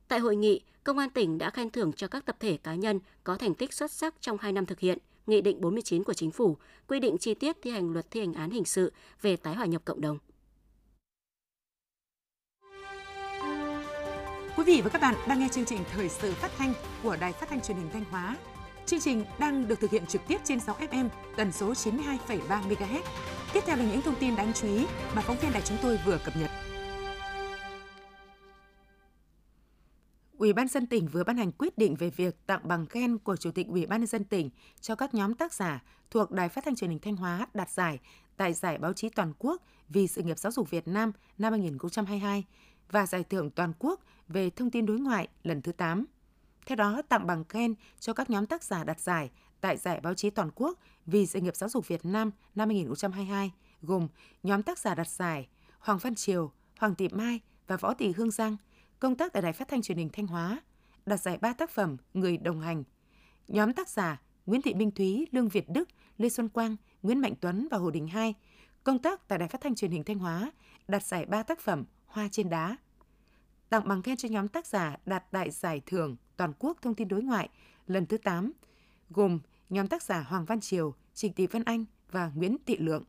Tại 0.07 0.19
hội 0.19 0.35
nghị, 0.35 0.61
Công 0.83 0.97
an 0.97 1.09
tỉnh 1.09 1.37
đã 1.37 1.49
khen 1.49 1.69
thưởng 1.69 1.93
cho 1.93 2.07
các 2.07 2.25
tập 2.25 2.35
thể 2.39 2.57
cá 2.57 2.75
nhân 2.75 2.99
có 3.23 3.35
thành 3.35 3.53
tích 3.53 3.73
xuất 3.73 3.91
sắc 3.91 4.15
trong 4.21 4.37
2 4.41 4.51
năm 4.51 4.65
thực 4.65 4.79
hiện– 4.79 4.97
Nghị 5.27 5.41
định 5.41 5.61
49 5.61 6.03
của 6.03 6.13
Chính 6.13 6.31
phủ 6.31 6.57
quy 6.87 6.99
định 6.99 7.17
chi 7.17 7.33
tiết 7.33 7.57
thi 7.61 7.71
hành 7.71 7.93
luật 7.93 8.11
thi 8.11 8.19
hành 8.19 8.33
án 8.33 8.49
hình 8.49 8.65
sự 8.65 8.93
về 9.21 9.35
tái 9.35 9.55
hòa 9.55 9.65
nhập 9.65 9.81
cộng 9.85 10.01
đồng. 10.01 10.17
Quý 14.57 14.63
vị 14.63 14.81
và 14.81 14.89
các 14.89 15.01
bạn 15.01 15.15
đang 15.27 15.39
nghe 15.39 15.47
chương 15.51 15.65
trình 15.65 15.79
thời 15.91 16.09
sự 16.09 16.33
phát 16.33 16.51
thanh 16.57 16.73
của 17.03 17.15
Đài 17.15 17.33
Phát 17.33 17.49
thanh 17.49 17.61
Truyền 17.61 17.77
hình 17.77 17.89
Thanh 17.93 18.03
Hóa. 18.11 18.37
Chương 18.85 18.99
trình 18.99 19.25
đang 19.39 19.67
được 19.67 19.79
thực 19.79 19.91
hiện 19.91 20.05
trực 20.05 20.21
tiếp 20.27 20.37
trên 20.43 20.59
6 20.59 20.75
FM 20.75 21.09
tần 21.37 21.51
số 21.51 21.73
92,3 21.73 22.39
MHz. 22.47 23.01
Tiếp 23.53 23.59
theo 23.65 23.77
là 23.77 23.85
những 23.85 24.01
thông 24.01 24.15
tin 24.19 24.35
đáng 24.35 24.51
chú 24.53 24.67
ý 24.67 24.85
mà 25.15 25.21
phóng 25.21 25.37
viên 25.41 25.51
đài 25.51 25.61
chúng 25.61 25.77
tôi 25.81 25.99
vừa 26.05 26.17
cập 26.25 26.33
nhật. 26.37 26.49
Ủy 30.37 30.53
ban 30.53 30.67
dân 30.67 30.87
tỉnh 30.87 31.07
vừa 31.07 31.23
ban 31.23 31.37
hành 31.37 31.51
quyết 31.51 31.77
định 31.77 31.95
về 31.95 32.09
việc 32.09 32.47
tặng 32.47 32.61
bằng 32.63 32.85
khen 32.85 33.17
của 33.17 33.35
Chủ 33.35 33.51
tịch 33.51 33.67
Ủy 33.67 33.85
ban 33.85 33.99
nhân 33.99 34.07
dân 34.07 34.23
tỉnh 34.23 34.49
cho 34.81 34.95
các 34.95 35.13
nhóm 35.13 35.33
tác 35.33 35.53
giả 35.53 35.83
thuộc 36.11 36.31
Đài 36.31 36.49
Phát 36.49 36.65
thanh 36.65 36.75
Truyền 36.75 36.89
hình 36.89 36.99
Thanh 36.99 37.15
Hóa 37.15 37.47
đạt 37.53 37.69
giải 37.69 37.99
tại 38.37 38.53
Giải 38.53 38.77
báo 38.77 38.93
chí 38.93 39.09
toàn 39.09 39.33
quốc 39.39 39.61
vì 39.89 40.07
sự 40.07 40.23
nghiệp 40.23 40.39
giáo 40.39 40.51
dục 40.51 40.69
Việt 40.69 40.87
Nam 40.87 41.11
năm 41.37 41.53
2022 41.53 42.43
và 42.91 43.05
Giải 43.05 43.23
thưởng 43.23 43.49
toàn 43.49 43.73
quốc 43.79 43.99
về 44.27 44.49
thông 44.49 44.71
tin 44.71 44.85
đối 44.85 44.99
ngoại 44.99 45.27
lần 45.43 45.61
thứ 45.61 45.71
8. 45.71 46.05
Theo 46.65 46.75
đó, 46.75 47.01
tặng 47.09 47.27
bằng 47.27 47.43
khen 47.43 47.75
cho 47.99 48.13
các 48.13 48.29
nhóm 48.29 48.45
tác 48.45 48.63
giả 48.63 48.83
đạt 48.83 48.99
giải 48.99 49.31
tại 49.61 49.77
Giải 49.77 49.99
báo 49.99 50.13
chí 50.13 50.29
toàn 50.29 50.49
quốc 50.55 50.79
vì 51.05 51.25
sự 51.25 51.41
nghiệp 51.41 51.55
giáo 51.55 51.69
dục 51.69 51.87
Việt 51.87 52.05
Nam 52.05 52.31
năm 52.55 52.69
2022 52.69 53.51
gồm 53.81 54.07
nhóm 54.43 54.63
tác 54.63 54.79
giả 54.79 54.95
đạt 54.95 55.07
giải 55.07 55.47
Hoàng 55.79 55.97
Văn 55.97 56.15
Triều, 56.15 56.51
Hoàng 56.77 56.95
Thị 56.95 57.07
Mai 57.11 57.39
và 57.67 57.77
Võ 57.77 57.93
Thị 57.93 58.13
Hương 58.17 58.31
Giang– 58.31 58.57
công 58.99 59.15
tác 59.15 59.33
tại 59.33 59.41
Đài 59.41 59.53
Phát 59.53 59.67
thanh 59.67 59.81
Truyền 59.81 59.97
hình 59.97 60.09
Thanh 60.13 60.27
Hóa, 60.27 60.61
đạt 61.05 61.19
giải 61.19 61.37
ba 61.37 61.53
tác 61.53 61.69
phẩm 61.69 61.97
Người 62.13 62.37
đồng 62.37 62.61
hành. 62.61 62.83
Nhóm 63.47 63.73
tác 63.73 63.89
giả 63.89 64.21
Nguyễn 64.45 64.61
Thị 64.61 64.73
Minh 64.73 64.91
Thúy, 64.91 65.27
Lương 65.31 65.49
Việt 65.49 65.69
Đức, 65.69 65.89
Lê 66.17 66.29
Xuân 66.29 66.49
Quang, 66.49 66.75
Nguyễn 67.01 67.19
Mạnh 67.19 67.33
Tuấn 67.41 67.67
và 67.71 67.77
Hồ 67.77 67.91
Đình 67.91 68.07
Hai, 68.07 68.33
công 68.83 68.99
tác 68.99 69.27
tại 69.27 69.39
Đài 69.39 69.47
Phát 69.47 69.61
thanh 69.61 69.75
Truyền 69.75 69.91
hình 69.91 70.03
Thanh 70.03 70.19
Hóa, 70.19 70.51
đạt 70.87 71.03
giải 71.03 71.25
ba 71.25 71.43
tác 71.43 71.59
phẩm 71.59 71.83
Hoa 72.05 72.27
trên 72.31 72.49
đá. 72.49 72.77
Tặng 73.75 73.87
bằng 73.87 74.01
khen 74.01 74.17
cho 74.17 74.29
nhóm 74.29 74.47
tác 74.47 74.67
giả 74.67 74.97
đạt 75.05 75.23
đại 75.31 75.51
giải 75.51 75.81
thưởng 75.85 76.15
toàn 76.37 76.53
quốc 76.59 76.77
thông 76.81 76.95
tin 76.95 77.07
đối 77.07 77.21
ngoại 77.21 77.49
lần 77.87 78.05
thứ 78.05 78.17
8, 78.17 78.51
gồm 79.09 79.39
nhóm 79.69 79.87
tác 79.87 80.03
giả 80.03 80.21
Hoàng 80.21 80.45
Văn 80.45 80.59
Triều, 80.59 80.93
Trịnh 81.13 81.33
Thị 81.33 81.47
Vân 81.47 81.63
Anh 81.63 81.85
và 82.11 82.31
Nguyễn 82.35 82.57
Thị 82.65 82.77
Lượng. 82.77 83.03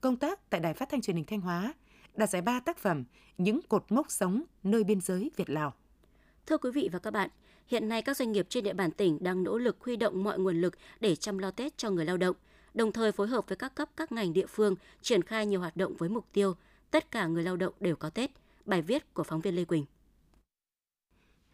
Công 0.00 0.16
tác 0.16 0.50
tại 0.50 0.60
Đài 0.60 0.74
Phát 0.74 0.88
thanh 0.88 1.00
Truyền 1.00 1.16
hình 1.16 1.24
Thanh 1.24 1.40
Hóa, 1.40 1.74
đạt 2.14 2.30
giải 2.30 2.42
ba 2.42 2.60
tác 2.60 2.78
phẩm 2.78 3.04
Những 3.38 3.60
cột 3.68 3.84
mốc 3.88 4.10
sống 4.10 4.42
nơi 4.62 4.84
biên 4.84 5.00
giới 5.00 5.30
Việt 5.36 5.50
Lào. 5.50 5.74
Thưa 6.46 6.58
quý 6.58 6.70
vị 6.70 6.88
và 6.92 6.98
các 6.98 7.10
bạn, 7.10 7.30
hiện 7.66 7.88
nay 7.88 8.02
các 8.02 8.16
doanh 8.16 8.32
nghiệp 8.32 8.46
trên 8.48 8.64
địa 8.64 8.74
bàn 8.74 8.90
tỉnh 8.90 9.18
đang 9.20 9.42
nỗ 9.42 9.58
lực 9.58 9.76
huy 9.80 9.96
động 9.96 10.24
mọi 10.24 10.38
nguồn 10.38 10.60
lực 10.60 10.74
để 11.00 11.16
chăm 11.16 11.38
lo 11.38 11.50
Tết 11.50 11.78
cho 11.78 11.90
người 11.90 12.04
lao 12.04 12.16
động, 12.16 12.36
đồng 12.74 12.92
thời 12.92 13.12
phối 13.12 13.26
hợp 13.28 13.48
với 13.48 13.56
các 13.56 13.74
cấp 13.74 13.88
các 13.96 14.12
ngành 14.12 14.32
địa 14.32 14.46
phương 14.46 14.74
triển 15.02 15.22
khai 15.22 15.46
nhiều 15.46 15.60
hoạt 15.60 15.76
động 15.76 15.96
với 15.96 16.08
mục 16.08 16.26
tiêu 16.32 16.54
tất 16.90 17.10
cả 17.10 17.26
người 17.26 17.42
lao 17.42 17.56
động 17.56 17.74
đều 17.80 17.96
có 17.96 18.10
Tết. 18.10 18.30
Bài 18.64 18.82
viết 18.82 19.14
của 19.14 19.22
phóng 19.22 19.40
viên 19.40 19.56
Lê 19.56 19.64
Quỳnh. 19.64 19.84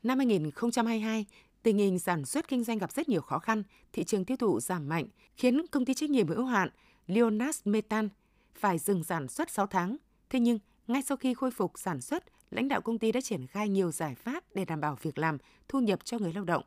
Năm 0.07 0.19
2022, 0.19 1.27
tình 1.63 1.79
hình 1.79 1.99
sản 1.99 2.25
xuất 2.25 2.49
kinh 2.49 2.65
doanh 2.65 2.79
gặp 2.79 2.93
rất 2.93 3.09
nhiều 3.09 3.21
khó 3.21 3.39
khăn, 3.39 3.63
thị 3.93 4.05
trường 4.05 4.25
tiêu 4.25 4.37
thụ 4.37 4.61
giảm 4.61 4.89
mạnh, 4.89 5.07
khiến 5.37 5.67
công 5.67 5.85
ty 5.85 5.95
trách 5.95 6.11
nhiệm 6.11 6.29
hữu 6.29 6.45
hạn 6.45 6.69
Leonas 7.07 7.61
Metan 7.65 8.09
phải 8.55 8.79
dừng 8.79 9.05
sản 9.05 9.29
xuất 9.29 9.51
6 9.51 9.67
tháng 9.67 9.97
Thế 10.31 10.41
nhưng, 10.41 10.59
ngay 10.87 11.03
sau 11.03 11.17
khi 11.17 11.35
khôi 11.35 11.51
phục 11.51 11.73
sản 11.79 12.01
xuất, 12.01 12.25
lãnh 12.51 12.69
đạo 12.69 12.81
công 12.81 12.99
ty 12.99 13.13
đã 13.13 13.21
triển 13.21 13.47
khai 13.47 13.69
nhiều 13.69 13.91
giải 13.91 14.15
pháp 14.15 14.45
để 14.55 14.65
đảm 14.65 14.81
bảo 14.81 14.97
việc 15.03 15.19
làm, 15.19 15.39
thu 15.69 15.81
nhập 15.81 16.05
cho 16.05 16.19
người 16.19 16.33
lao 16.33 16.45
động. 16.45 16.63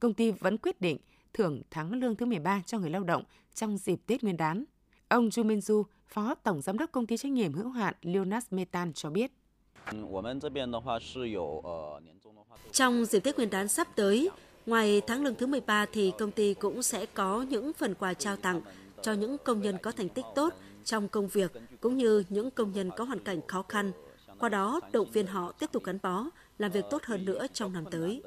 Công 0.00 0.14
ty 0.14 0.30
vẫn 0.30 0.58
quyết 0.58 0.80
định 0.80 0.96
thưởng 1.32 1.62
tháng 1.70 1.92
lương 1.92 2.16
thứ 2.16 2.26
13 2.26 2.62
cho 2.66 2.78
người 2.78 2.90
lao 2.90 3.04
động 3.04 3.22
trong 3.54 3.78
dịp 3.78 4.00
Tết 4.06 4.22
Nguyên 4.22 4.36
đán. 4.36 4.64
Ông 5.08 5.28
Ju 5.28 5.46
Minju, 5.46 5.84
Phó 6.06 6.34
Tổng 6.34 6.60
Giám 6.60 6.78
đốc 6.78 6.92
Công 6.92 7.06
ty 7.06 7.16
trách 7.16 7.32
nhiệm 7.32 7.52
hữu 7.52 7.70
hạn 7.70 7.94
Leonas 8.02 8.46
Metan 8.50 8.92
cho 8.92 9.10
biết. 9.10 9.32
Ừ, 9.92 10.04
trong 12.72 13.04
dịp 13.04 13.20
Tết 13.20 13.36
Nguyên 13.36 13.50
đán 13.50 13.68
sắp 13.68 13.88
tới, 13.96 14.30
ngoài 14.66 15.02
tháng 15.06 15.24
lương 15.24 15.34
thứ 15.34 15.46
13 15.46 15.86
thì 15.92 16.12
công 16.18 16.30
ty 16.30 16.54
cũng 16.54 16.82
sẽ 16.82 17.06
có 17.06 17.42
những 17.42 17.72
phần 17.72 17.94
quà 17.94 18.14
trao 18.14 18.36
tặng 18.36 18.60
cho 19.02 19.12
những 19.12 19.36
công 19.44 19.62
nhân 19.62 19.78
có 19.82 19.92
thành 19.92 20.08
tích 20.08 20.24
tốt 20.34 20.54
trong 20.84 21.08
công 21.08 21.28
việc 21.28 21.52
cũng 21.80 21.96
như 21.96 22.24
những 22.28 22.50
công 22.50 22.72
nhân 22.72 22.90
có 22.96 23.04
hoàn 23.04 23.18
cảnh 23.18 23.40
khó 23.46 23.64
khăn. 23.68 23.92
Qua 24.38 24.48
đó, 24.48 24.80
động 24.92 25.10
viên 25.10 25.26
họ 25.26 25.52
tiếp 25.52 25.72
tục 25.72 25.84
gắn 25.84 25.98
bó, 26.02 26.26
làm 26.58 26.72
việc 26.72 26.84
tốt 26.90 27.02
hơn 27.04 27.24
nữa 27.24 27.46
trong 27.52 27.72
năm 27.72 27.84
tới. 27.90 28.22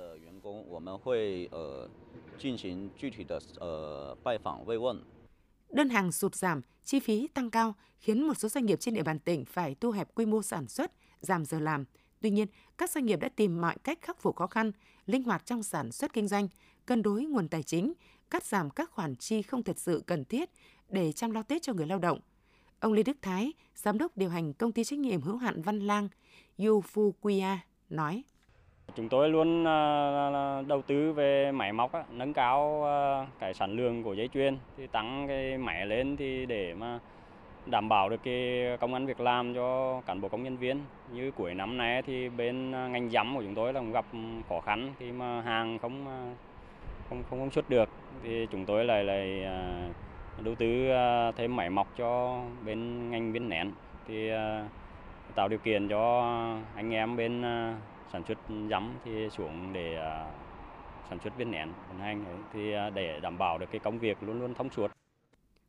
Đơn 5.69 5.89
hàng 5.89 6.11
sụt 6.11 6.35
giảm, 6.35 6.61
chi 6.83 6.99
phí 6.99 7.27
tăng 7.27 7.49
cao 7.49 7.75
khiến 7.99 8.27
một 8.27 8.33
số 8.33 8.49
doanh 8.49 8.65
nghiệp 8.65 8.79
trên 8.79 8.93
địa 8.93 9.03
bàn 9.03 9.19
tỉnh 9.19 9.45
phải 9.45 9.75
thu 9.79 9.91
hẹp 9.91 10.15
quy 10.15 10.25
mô 10.25 10.41
sản 10.41 10.67
xuất, 10.67 10.91
giảm 11.21 11.45
giờ 11.45 11.59
làm. 11.59 11.85
Tuy 12.23 12.29
nhiên, 12.29 12.47
các 12.77 12.89
doanh 12.89 13.05
nghiệp 13.05 13.19
đã 13.19 13.29
tìm 13.29 13.61
mọi 13.61 13.75
cách 13.83 14.01
khắc 14.01 14.17
phục 14.17 14.35
khó 14.35 14.47
khăn, 14.47 14.71
linh 15.05 15.23
hoạt 15.23 15.45
trong 15.45 15.63
sản 15.63 15.91
xuất 15.91 16.13
kinh 16.13 16.27
doanh, 16.27 16.47
cân 16.85 17.01
đối 17.01 17.23
nguồn 17.25 17.47
tài 17.47 17.63
chính, 17.63 17.93
cắt 18.29 18.43
giảm 18.43 18.69
các 18.69 18.91
khoản 18.91 19.15
chi 19.15 19.41
không 19.41 19.63
thật 19.63 19.77
sự 19.77 20.03
cần 20.07 20.25
thiết 20.25 20.49
để 20.89 21.11
chăm 21.11 21.31
lo 21.31 21.43
Tết 21.43 21.61
cho 21.61 21.73
người 21.73 21.87
lao 21.87 21.99
động. 21.99 22.19
Ông 22.79 22.93
Lê 22.93 23.03
Đức 23.03 23.17
Thái, 23.21 23.53
giám 23.75 23.97
đốc 23.97 24.17
điều 24.17 24.29
hành 24.29 24.53
công 24.53 24.71
ty 24.71 24.83
trách 24.83 24.99
nhiệm 24.99 25.21
hữu 25.21 25.37
hạn 25.37 25.61
Văn 25.61 25.79
Lang, 25.79 26.09
Yufukuya, 26.57 27.57
nói. 27.89 28.23
Chúng 28.95 29.09
tôi 29.09 29.29
luôn 29.29 29.67
à, 29.67 30.61
đầu 30.67 30.81
tư 30.81 31.13
về 31.13 31.51
máy 31.51 31.73
móc, 31.73 31.91
nâng 32.11 32.33
cao 32.33 32.85
à, 32.85 33.27
cái 33.39 33.53
sản 33.53 33.75
lượng 33.75 34.03
của 34.03 34.13
dây 34.13 34.29
chuyền, 34.33 34.57
thì 34.77 34.87
tăng 34.87 35.25
cái 35.27 35.57
máy 35.57 35.85
lên 35.85 36.17
thì 36.17 36.45
để 36.45 36.73
mà 36.73 36.99
đảm 37.65 37.89
bảo 37.89 38.09
được 38.09 38.23
cái 38.23 38.63
công 38.79 38.93
ăn 38.93 39.05
việc 39.05 39.19
làm 39.19 39.53
cho 39.53 40.01
cán 40.05 40.21
bộ 40.21 40.29
công 40.29 40.43
nhân 40.43 40.57
viên. 40.57 40.81
Như 41.11 41.31
cuối 41.31 41.53
năm 41.53 41.77
nay 41.77 42.01
thì 42.01 42.29
bên 42.29 42.71
à, 42.71 42.87
ngành 42.87 43.09
giấm 43.09 43.35
của 43.35 43.41
chúng 43.43 43.55
tôi 43.55 43.73
là 43.73 43.79
cũng 43.79 43.91
gặp 43.91 44.05
ừ, 44.13 44.19
khó 44.49 44.59
khăn 44.59 44.93
khi 44.99 45.11
mà 45.11 45.41
hàng 45.41 45.79
không 45.79 46.07
à, 46.07 46.19
không 47.09 47.23
không, 47.29 47.39
không 47.39 47.51
xuất 47.51 47.69
được 47.69 47.89
thì 48.23 48.47
chúng 48.51 48.65
tôi 48.65 48.85
lại 48.85 49.03
lại 49.03 49.43
à, 49.43 49.87
đầu 50.43 50.55
tư 50.55 50.87
thêm 51.35 51.55
máy 51.55 51.69
móc 51.69 51.87
cho 51.97 52.41
bên 52.65 53.09
ngành 53.09 53.31
viên 53.31 53.49
nén 53.49 53.71
thì 54.07 54.29
tạo 55.35 55.47
điều 55.47 55.59
kiện 55.59 55.87
cho 55.87 56.21
anh 56.75 56.93
em 56.93 57.17
bên 57.17 57.41
sản 58.11 58.23
xuất 58.27 58.37
giấm 58.69 58.93
thì 59.05 59.29
xuống 59.29 59.73
để 59.73 59.97
sản 61.09 61.19
xuất 61.19 61.37
viên 61.37 61.51
nén 61.51 61.69
hành 61.99 62.25
thì 62.53 62.73
để 62.93 63.19
đảm 63.19 63.37
bảo 63.37 63.57
được 63.57 63.71
cái 63.71 63.79
công 63.79 63.99
việc 63.99 64.17
luôn 64.21 64.39
luôn 64.39 64.53
thông 64.53 64.69
suốt. 64.69 64.91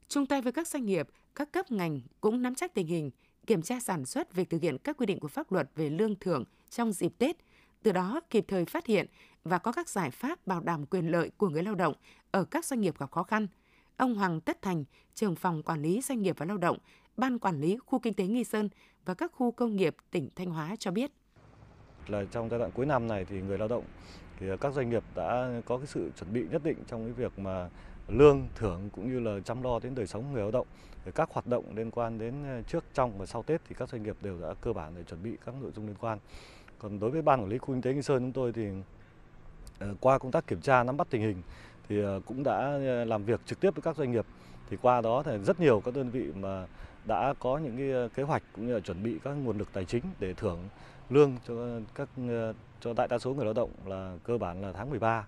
Chung 0.09 0.27
tay 0.27 0.43
với 0.43 0.53
các 0.53 0.69
doanh 0.69 0.87
nghiệp, 0.87 1.09
các 1.35 1.53
cấp 1.53 1.71
ngành 1.71 2.01
cũng 2.21 2.43
nắm 2.43 2.55
chắc 2.55 2.75
tình 2.75 2.87
hình, 2.87 3.11
kiểm 3.47 3.63
tra 3.63 3.81
sản 3.81 4.05
xuất 4.05 4.35
việc 4.35 4.51
thực 4.51 4.63
hiện 4.63 4.79
các 4.79 4.97
quy 4.97 5.07
định 5.07 5.21
của 5.21 5.29
pháp 5.29 5.53
luật 5.53 5.71
về 5.75 5.91
lương 5.91 6.15
thưởng 6.15 6.45
trong 6.71 6.93
dịp 6.93 7.13
Tết, 7.19 7.37
từ 7.83 7.93
đó 7.93 8.21
kịp 8.31 8.45
thời 8.49 8.65
phát 8.65 8.87
hiện 8.87 9.07
và 9.45 9.59
có 9.59 9.73
các 9.73 9.89
giải 9.89 10.11
pháp 10.11 10.47
bảo 10.47 10.61
đảm 10.61 10.87
quyền 10.87 11.07
lợi 11.07 11.31
của 11.37 11.49
người 11.49 11.63
lao 11.63 11.75
động 11.75 11.95
ở 12.31 12.45
các 12.45 12.65
doanh 12.65 12.81
nghiệp 12.81 12.99
gặp 12.99 13.11
khó 13.11 13.23
khăn. 13.23 13.47
Ông 13.97 14.15
Hoàng 14.15 14.41
Tất 14.41 14.63
Thành, 14.63 14.85
trưởng 15.15 15.35
phòng 15.37 15.63
quản 15.63 15.83
lý 15.83 16.01
doanh 16.01 16.23
nghiệp 16.23 16.39
và 16.39 16.47
lao 16.47 16.57
động, 16.57 16.79
Ban 17.17 17.39
quản 17.39 17.61
lý 17.61 17.77
khu 17.87 17.99
kinh 17.99 18.15
tế 18.15 18.27
Nghi 18.27 18.45
Sơn 18.45 18.69
và 19.05 19.15
các 19.15 19.33
khu 19.33 19.53
công 19.53 19.77
nghiệp 19.77 19.97
tỉnh 20.11 20.29
Thanh 20.37 20.51
Hóa 20.51 20.77
cho 20.79 20.91
biết. 20.91 21.11
Là 22.09 22.25
trong 22.31 22.49
giai 22.49 22.59
đoạn 22.59 22.71
cuối 22.75 22.87
năm 22.87 23.07
này 23.07 23.25
thì 23.25 23.41
người 23.41 23.59
lao 23.59 23.69
động 23.69 23.85
thì 24.39 24.47
các 24.61 24.75
doanh 24.75 24.91
nghiệp 24.91 25.03
đã 25.15 25.61
có 25.67 25.77
cái 25.77 25.87
sự 25.87 26.11
chuẩn 26.19 26.33
bị 26.33 26.45
nhất 26.51 26.65
định 26.65 26.77
trong 26.87 27.05
cái 27.05 27.13
việc 27.13 27.39
mà 27.39 27.71
lương 28.09 28.49
thưởng 28.55 28.89
cũng 28.93 29.13
như 29.13 29.21
là 29.21 29.41
chăm 29.45 29.63
lo 29.63 29.79
đến 29.79 29.95
đời 29.95 30.07
sống 30.07 30.33
người 30.33 30.43
lao 30.43 30.51
động. 30.51 30.67
Các 31.15 31.31
hoạt 31.33 31.47
động 31.47 31.65
liên 31.77 31.91
quan 31.91 32.19
đến 32.19 32.35
ờ, 32.45 32.63
trước, 32.63 32.85
trong 32.95 33.19
và 33.19 33.27
sau 33.27 33.43
Tết 33.43 33.61
thì 33.69 33.75
các 33.79 33.89
doanh 33.89 34.03
nghiệp 34.03 34.17
đều 34.23 34.41
đã 34.41 34.55
cơ 34.61 34.73
bản 34.73 34.93
để 34.97 35.03
chuẩn 35.03 35.23
bị 35.23 35.37
các 35.47 35.55
nội 35.63 35.71
dung 35.77 35.87
liên 35.87 35.97
quan. 36.01 36.19
Còn 36.79 37.01
đối 37.01 37.11
với 37.11 37.23
ban 37.23 37.41
quản 37.41 37.49
lý 37.49 37.59
khu 37.59 37.67
kinh 37.67 37.83
tế 37.83 37.95
Nghi 37.95 38.03
Sơn 38.03 38.23
chúng 38.23 38.33
tôi 38.33 38.53
thì 38.53 38.69
ờ, 39.79 39.95
qua 40.01 40.19
công 40.19 40.33
tác 40.33 40.47
kiểm 40.47 40.61
tra 40.61 40.85
nắm 40.85 40.97
bắt 40.97 41.07
tình 41.11 41.23
hình 41.23 41.43
thì 41.89 42.03
ờ, 42.03 42.21
cũng 42.27 42.43
đã 42.43 42.71
làm 43.07 43.25
việc 43.25 43.41
trực 43.47 43.61
tiếp 43.61 43.75
với 43.75 43.83
các 43.83 43.97
doanh 43.97 44.13
nghiệp 44.13 44.27
thì 44.71 44.77
qua 44.83 45.01
đó 45.01 45.23
thì 45.23 45.39
rất 45.39 45.61
nhiều 45.61 45.83
các 45.85 45.95
đơn 45.95 46.11
vị 46.11 46.33
mà 46.35 46.67
đã 47.05 47.35
có 47.39 47.59
những 47.59 47.77
cái 47.77 48.09
kế 48.15 48.23
hoạch 48.23 48.43
cũng 48.53 48.67
như 48.67 48.75
là 48.75 48.81
chuẩn 48.81 49.03
bị 49.03 49.19
các 49.25 49.31
nguồn 49.31 49.59
lực 49.59 49.69
tài 49.73 49.85
chính 49.85 50.03
để 50.21 50.35
thưởng 50.35 50.59
lương 51.11 51.37
cho 51.49 51.81
các 51.95 52.09
cho 52.81 52.93
đại 52.93 53.09
đa 53.09 53.19
số 53.19 53.35
người 53.35 53.45
lao 53.45 53.55
động 53.55 53.71
là 53.87 54.17
cơ 54.25 54.39
bản 54.39 54.63
là 54.63 54.73
tháng 54.73 54.91
13 54.91 55.27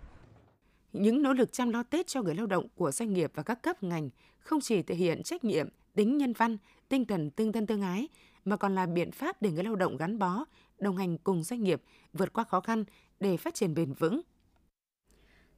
những 1.02 1.22
nỗ 1.22 1.32
lực 1.32 1.52
chăm 1.52 1.70
lo 1.70 1.82
Tết 1.82 2.06
cho 2.06 2.22
người 2.22 2.34
lao 2.34 2.46
động 2.46 2.68
của 2.74 2.90
doanh 2.90 3.12
nghiệp 3.12 3.32
và 3.34 3.42
các 3.42 3.62
cấp 3.62 3.82
ngành 3.82 4.10
không 4.38 4.60
chỉ 4.60 4.82
thể 4.82 4.94
hiện 4.94 5.22
trách 5.22 5.44
nhiệm, 5.44 5.68
tính 5.94 6.18
nhân 6.18 6.32
văn, 6.32 6.56
tinh 6.88 7.04
thần 7.04 7.30
tương 7.30 7.52
thân 7.52 7.66
tương 7.66 7.82
ái, 7.82 8.08
mà 8.44 8.56
còn 8.56 8.74
là 8.74 8.86
biện 8.86 9.12
pháp 9.12 9.42
để 9.42 9.50
người 9.50 9.64
lao 9.64 9.76
động 9.76 9.96
gắn 9.96 10.18
bó, 10.18 10.44
đồng 10.78 10.96
hành 10.96 11.18
cùng 11.18 11.42
doanh 11.42 11.62
nghiệp 11.62 11.82
vượt 12.12 12.32
qua 12.32 12.44
khó 12.44 12.60
khăn 12.60 12.84
để 13.20 13.36
phát 13.36 13.54
triển 13.54 13.74
bền 13.74 13.92
vững. 13.92 14.20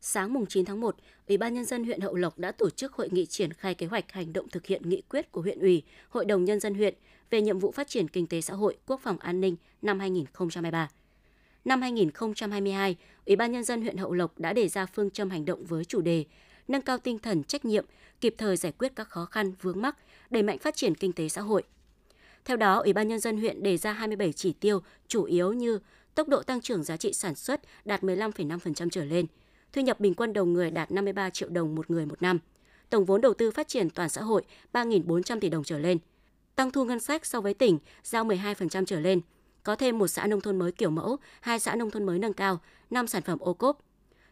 Sáng 0.01 0.33
mùng 0.33 0.47
9 0.47 0.65
tháng 0.65 0.81
1, 0.81 0.97
Ủy 1.29 1.37
ban 1.39 1.55
Nhân 1.55 1.65
dân 1.65 1.85
huyện 1.85 2.01
Hậu 2.01 2.15
Lộc 2.15 2.39
đã 2.39 2.53
tổ 2.53 2.71
chức 2.71 2.93
hội 2.93 3.09
nghị 3.13 3.27
triển 3.27 3.53
khai 3.53 3.75
kế 3.75 3.87
hoạch 3.87 4.13
hành 4.13 4.33
động 4.33 4.49
thực 4.49 4.67
hiện 4.67 4.83
nghị 4.89 5.03
quyết 5.03 5.33
của 5.33 5.41
huyện 5.41 5.59
ủy, 5.59 5.83
Hội 6.09 6.25
đồng 6.25 6.45
Nhân 6.45 6.61
dân 6.61 6.75
huyện 6.75 6.95
về 7.31 7.43
nhiệm 7.43 7.59
vụ 7.59 7.73
phát 7.73 7.89
triển 7.89 8.09
kinh 8.09 8.27
tế 8.27 8.41
xã 8.41 8.55
hội, 8.55 8.77
quốc 8.87 9.01
phòng 9.01 9.19
an 9.19 9.41
ninh 9.41 9.57
năm 9.83 10.01
2023. 10.01 10.89
Năm 11.65 11.83
2022, 11.83 12.97
Ủy 13.27 13.37
ban 13.37 13.53
Nhân 13.53 13.65
dân 13.65 13.83
huyện 13.83 13.97
Hậu 13.97 14.13
Lộc 14.13 14.39
đã 14.39 14.53
đề 14.53 14.69
ra 14.69 14.87
phương 14.87 15.11
châm 15.11 15.31
hành 15.31 15.45
động 15.45 15.65
với 15.65 15.85
chủ 15.85 16.01
đề 16.01 16.25
nâng 16.69 16.83
cao 16.83 16.99
tinh 16.99 17.19
thần 17.19 17.45
trách 17.45 17.65
nhiệm, 17.65 17.85
kịp 18.21 18.35
thời 18.39 18.57
giải 18.57 18.73
quyết 18.73 18.93
các 18.97 19.09
khó 19.09 19.25
khăn 19.25 19.53
vướng 19.63 19.83
mắc, 19.83 19.97
đẩy 20.31 20.43
mạnh 20.43 20.59
phát 20.59 20.77
triển 20.77 20.95
kinh 20.95 21.13
tế 21.13 21.29
xã 21.29 21.41
hội. 21.41 21.63
Theo 22.45 22.57
đó, 22.57 22.79
Ủy 22.79 22.93
ban 22.93 23.09
Nhân 23.09 23.21
dân 23.21 23.37
huyện 23.37 23.63
đề 23.63 23.77
ra 23.77 23.93
27 23.93 24.33
chỉ 24.33 24.53
tiêu 24.53 24.81
chủ 25.09 25.25
yếu 25.25 25.53
như 25.53 25.79
tốc 26.15 26.29
độ 26.29 26.43
tăng 26.43 26.61
trưởng 26.61 26.83
giá 26.83 26.97
trị 26.97 27.13
sản 27.13 27.35
xuất 27.35 27.61
đạt 27.85 28.03
15,5% 28.03 28.89
trở 28.91 29.05
lên, 29.05 29.27
thu 29.73 29.83
nhập 29.83 30.01
bình 30.01 30.15
quân 30.15 30.33
đầu 30.33 30.45
người 30.45 30.71
đạt 30.71 30.93
53 30.93 31.31
triệu 31.31 31.49
đồng 31.49 31.75
một 31.75 31.91
người 31.91 32.07
một 32.07 32.23
năm, 32.23 32.39
tổng 32.91 33.05
vốn 33.05 33.21
đầu 33.21 33.35
tư 33.35 33.51
phát 33.51 33.69
triển 33.69 33.91
toàn 33.91 34.09
xã 34.09 34.23
hội 34.23 34.43
3.400 34.73 35.41
tỷ 35.41 35.49
đồng 35.49 35.65
trở 35.65 35.79
lên, 35.79 35.99
tăng 36.55 36.71
thu 36.71 36.85
ngân 36.85 37.01
sách 37.01 37.27
so 37.27 37.41
với 37.41 37.55
tỉnh 37.55 37.79
giao 38.03 38.25
12% 38.25 38.85
trở 38.85 39.01
lên– 39.01 39.21
có 39.63 39.77
thêm 39.77 39.99
một 39.99 40.09
xã 40.09 40.27
nông 40.27 40.41
thôn 40.41 40.59
mới 40.59 40.73
kiểu 40.73 40.91
mẫu, 40.91 41.17
hai 41.41 41.61
xã 41.61 41.75
nông 41.75 41.91
thôn 41.91 42.07
mới 42.07 42.19
nâng 42.19 42.33
cao, 42.33 42.61
5 42.91 43.07
sản 43.07 43.23
phẩm 43.23 43.39
ô 43.39 43.55
cốp. 43.55 43.79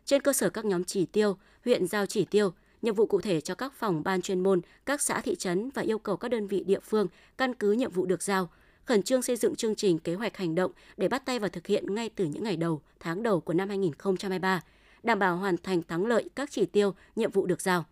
Trên 0.05 0.23
cơ 0.23 0.33
sở 0.33 0.51
các 0.51 0.65
nhóm 0.65 0.85
chỉ 0.85 1.07
tiêu, 1.07 1.37
huyện 1.65 1.87
giao 1.87 2.07
chỉ 2.07 2.25
tiêu, 2.25 2.53
nhiệm 2.83 2.95
vụ 2.95 3.07
cụ 3.07 3.21
thể 3.21 3.41
cho 3.41 3.55
các 3.55 3.73
phòng 3.73 4.03
ban 4.03 4.23
chuyên 4.23 4.41
môn, 4.41 4.61
các 4.87 5.01
xã 5.01 5.21
thị 5.21 5.35
trấn 5.35 5.71
và 5.71 5.83
yêu 5.83 5.99
cầu 5.99 6.17
các 6.17 6.29
đơn 6.29 6.47
vị 6.47 6.65
địa 6.67 6.81
phương 6.81 7.07
căn 7.39 7.55
cứ 7.55 7.73
nhiệm 7.73 7.91
vụ 7.91 8.07
được 8.07 8.23
giao, 8.23 8.51
khẩn 8.85 9.03
trương 9.03 9.23
xây 9.23 9.37
dựng 9.37 9.57
chương 9.57 9.75
trình 9.75 9.99
kế 9.99 10.15
hoạch 10.15 10.37
hành 10.37 10.55
động 10.55 10.73
để 10.97 11.09
bắt 11.09 11.27
tay 11.27 11.39
vào 11.39 11.49
thực 11.49 11.67
hiện 11.67 11.95
ngay 11.95 12.09
từ 12.09 12.25
những 12.25 12.45
ngày 12.45 12.57
đầu, 12.57 12.83
tháng 13.01 13.23
đầu 13.23 13.41
của 13.41 13.55
năm 13.55 13.69
2023, 13.69 14.61
đảm 15.03 15.19
bảo 15.19 15.37
hoàn 15.37 15.57
thành 15.57 15.83
thắng 15.83 16.07
lợi 16.07 16.29
các 16.35 16.51
chỉ 16.51 16.67
tiêu, 16.67 16.95
nhiệm 17.17 17.31
vụ 17.31 17.47
được 17.47 17.61
giao. 17.61 17.85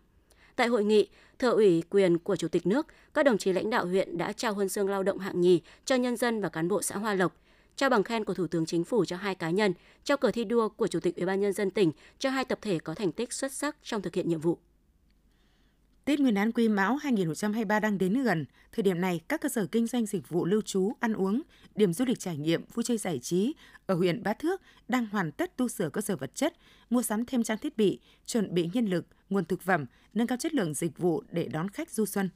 Tại 0.55 0.67
hội 0.67 0.83
nghị, 0.83 1.07
thợ 1.39 1.49
ủy 1.49 1.83
quyền 1.89 2.17
của 2.17 2.35
Chủ 2.35 2.47
tịch 2.47 2.65
nước, 2.65 2.87
các 3.13 3.25
đồng 3.25 3.37
chí 3.37 3.53
lãnh 3.53 3.69
đạo 3.69 3.85
huyện 3.85 4.17
đã 4.17 4.33
trao 4.33 4.53
huân 4.53 4.69
chương 4.69 4.89
lao 4.89 5.03
động 5.03 5.19
hạng 5.19 5.41
nhì 5.41 5.61
cho 5.85 5.95
nhân 5.95 6.17
dân 6.17 6.41
và 6.41 6.49
cán 6.49 6.67
bộ 6.67 6.81
xã 6.81 6.97
Hoa 6.97 7.13
Lộc, 7.13 7.35
trao 7.75 7.89
bằng 7.89 8.03
khen 8.03 8.23
của 8.23 8.33
Thủ 8.33 8.47
tướng 8.47 8.65
Chính 8.65 8.83
phủ 8.83 9.05
cho 9.05 9.15
hai 9.15 9.35
cá 9.35 9.49
nhân, 9.49 9.73
trao 10.03 10.17
cờ 10.17 10.31
thi 10.31 10.43
đua 10.43 10.69
của 10.69 10.87
Chủ 10.87 10.99
tịch 10.99 11.15
Ủy 11.15 11.25
ban 11.25 11.41
nhân 11.41 11.53
dân 11.53 11.71
tỉnh 11.71 11.91
cho 12.19 12.29
hai 12.29 12.45
tập 12.45 12.59
thể 12.61 12.79
có 12.79 12.93
thành 12.93 13.11
tích 13.11 13.33
xuất 13.33 13.51
sắc 13.51 13.75
trong 13.83 14.01
thực 14.01 14.15
hiện 14.15 14.29
nhiệm 14.29 14.39
vụ. 14.39 14.57
Tết 16.05 16.19
Nguyên 16.19 16.33
đán 16.33 16.51
Quý 16.51 16.69
Mão 16.69 16.95
2023 16.95 17.79
đang 17.79 17.97
đến 17.97 18.23
gần. 18.23 18.45
Thời 18.71 18.83
điểm 18.83 19.01
này, 19.01 19.21
các 19.27 19.41
cơ 19.41 19.49
sở 19.49 19.65
kinh 19.65 19.87
doanh 19.87 20.05
dịch 20.05 20.29
vụ 20.29 20.45
lưu 20.45 20.61
trú, 20.61 20.91
ăn 20.99 21.13
uống, 21.13 21.41
điểm 21.75 21.93
du 21.93 22.05
lịch 22.05 22.19
trải 22.19 22.37
nghiệm, 22.37 22.65
vui 22.73 22.83
chơi 22.83 22.97
giải 22.97 23.19
trí 23.19 23.53
ở 23.85 23.95
huyện 23.95 24.23
Bá 24.23 24.33
Thước 24.33 24.61
đang 24.87 25.05
hoàn 25.05 25.31
tất 25.31 25.57
tu 25.57 25.67
sửa 25.67 25.89
cơ 25.89 26.01
sở 26.01 26.15
vật 26.15 26.35
chất, 26.35 26.53
mua 26.89 27.01
sắm 27.01 27.25
thêm 27.25 27.43
trang 27.43 27.57
thiết 27.57 27.77
bị, 27.77 27.99
chuẩn 28.25 28.53
bị 28.53 28.69
nhân 28.73 28.85
lực, 28.85 29.05
nguồn 29.29 29.45
thực 29.45 29.61
phẩm, 29.61 29.85
nâng 30.13 30.27
cao 30.27 30.37
chất 30.37 30.53
lượng 30.53 30.73
dịch 30.73 30.97
vụ 30.97 31.23
để 31.31 31.47
đón 31.47 31.69
khách 31.69 31.91
du 31.91 32.05
xuân. 32.05 32.29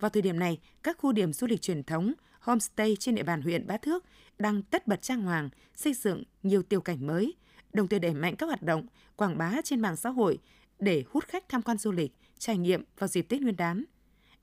Vào 0.00 0.08
thời 0.08 0.22
điểm 0.22 0.38
này, 0.38 0.58
các 0.82 0.98
khu 0.98 1.12
điểm 1.12 1.32
du 1.32 1.46
lịch 1.46 1.62
truyền 1.62 1.82
thống, 1.82 2.12
homestay 2.40 2.96
trên 3.00 3.14
địa 3.14 3.22
bàn 3.22 3.42
huyện 3.42 3.66
Bá 3.66 3.76
Thước 3.76 4.04
đang 4.38 4.62
tất 4.62 4.86
bật 4.86 5.02
trang 5.02 5.22
hoàng, 5.22 5.48
xây 5.74 5.94
dựng 5.94 6.22
nhiều 6.42 6.62
tiêu 6.62 6.80
cảnh 6.80 7.06
mới, 7.06 7.34
đồng 7.72 7.88
thời 7.88 7.98
đẩy 7.98 8.14
mạnh 8.14 8.36
các 8.36 8.46
hoạt 8.46 8.62
động 8.62 8.86
quảng 9.16 9.38
bá 9.38 9.52
trên 9.64 9.80
mạng 9.80 9.96
xã 9.96 10.10
hội 10.10 10.38
để 10.78 11.04
hút 11.10 11.24
khách 11.28 11.48
tham 11.48 11.62
quan 11.62 11.78
du 11.78 11.92
lịch, 11.92 12.12
trải 12.38 12.58
nghiệm 12.58 12.84
vào 12.98 13.08
dịp 13.08 13.22
Tết 13.22 13.40
Nguyên 13.40 13.56
đán. 13.56 13.84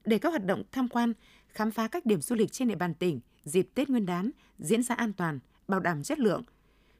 Để 0.06 0.18
các 0.18 0.30
hoạt 0.30 0.46
động 0.46 0.64
tham 0.72 0.88
quan, 0.88 1.14
khám 1.48 1.72
phá 1.72 1.88
các 1.88 2.06
điểm 2.06 2.22
du 2.22 2.36
lịch 2.36 2.52
trên 2.52 2.68
địa 2.68 2.76
bàn 2.76 2.94
tỉnh 2.94 3.20
dịp 3.44 3.70
Tết 3.76 3.90
Nguyên 3.90 4.06
đán 4.06 4.32
diễn 4.60 4.84
ra 4.84 4.96
an 4.96 5.14
toàn, 5.14 5.40
bảo 5.68 5.80
đảm 5.80 6.04
chất 6.04 6.20
lượng. 6.20 6.44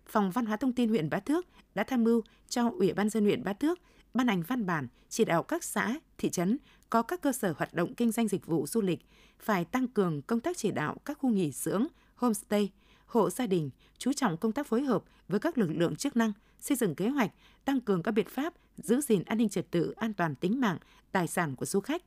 Phòng 0.08 0.32
Văn 0.32 0.46
hóa 0.46 0.58
Thông 0.58 0.74
tin 0.74 0.90
huyện 0.90 1.10
Bá 1.10 1.20
Thước 1.20 1.48
đã 1.76 1.84
tham 1.84 2.04
mưu 2.04 2.22
cho 2.50 2.70
Ủy 2.70 2.94
ban 2.94 3.10
dân 3.10 3.24
huyện 3.24 3.44
Bá 3.44 3.54
Thước 3.54 3.80
ban 4.16 4.28
hành 4.28 4.42
văn 4.42 4.66
bản 4.66 4.88
chỉ 5.10 5.26
đạo 5.26 5.44
các 5.44 5.64
xã, 5.64 6.00
thị 6.18 6.30
trấn 6.30 6.58
có 6.90 7.02
các 7.02 7.22
cơ 7.22 7.32
sở 7.32 7.54
hoạt 7.58 7.74
động 7.74 7.94
kinh 7.94 8.12
doanh 8.12 8.28
dịch 8.28 8.46
vụ 8.46 8.68
du 8.68 8.82
lịch 8.82 9.00
phải 9.40 9.66
tăng 9.66 9.88
cường 9.88 10.22
công 10.22 10.40
tác 10.40 10.58
chỉ 10.58 10.72
đạo 10.72 10.98
các 11.06 11.18
khu 11.18 11.30
nghỉ 11.30 11.52
dưỡng, 11.52 11.88
homestay, 12.16 12.72
hộ 13.06 13.30
gia 13.30 13.48
đình, 13.48 13.70
chú 13.98 14.14
trọng 14.14 14.38
công 14.38 14.52
tác 14.52 14.68
phối 14.68 14.84
hợp 14.84 15.04
với 15.28 15.40
các 15.40 15.58
lực 15.58 15.70
lượng 15.70 15.96
chức 15.96 16.16
năng, 16.16 16.32
xây 16.60 16.78
dựng 16.78 16.96
kế 16.96 17.10
hoạch, 17.10 17.32
tăng 17.66 17.82
cường 17.82 18.04
các 18.04 18.12
biện 18.12 18.28
pháp 18.30 18.54
giữ 18.78 19.02
gìn 19.02 19.24
an 19.24 19.38
ninh 19.38 19.50
trật 19.50 19.72
tự, 19.72 19.92
an 19.92 20.14
toàn 20.14 20.36
tính 20.36 20.62
mạng, 20.62 20.78
tài 21.12 21.28
sản 21.28 21.56
của 21.56 21.66
du 21.66 21.80
khách. 21.80 22.04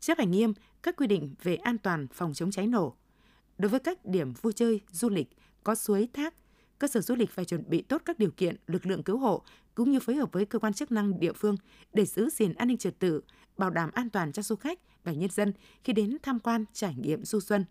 Chấp 0.00 0.18
hành 0.18 0.30
nghiêm 0.30 0.52
các 0.82 0.96
quy 0.96 1.06
định 1.06 1.34
về 1.42 1.56
an 1.56 1.78
toàn 1.78 2.06
phòng 2.12 2.34
chống 2.34 2.50
cháy 2.50 2.66
nổ. 2.66 2.94
Đối 3.58 3.68
với 3.68 3.80
các 3.80 4.04
điểm 4.04 4.32
vui 4.32 4.52
chơi, 4.52 4.80
du 4.90 5.08
lịch 5.08 5.28
có 5.64 5.74
suối 5.74 6.08
thác, 6.12 6.34
cơ 6.78 6.88
sở 6.88 7.00
du 7.00 7.14
lịch 7.14 7.30
phải 7.30 7.44
chuẩn 7.44 7.70
bị 7.70 7.82
tốt 7.82 8.02
các 8.04 8.18
điều 8.18 8.30
kiện 8.30 8.56
lực 8.66 8.86
lượng 8.86 9.02
cứu 9.02 9.18
hộ 9.18 9.42
cũng 9.74 9.90
như 9.90 10.00
phối 10.00 10.16
hợp 10.16 10.32
với 10.32 10.44
cơ 10.44 10.58
quan 10.58 10.72
chức 10.72 10.92
năng 10.92 11.20
địa 11.20 11.32
phương 11.32 11.56
để 11.92 12.04
giữ 12.04 12.30
gìn 12.30 12.54
an 12.54 12.68
ninh 12.68 12.78
trật 12.78 12.98
tự, 12.98 13.20
bảo 13.56 13.70
đảm 13.70 13.90
an 13.94 14.10
toàn 14.10 14.32
cho 14.32 14.42
du 14.42 14.56
khách 14.56 14.78
và 15.04 15.12
nhân 15.12 15.30
dân 15.30 15.52
khi 15.84 15.92
đến 15.92 16.16
tham 16.22 16.40
quan 16.40 16.64
trải 16.72 16.94
nghiệm 16.94 17.24
du 17.24 17.40
xuân. 17.40 17.64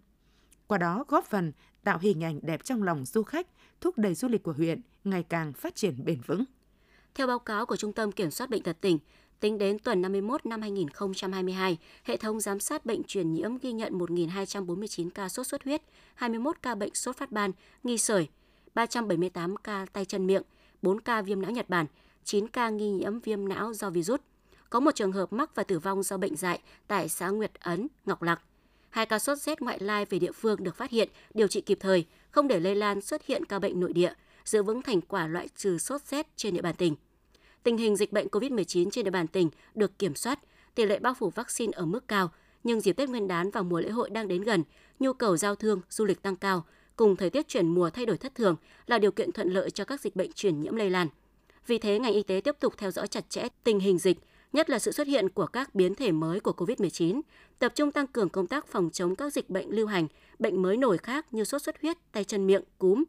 Qua 0.67 0.77
đó 0.77 1.05
góp 1.07 1.25
phần 1.25 1.51
tạo 1.83 1.99
hình 2.01 2.23
ảnh 2.23 2.39
đẹp 2.41 2.63
trong 2.63 2.83
lòng 2.83 3.05
du 3.05 3.23
khách, 3.23 3.47
thúc 3.81 3.97
đẩy 3.97 4.15
du 4.15 4.27
lịch 4.27 4.43
của 4.43 4.53
huyện 4.53 4.81
ngày 5.03 5.23
càng 5.23 5.53
phát 5.53 5.75
triển 5.75 6.05
bền 6.05 6.21
vững. 6.21 6.43
Theo 7.15 7.27
báo 7.27 7.39
cáo 7.39 7.65
của 7.65 7.75
Trung 7.75 7.93
tâm 7.93 8.11
Kiểm 8.11 8.31
soát 8.31 8.49
Bệnh 8.49 8.63
tật 8.63 8.77
tỉnh, 8.81 8.99
tính 9.39 9.57
đến 9.57 9.79
tuần 9.79 10.01
51 10.01 10.45
năm 10.45 10.61
2022, 10.61 11.77
hệ 12.03 12.17
thống 12.17 12.39
giám 12.39 12.59
sát 12.59 12.85
bệnh 12.85 13.03
truyền 13.03 13.33
nhiễm 13.33 13.57
ghi 13.57 13.71
nhận 13.71 13.99
1.249 13.99 15.09
ca 15.09 15.29
sốt 15.29 15.47
xuất 15.47 15.63
huyết, 15.63 15.81
21 16.15 16.57
ca 16.61 16.75
bệnh 16.75 16.95
sốt 16.95 17.17
phát 17.17 17.31
ban, 17.31 17.51
nghi 17.83 17.97
sởi, 17.97 18.27
378 18.73 19.55
ca 19.57 19.85
tay 19.93 20.05
chân 20.05 20.27
miệng, 20.27 20.43
4 20.83 21.01
ca 21.01 21.21
viêm 21.21 21.41
não 21.41 21.51
Nhật 21.51 21.69
Bản, 21.69 21.85
9 22.23 22.47
ca 22.47 22.69
nghi 22.69 22.89
nhiễm 22.91 23.19
viêm 23.19 23.49
não 23.49 23.73
do 23.73 23.89
virus. 23.89 24.19
Có 24.69 24.79
một 24.79 24.95
trường 24.95 25.11
hợp 25.11 25.33
mắc 25.33 25.55
và 25.55 25.63
tử 25.63 25.79
vong 25.79 26.03
do 26.03 26.17
bệnh 26.17 26.35
dại 26.35 26.59
tại 26.87 27.09
xã 27.09 27.29
Nguyệt 27.29 27.51
Ấn, 27.59 27.87
Ngọc 28.05 28.21
Lặc. 28.21 28.41
Hai 28.89 29.05
ca 29.05 29.19
sốt 29.19 29.37
rét 29.37 29.61
ngoại 29.61 29.79
lai 29.79 30.05
về 30.05 30.19
địa 30.19 30.31
phương 30.31 30.63
được 30.63 30.75
phát 30.75 30.89
hiện, 30.89 31.09
điều 31.33 31.47
trị 31.47 31.61
kịp 31.61 31.77
thời, 31.81 32.05
không 32.31 32.47
để 32.47 32.59
lây 32.59 32.75
lan 32.75 33.01
xuất 33.01 33.25
hiện 33.25 33.45
ca 33.45 33.59
bệnh 33.59 33.79
nội 33.79 33.93
địa, 33.93 34.13
giữ 34.45 34.63
vững 34.63 34.81
thành 34.81 35.01
quả 35.01 35.27
loại 35.27 35.47
trừ 35.55 35.77
sốt 35.77 36.01
rét 36.01 36.27
trên 36.35 36.53
địa 36.53 36.61
bàn 36.61 36.75
tỉnh. 36.75 36.95
Tình 37.63 37.77
hình 37.77 37.95
dịch 37.95 38.11
bệnh 38.11 38.27
COVID-19 38.27 38.89
trên 38.89 39.05
địa 39.05 39.11
bàn 39.11 39.27
tỉnh 39.27 39.49
được 39.75 39.99
kiểm 39.99 40.15
soát, 40.15 40.39
tỷ 40.75 40.85
lệ 40.85 40.99
bao 40.99 41.13
phủ 41.13 41.29
vaccine 41.29 41.71
ở 41.75 41.85
mức 41.85 42.07
cao, 42.07 42.31
nhưng 42.63 42.81
dịp 42.81 42.93
Tết 42.93 43.09
Nguyên 43.09 43.27
đán 43.27 43.51
và 43.51 43.61
mùa 43.61 43.81
lễ 43.81 43.89
hội 43.89 44.09
đang 44.09 44.27
đến 44.27 44.41
gần, 44.41 44.63
nhu 44.99 45.13
cầu 45.13 45.37
giao 45.37 45.55
thương, 45.55 45.81
du 45.89 46.05
lịch 46.05 46.21
tăng 46.21 46.35
cao, 46.35 46.65
cùng 46.95 47.15
thời 47.15 47.29
tiết 47.29 47.47
chuyển 47.47 47.67
mùa 47.67 47.89
thay 47.89 48.05
đổi 48.05 48.17
thất 48.17 48.35
thường 48.35 48.55
là 48.87 48.97
điều 48.97 49.11
kiện 49.11 49.31
thuận 49.31 49.49
lợi 49.49 49.71
cho 49.71 49.85
các 49.85 50.01
dịch 50.01 50.15
bệnh 50.15 50.31
truyền 50.31 50.61
nhiễm 50.61 50.75
lây 50.75 50.89
lan. 50.89 51.07
Vì 51.67 51.77
thế, 51.77 51.99
ngành 51.99 52.13
y 52.13 52.23
tế 52.23 52.41
tiếp 52.43 52.55
tục 52.59 52.73
theo 52.77 52.91
dõi 52.91 53.07
chặt 53.07 53.29
chẽ 53.29 53.47
tình 53.63 53.79
hình 53.79 53.97
dịch, 53.97 54.17
nhất 54.53 54.69
là 54.69 54.79
sự 54.79 54.91
xuất 54.91 55.07
hiện 55.07 55.29
của 55.29 55.45
các 55.45 55.75
biến 55.75 55.95
thể 55.95 56.11
mới 56.11 56.39
của 56.39 56.53
COVID-19, 56.57 57.21
tập 57.59 57.71
trung 57.75 57.91
tăng 57.91 58.07
cường 58.07 58.29
công 58.29 58.47
tác 58.47 58.67
phòng 58.67 58.89
chống 58.93 59.15
các 59.15 59.33
dịch 59.33 59.49
bệnh 59.49 59.69
lưu 59.69 59.87
hành, 59.87 60.07
bệnh 60.39 60.61
mới 60.61 60.77
nổi 60.77 60.97
khác 60.97 61.33
như 61.33 61.43
sốt 61.43 61.61
xuất 61.61 61.81
huyết, 61.81 61.97
tay 62.11 62.23
chân 62.23 62.47
miệng, 62.47 62.63
cúm, 62.77 63.03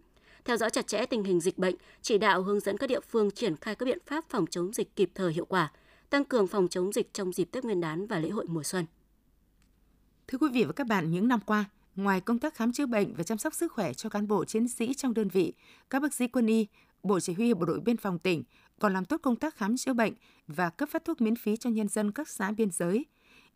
theo 0.45 0.57
dõi 0.57 0.71
chặt 0.71 0.87
chẽ 0.87 1.07
tình 1.07 1.25
hình 1.25 1.41
dịch 1.41 1.59
bệnh, 1.59 1.75
chỉ 2.03 2.19
đạo 2.19 2.43
hướng 2.43 2.61
dẫn 2.61 2.79
các 2.79 2.87
địa 2.87 3.01
phương 3.01 3.31
triển 3.31 3.57
khai 3.57 3.75
các 3.75 3.87
biện 3.87 3.99
pháp 4.07 4.25
phòng 4.29 4.47
chống 4.47 4.73
dịch 4.73 4.97
kịp 4.97 5.11
thời 5.15 5.33
hiệu 5.33 5.45
quả, 5.45 5.73
tăng 6.11 6.25
cường 6.25 6.47
phòng 6.47 6.69
chống 6.69 6.93
dịch 6.93 7.13
trong 7.13 7.33
dịp 7.33 7.45
Tết 7.45 7.65
Nguyên 7.65 7.81
đán 7.81 8.07
và 8.07 8.19
lễ 8.19 8.29
hội 8.29 8.45
mùa 8.49 8.63
xuân. 8.63 8.87
Thưa 10.29 10.39
quý 10.39 10.49
vị 10.53 10.65
và 10.65 10.73
các 10.73 10.87
bạn, 10.87 11.11
những 11.11 11.29
năm 11.29 11.41
qua, 11.47 11.65
ngoài 11.97 12.21
công 12.21 12.39
tác 12.39 12.55
khám 12.55 12.73
chữa 12.73 12.87
bệnh 12.87 13.15
và 13.15 13.25
chăm 13.25 13.39
sóc 13.39 13.55
sức 13.55 13.73
khỏe 13.73 13.95
cho 13.95 14.09
cán 14.09 14.29
bộ 14.29 14.45
chiến 14.45 14.69
sĩ 14.69 14.95
trong 14.95 15.15
đơn 15.15 15.29
vị, 15.29 15.53
các 15.91 16.03
bác 16.03 16.15
sĩ 16.15 16.29
quân 16.29 16.47
y, 16.47 16.67
Bộ 17.03 17.21
Chỉ 17.21 17.33
huy 17.33 17.55
Bộ 17.55 17.65
đội 17.65 17.81
Biên 17.81 17.97
phòng 17.97 18.19
tỉnh 18.19 18.43
còn 18.79 18.93
làm 18.93 19.05
tốt 19.05 19.21
công 19.23 19.37
tác 19.37 19.57
khám 19.57 19.77
chữa 19.77 19.93
bệnh 19.93 20.15
và 20.47 20.71
cấp 20.71 20.89
phát 20.93 21.05
thuốc 21.05 21.21
miễn 21.21 21.37
phí 21.37 21.57
cho 21.57 21.71
nhân 21.71 21.89
dân 21.89 22.13
các 22.13 22.29
xã 22.29 22.53
biên 22.53 22.71
giới. 22.71 23.07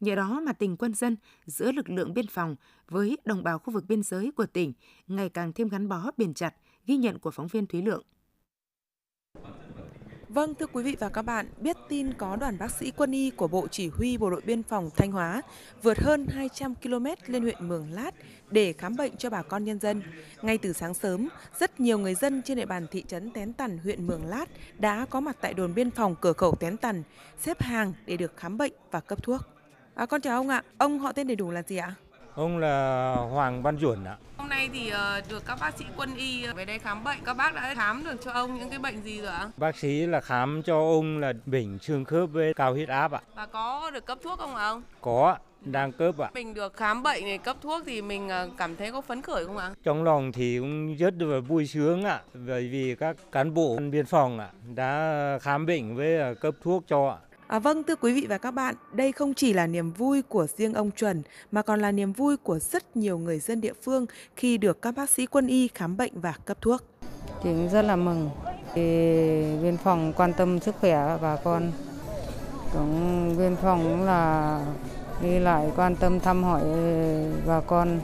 Nhờ 0.01 0.15
đó 0.15 0.41
mà 0.41 0.53
tình 0.53 0.77
quân 0.77 0.95
dân 0.95 1.17
giữa 1.47 1.73
lực 1.73 1.91
lượng 1.91 2.15
biên 2.15 2.27
phòng 2.27 2.57
với 2.89 3.19
đồng 3.25 3.43
bào 3.43 3.59
khu 3.59 3.73
vực 3.73 3.85
biên 3.89 4.03
giới 4.03 4.31
của 4.37 4.47
tỉnh 4.47 4.73
ngày 5.07 5.29
càng 5.29 5.53
thêm 5.53 5.69
gắn 5.69 5.89
bó 5.89 6.11
bền 6.17 6.35
chặt, 6.35 6.55
ghi 6.87 6.97
nhận 6.97 7.19
của 7.19 7.31
phóng 7.31 7.47
viên 7.47 7.67
Thúy 7.67 7.83
Lượng. 7.83 8.03
Vâng, 10.29 10.55
thưa 10.55 10.67
quý 10.67 10.83
vị 10.83 10.97
và 11.01 11.09
các 11.09 11.23
bạn, 11.23 11.47
biết 11.61 11.77
tin 11.89 12.13
có 12.15 12.37
đoàn 12.37 12.59
bác 12.59 12.71
sĩ 12.71 12.93
quân 12.97 13.13
y 13.13 13.31
của 13.31 13.49
Bộ 13.49 13.67
Chỉ 13.71 13.89
huy 13.89 14.17
Bộ 14.17 14.31
đội 14.31 14.41
Biên 14.41 14.63
phòng 14.63 14.91
Thanh 14.97 15.13
Hóa 15.13 15.43
vượt 15.83 15.99
hơn 15.99 16.27
200 16.27 16.75
km 16.75 17.07
lên 17.27 17.43
huyện 17.43 17.69
Mường 17.69 17.91
Lát 17.93 18.11
để 18.51 18.73
khám 18.73 18.97
bệnh 18.97 19.17
cho 19.17 19.31
bà 19.31 19.43
con 19.43 19.65
nhân 19.65 19.81
dân. 19.81 20.03
Ngay 20.43 20.59
từ 20.59 20.73
sáng 20.73 20.95
sớm, 20.95 21.29
rất 21.59 21.81
nhiều 21.81 21.99
người 21.99 22.15
dân 22.15 22.43
trên 22.43 22.57
địa 22.57 22.67
bàn 22.67 22.87
thị 22.91 23.05
trấn 23.09 23.31
Tén 23.31 23.53
Tần, 23.53 23.79
huyện 23.79 24.07
Mường 24.07 24.27
Lát 24.27 24.45
đã 24.79 25.07
có 25.11 25.21
mặt 25.21 25.37
tại 25.41 25.55
đồn 25.55 25.75
biên 25.75 25.91
phòng 25.91 26.15
cửa 26.21 26.33
khẩu 26.33 26.55
Tén 26.55 26.77
Tần, 26.77 27.03
xếp 27.41 27.63
hàng 27.63 27.93
để 28.07 28.17
được 28.17 28.37
khám 28.37 28.59
bệnh 28.59 28.73
và 28.91 29.01
cấp 29.01 29.23
thuốc. 29.23 29.41
À, 29.95 30.07
con 30.07 30.21
chào 30.21 30.37
ông 30.37 30.49
ạ, 30.49 30.63
ông 30.79 30.99
họ 30.99 31.13
tên 31.13 31.27
đầy 31.27 31.37
đủ 31.37 31.51
là 31.51 31.63
gì 31.63 31.77
ạ? 31.77 31.95
Ông 32.39 32.59
là 32.59 33.15
Hoàng 33.31 33.63
Văn 33.63 33.79
Duẩn 33.79 34.05
ạ. 34.05 34.17
Hôm 34.37 34.49
nay 34.49 34.71
thì 34.73 34.89
ờ, 34.89 35.21
được 35.29 35.43
các 35.47 35.59
bác 35.61 35.79
sĩ 35.79 35.85
quân 35.97 36.17
y 36.17 36.47
về 36.47 36.65
đây 36.65 36.79
khám 36.79 37.05
bệnh. 37.05 37.19
Các 37.25 37.35
bác 37.35 37.55
đã 37.55 37.75
khám 37.75 38.05
được 38.05 38.17
cho 38.25 38.33
ông 38.33 38.59
những 38.59 38.71
cái 38.71 38.79
bệnh 38.79 39.03
gì 39.03 39.21
rồi 39.21 39.33
ạ? 39.33 39.51
Bác 39.57 39.77
sĩ 39.77 40.07
là 40.07 40.21
khám 40.21 40.63
cho 40.63 40.79
ông 40.79 41.19
là 41.19 41.33
bệnh 41.47 41.79
xương 41.79 42.05
khớp 42.05 42.31
với 42.33 42.55
cao 42.55 42.73
huyết 42.73 42.89
áp 42.89 43.13
ạ. 43.13 43.21
Và 43.35 43.47
có 43.47 43.91
được 43.91 44.07
cấp 44.07 44.19
thuốc 44.23 44.39
không 44.39 44.55
ạ 44.55 44.69
ông? 44.69 44.83
Có, 45.01 45.37
đang 45.61 45.93
cấp 45.93 46.19
ạ. 46.19 46.31
Mình 46.35 46.55
được 46.55 46.77
khám 46.77 47.03
bệnh 47.03 47.25
này 47.25 47.39
cấp 47.39 47.57
thuốc 47.63 47.83
thì 47.87 48.03
mình 48.03 48.29
ờ, 48.29 48.51
cảm 48.59 48.77
thấy 48.77 48.93
có 48.93 49.01
phấn 49.01 49.23
khởi 49.23 49.47
không 49.47 49.57
ạ? 49.57 49.71
Trong 49.85 50.05
lòng 50.05 50.33
thì 50.33 50.59
cũng 50.59 50.97
rất 50.97 51.15
là 51.19 51.41
vui 51.41 51.67
sướng 51.67 52.05
ạ, 52.05 52.21
bởi 52.35 52.69
vì 52.69 52.95
các 52.95 53.17
cán 53.33 53.55
bộ 53.55 53.79
biên 53.91 54.07
phòng 54.07 54.39
ạ 54.39 54.51
đã 54.75 55.39
khám 55.43 55.67
bệnh 55.67 55.97
với 55.97 56.19
ờ, 56.19 56.35
cấp 56.35 56.55
thuốc 56.63 56.85
cho 56.89 57.09
ạ. 57.09 57.19
À, 57.49 57.59
vâng, 57.59 57.83
thưa 57.83 57.97
quý 57.97 58.13
vị 58.13 58.27
và 58.29 58.39
các 58.39 58.51
bạn, 58.51 58.75
đây 58.93 59.13
không 59.13 59.35
chỉ 59.35 59.53
là 59.53 59.67
niềm 59.67 59.93
vui 59.93 60.23
của 60.23 60.47
riêng 60.57 60.75
ông 60.75 60.91
Chuẩn 60.91 61.23
mà 61.53 61.63
còn 61.63 61.81
là 61.81 61.93
niềm 61.93 62.13
vui 62.13 62.37
của 62.37 62.59
rất 62.59 62.97
nhiều 62.97 63.19
người 63.19 63.39
dân 63.39 63.61
địa 63.61 63.73
phương 63.83 64.07
khi 64.37 64.59
được 64.59 64.83
các 64.83 64.97
bác 64.97 65.11
sĩ 65.11 65.27
quân 65.27 65.47
y 65.47 65.69
khám 65.75 65.97
bệnh 65.97 66.21
và 66.21 66.35
cấp 66.45 66.57
thuốc. 66.61 66.83
thì 67.43 67.51
cũng 67.51 67.69
rất 67.69 67.83
là 67.83 67.97
mừng 67.97 68.31
thì 68.75 68.83
biên 69.63 69.77
phòng 69.77 70.13
quan 70.17 70.33
tâm 70.33 70.61
sức 70.61 70.75
khỏe 70.81 71.19
bà 71.23 71.37
con. 71.37 71.73
Cũng 72.73 73.35
biên 73.39 73.57
phòng 73.57 73.83
cũng 73.83 74.03
là 74.03 74.61
đi 75.23 75.39
lại 75.39 75.73
quan 75.77 75.97
tâm 75.97 76.21
thăm 76.21 76.45
hỏi 76.45 76.63
bà 77.47 77.61
con, 77.61 78.01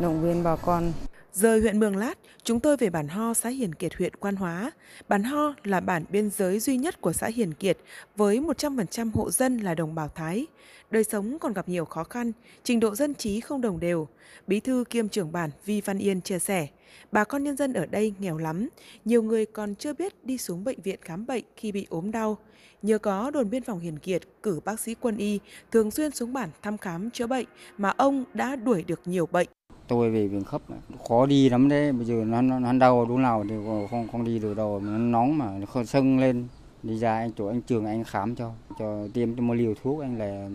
động 0.00 0.22
viên 0.22 0.42
bà 0.42 0.56
con. 0.56 0.92
Rời 1.36 1.60
huyện 1.60 1.80
Mường 1.80 1.96
Lát, 1.96 2.18
chúng 2.42 2.60
tôi 2.60 2.76
về 2.76 2.90
bản 2.90 3.08
Ho, 3.08 3.34
xã 3.34 3.48
Hiền 3.48 3.74
Kiệt, 3.74 3.94
huyện 3.94 4.16
Quan 4.16 4.36
Hóa. 4.36 4.70
Bản 5.08 5.22
Ho 5.22 5.54
là 5.64 5.80
bản 5.80 6.04
biên 6.10 6.30
giới 6.30 6.58
duy 6.58 6.76
nhất 6.76 7.00
của 7.00 7.12
xã 7.12 7.26
Hiền 7.26 7.54
Kiệt 7.54 7.78
với 8.16 8.40
100% 8.40 9.10
hộ 9.14 9.30
dân 9.30 9.58
là 9.58 9.74
đồng 9.74 9.94
bào 9.94 10.08
Thái. 10.08 10.46
Đời 10.90 11.04
sống 11.04 11.38
còn 11.38 11.52
gặp 11.52 11.68
nhiều 11.68 11.84
khó 11.84 12.04
khăn, 12.04 12.32
trình 12.64 12.80
độ 12.80 12.94
dân 12.94 13.14
trí 13.14 13.40
không 13.40 13.60
đồng 13.60 13.80
đều. 13.80 14.08
Bí 14.46 14.60
thư 14.60 14.84
kiêm 14.90 15.08
trưởng 15.08 15.32
bản 15.32 15.50
Vi 15.64 15.80
Văn 15.80 15.98
Yên 15.98 16.20
chia 16.20 16.38
sẻ, 16.38 16.68
bà 17.12 17.24
con 17.24 17.44
nhân 17.44 17.56
dân 17.56 17.72
ở 17.72 17.86
đây 17.86 18.14
nghèo 18.18 18.38
lắm, 18.38 18.68
nhiều 19.04 19.22
người 19.22 19.46
còn 19.46 19.74
chưa 19.74 19.92
biết 19.92 20.24
đi 20.24 20.38
xuống 20.38 20.64
bệnh 20.64 20.80
viện 20.82 20.98
khám 21.02 21.26
bệnh 21.26 21.44
khi 21.56 21.72
bị 21.72 21.86
ốm 21.90 22.10
đau. 22.10 22.38
Nhờ 22.82 22.98
có 22.98 23.30
đồn 23.30 23.50
biên 23.50 23.62
phòng 23.62 23.78
Hiền 23.78 23.98
Kiệt 23.98 24.22
cử 24.42 24.60
bác 24.64 24.80
sĩ 24.80 24.94
quân 25.00 25.16
y 25.16 25.40
thường 25.72 25.90
xuyên 25.90 26.10
xuống 26.10 26.32
bản 26.32 26.50
thăm 26.62 26.78
khám 26.78 27.10
chữa 27.10 27.26
bệnh 27.26 27.46
mà 27.78 27.92
ông 27.96 28.24
đã 28.34 28.56
đuổi 28.56 28.82
được 28.82 29.00
nhiều 29.04 29.26
bệnh 29.26 29.48
tôi 29.88 30.10
về 30.10 30.28
miền 30.28 30.44
khắp 30.44 30.62
khó 31.08 31.26
đi 31.26 31.48
lắm 31.48 31.68
đấy. 31.68 31.92
Bây 31.92 32.06
giờ 32.06 32.14
nó 32.14 32.42
nó 32.42 32.72
đau 32.72 33.06
đúng 33.08 33.22
nào 33.22 33.44
thì 33.48 33.54
không 33.90 34.08
không 34.12 34.24
đi 34.24 34.38
được 34.38 34.54
đâu. 34.54 34.80
Nó 34.80 34.98
nóng 34.98 35.38
mà 35.38 35.58
nó 35.58 35.66
không 35.66 35.86
sưng 35.86 36.18
lên. 36.18 36.48
Đi 36.82 36.98
ra 36.98 37.18
anh 37.18 37.30
chỗ 37.36 37.46
anh 37.46 37.62
trường 37.62 37.86
anh 37.86 38.04
khám 38.04 38.34
cho 38.34 38.52
cho 38.78 39.08
tiêm 39.14 39.36
cho 39.36 39.42
một 39.42 39.54
liều 39.54 39.74
thuốc. 39.82 40.00
Anh 40.00 40.18
là 40.18 40.48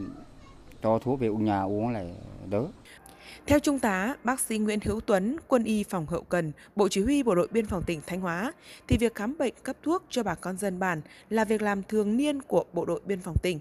cho 0.83 0.99
thuốc 0.99 1.19
về 1.19 1.27
nhà 1.27 1.61
uống 1.61 1.89
lại 1.89 2.07
đỡ. 2.49 2.65
Theo 3.45 3.59
Trung 3.59 3.79
tá 3.79 4.15
bác 4.23 4.39
sĩ 4.39 4.57
Nguyễn 4.57 4.79
Hữu 4.83 4.99
Tuấn, 4.99 5.37
quân 5.47 5.63
y 5.63 5.83
phòng 5.83 6.05
hậu 6.05 6.21
cần, 6.21 6.51
Bộ 6.75 6.87
Chỉ 6.87 7.03
huy 7.03 7.23
Bộ 7.23 7.35
đội 7.35 7.47
Biên 7.51 7.65
phòng 7.65 7.83
tỉnh 7.83 8.01
Thanh 8.07 8.21
Hóa, 8.21 8.53
thì 8.87 8.97
việc 8.97 9.15
khám 9.15 9.37
bệnh 9.39 9.53
cấp 9.63 9.75
thuốc 9.83 10.03
cho 10.09 10.23
bà 10.23 10.35
con 10.35 10.57
dân 10.57 10.79
bản 10.79 11.01
là 11.29 11.45
việc 11.45 11.61
làm 11.61 11.83
thường 11.83 12.17
niên 12.17 12.41
của 12.41 12.65
Bộ 12.73 12.85
đội 12.85 13.01
Biên 13.05 13.19
phòng 13.19 13.35
tỉnh. 13.43 13.59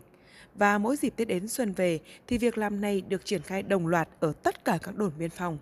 Và 0.54 0.78
mỗi 0.78 0.96
dịp 0.96 1.12
Tết 1.16 1.28
đến 1.28 1.48
xuân 1.48 1.72
về 1.72 1.98
thì 2.26 2.38
việc 2.38 2.58
làm 2.58 2.80
này 2.80 3.00
được 3.00 3.24
triển 3.24 3.42
khai 3.42 3.62
đồng 3.62 3.86
loạt 3.86 4.08
ở 4.20 4.32
tất 4.42 4.64
cả 4.64 4.78
các 4.82 4.96
đồn 4.96 5.12
biên 5.18 5.30
phòng. 5.30 5.58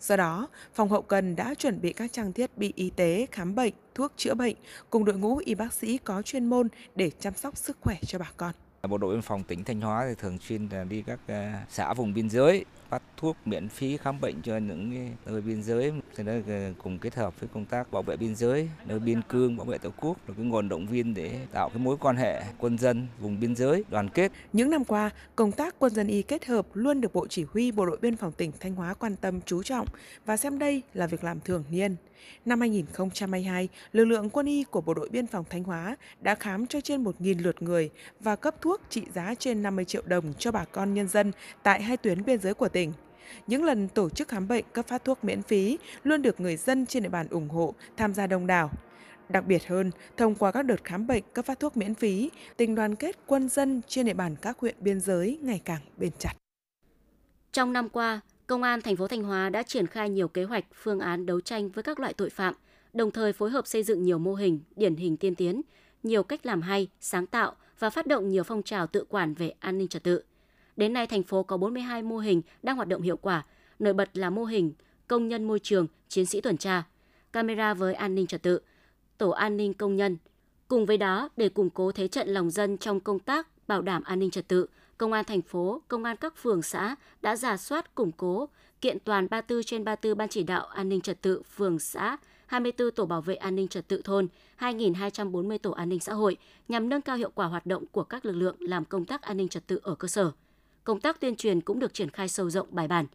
Do 0.00 0.16
đó, 0.16 0.48
phòng 0.74 0.88
hậu 0.88 1.02
cần 1.02 1.36
đã 1.36 1.54
chuẩn 1.54 1.80
bị 1.80 1.92
các 1.92 2.12
trang 2.12 2.32
thiết 2.32 2.58
bị 2.58 2.72
y 2.76 2.90
tế, 2.90 3.26
khám 3.32 3.54
bệnh, 3.54 3.74
thuốc 3.94 4.12
chữa 4.16 4.34
bệnh 4.34 4.56
cùng 4.90 5.04
đội 5.04 5.16
ngũ 5.16 5.36
y 5.36 5.54
bác 5.54 5.72
sĩ 5.72 5.98
có 5.98 6.22
chuyên 6.22 6.46
môn 6.46 6.68
để 6.94 7.10
chăm 7.20 7.34
sóc 7.34 7.56
sức 7.56 7.76
khỏe 7.80 7.96
cho 8.06 8.18
bà 8.18 8.30
con. 8.36 8.52
Bộ 8.82 8.98
đội 8.98 9.14
biên 9.14 9.22
phòng 9.22 9.42
tỉnh 9.42 9.64
Thanh 9.64 9.80
Hóa 9.80 10.06
thì 10.08 10.14
thường 10.18 10.38
xuyên 10.38 10.68
đi 10.88 11.02
các 11.02 11.20
à, 11.26 11.64
xã 11.70 11.94
vùng 11.94 12.14
biên 12.14 12.30
giới 12.30 12.64
phát 12.88 13.02
thuốc 13.16 13.36
miễn 13.44 13.68
phí 13.68 13.96
khám 13.96 14.20
bệnh 14.20 14.42
cho 14.42 14.56
những 14.56 15.10
nơi 15.26 15.40
biên 15.40 15.62
giới. 15.62 15.92
Thì 16.16 16.24
đó 16.24 16.32
à, 16.48 16.72
cùng 16.82 16.98
kết 16.98 17.14
hợp 17.14 17.40
với 17.40 17.48
công 17.54 17.64
tác 17.64 17.92
bảo 17.92 18.02
vệ 18.02 18.16
biên 18.16 18.34
giới, 18.34 18.68
nơi 18.86 18.98
biên 18.98 19.22
cương, 19.28 19.56
bảo 19.56 19.66
vệ 19.66 19.78
tổ 19.78 19.90
quốc 20.00 20.16
là 20.28 20.34
cái 20.36 20.44
nguồn 20.46 20.68
động 20.68 20.86
viên 20.86 21.14
để 21.14 21.46
tạo 21.52 21.68
cái 21.68 21.78
mối 21.78 21.96
quan 22.00 22.16
hệ 22.16 22.42
quân 22.58 22.78
dân 22.78 23.06
vùng 23.20 23.40
biên 23.40 23.56
giới 23.56 23.84
đoàn 23.90 24.08
kết. 24.08 24.32
Những 24.52 24.70
năm 24.70 24.84
qua, 24.84 25.10
công 25.36 25.52
tác 25.52 25.74
quân 25.78 25.94
dân 25.94 26.06
y 26.06 26.22
kết 26.22 26.46
hợp 26.46 26.66
luôn 26.74 27.00
được 27.00 27.12
bộ 27.12 27.26
chỉ 27.26 27.44
huy 27.52 27.72
bộ 27.72 27.86
đội 27.86 27.98
biên 28.02 28.16
phòng 28.16 28.32
tỉnh 28.32 28.52
Thanh 28.60 28.74
Hóa 28.74 28.94
quan 28.94 29.16
tâm, 29.16 29.40
chú 29.40 29.62
trọng 29.62 29.86
và 30.26 30.36
xem 30.36 30.58
đây 30.58 30.82
là 30.94 31.06
việc 31.06 31.24
làm 31.24 31.40
thường 31.40 31.64
niên. 31.70 31.96
Năm 32.44 32.60
2022, 32.60 33.68
lực 33.92 34.04
lượng 34.04 34.30
quân 34.30 34.46
y 34.46 34.64
của 34.64 34.80
Bộ 34.80 34.94
đội 34.94 35.08
Biên 35.08 35.26
phòng 35.26 35.44
Thanh 35.50 35.62
Hóa 35.62 35.96
đã 36.20 36.34
khám 36.34 36.66
cho 36.66 36.80
trên 36.80 37.04
1.000 37.04 37.42
lượt 37.42 37.62
người 37.62 37.90
và 38.20 38.36
cấp 38.36 38.54
thuốc 38.60 38.80
trị 38.90 39.02
giá 39.14 39.34
trên 39.38 39.62
50 39.62 39.84
triệu 39.84 40.02
đồng 40.06 40.34
cho 40.38 40.52
bà 40.52 40.64
con 40.64 40.94
nhân 40.94 41.08
dân 41.08 41.32
tại 41.62 41.82
hai 41.82 41.96
tuyến 41.96 42.24
biên 42.24 42.40
giới 42.40 42.54
của 42.54 42.68
tỉnh. 42.68 42.92
Những 43.46 43.64
lần 43.64 43.88
tổ 43.88 44.10
chức 44.10 44.28
khám 44.28 44.48
bệnh 44.48 44.64
cấp 44.72 44.86
phát 44.86 45.04
thuốc 45.04 45.24
miễn 45.24 45.42
phí 45.42 45.78
luôn 46.02 46.22
được 46.22 46.40
người 46.40 46.56
dân 46.56 46.86
trên 46.86 47.02
địa 47.02 47.08
bàn 47.08 47.26
ủng 47.30 47.48
hộ, 47.48 47.74
tham 47.96 48.14
gia 48.14 48.26
đông 48.26 48.46
đảo. 48.46 48.70
Đặc 49.28 49.46
biệt 49.46 49.66
hơn, 49.66 49.90
thông 50.16 50.34
qua 50.34 50.52
các 50.52 50.62
đợt 50.62 50.84
khám 50.84 51.06
bệnh 51.06 51.24
cấp 51.32 51.44
phát 51.44 51.60
thuốc 51.60 51.76
miễn 51.76 51.94
phí, 51.94 52.30
tình 52.56 52.74
đoàn 52.74 52.94
kết 52.94 53.16
quân 53.26 53.48
dân 53.48 53.80
trên 53.88 54.06
địa 54.06 54.14
bàn 54.14 54.36
các 54.42 54.58
huyện 54.58 54.74
biên 54.80 55.00
giới 55.00 55.38
ngày 55.42 55.60
càng 55.64 55.80
bền 55.96 56.10
chặt. 56.18 56.32
Trong 57.52 57.72
năm 57.72 57.88
qua, 57.88 58.20
Công 58.48 58.62
an 58.62 58.80
thành 58.80 58.96
phố 58.96 59.08
Thanh 59.08 59.22
Hóa 59.22 59.50
đã 59.50 59.62
triển 59.62 59.86
khai 59.86 60.10
nhiều 60.10 60.28
kế 60.28 60.44
hoạch, 60.44 60.64
phương 60.74 61.00
án 61.00 61.26
đấu 61.26 61.40
tranh 61.40 61.68
với 61.68 61.82
các 61.82 62.00
loại 62.00 62.12
tội 62.14 62.30
phạm, 62.30 62.54
đồng 62.92 63.10
thời 63.10 63.32
phối 63.32 63.50
hợp 63.50 63.66
xây 63.66 63.82
dựng 63.82 64.02
nhiều 64.02 64.18
mô 64.18 64.34
hình, 64.34 64.60
điển 64.76 64.96
hình 64.96 65.16
tiên 65.16 65.34
tiến, 65.34 65.62
nhiều 66.02 66.22
cách 66.22 66.46
làm 66.46 66.62
hay, 66.62 66.88
sáng 67.00 67.26
tạo 67.26 67.56
và 67.78 67.90
phát 67.90 68.06
động 68.06 68.28
nhiều 68.28 68.42
phong 68.42 68.62
trào 68.62 68.86
tự 68.86 69.04
quản 69.08 69.34
về 69.34 69.52
an 69.60 69.78
ninh 69.78 69.88
trật 69.88 70.02
tự. 70.02 70.22
Đến 70.76 70.92
nay, 70.92 71.06
thành 71.06 71.22
phố 71.22 71.42
có 71.42 71.56
42 71.56 72.02
mô 72.02 72.18
hình 72.18 72.42
đang 72.62 72.76
hoạt 72.76 72.88
động 72.88 73.02
hiệu 73.02 73.16
quả, 73.16 73.46
nổi 73.78 73.92
bật 73.92 74.16
là 74.16 74.30
mô 74.30 74.44
hình 74.44 74.72
công 75.08 75.28
nhân 75.28 75.44
môi 75.44 75.58
trường, 75.58 75.86
chiến 76.08 76.26
sĩ 76.26 76.40
tuần 76.40 76.56
tra, 76.56 76.82
camera 77.32 77.74
với 77.74 77.94
an 77.94 78.14
ninh 78.14 78.26
trật 78.26 78.42
tự, 78.42 78.60
tổ 79.18 79.30
an 79.30 79.56
ninh 79.56 79.74
công 79.74 79.96
nhân. 79.96 80.16
Cùng 80.68 80.86
với 80.86 80.96
đó, 80.96 81.28
để 81.36 81.48
củng 81.48 81.70
cố 81.70 81.92
thế 81.92 82.08
trận 82.08 82.28
lòng 82.28 82.50
dân 82.50 82.78
trong 82.78 83.00
công 83.00 83.18
tác 83.18 83.68
bảo 83.68 83.82
đảm 83.82 84.02
an 84.02 84.18
ninh 84.18 84.30
trật 84.30 84.48
tự, 84.48 84.66
Công 84.98 85.12
an 85.12 85.24
thành 85.24 85.42
phố, 85.42 85.82
Công 85.88 86.04
an 86.04 86.16
các 86.16 86.36
phường 86.36 86.62
xã 86.62 86.96
đã 87.22 87.36
giả 87.36 87.56
soát 87.56 87.94
củng 87.94 88.12
cố, 88.12 88.48
kiện 88.80 88.98
toàn 88.98 89.26
34 89.30 89.62
trên 89.62 89.84
34 89.84 90.18
ban 90.18 90.28
chỉ 90.28 90.42
đạo 90.42 90.66
an 90.66 90.88
ninh 90.88 91.00
trật 91.00 91.22
tự 91.22 91.42
phường 91.42 91.78
xã, 91.78 92.16
24 92.46 92.90
tổ 92.90 93.06
bảo 93.06 93.20
vệ 93.20 93.34
an 93.34 93.56
ninh 93.56 93.68
trật 93.68 93.88
tự 93.88 94.02
thôn, 94.04 94.28
2.240 94.58 95.58
tổ 95.58 95.70
an 95.70 95.88
ninh 95.88 96.00
xã 96.00 96.12
hội 96.12 96.36
nhằm 96.68 96.88
nâng 96.88 97.00
cao 97.00 97.16
hiệu 97.16 97.30
quả 97.34 97.46
hoạt 97.46 97.66
động 97.66 97.84
của 97.92 98.02
các 98.02 98.24
lực 98.24 98.32
lượng 98.32 98.56
làm 98.60 98.84
công 98.84 99.04
tác 99.04 99.22
an 99.22 99.36
ninh 99.36 99.48
trật 99.48 99.66
tự 99.66 99.80
ở 99.82 99.94
cơ 99.94 100.08
sở. 100.08 100.30
Công 100.84 101.00
tác 101.00 101.20
tuyên 101.20 101.36
truyền 101.36 101.60
cũng 101.60 101.78
được 101.78 101.94
triển 101.94 102.10
khai 102.10 102.28
sâu 102.28 102.50
rộng 102.50 102.66
bài 102.70 102.88
bản. 102.88 103.06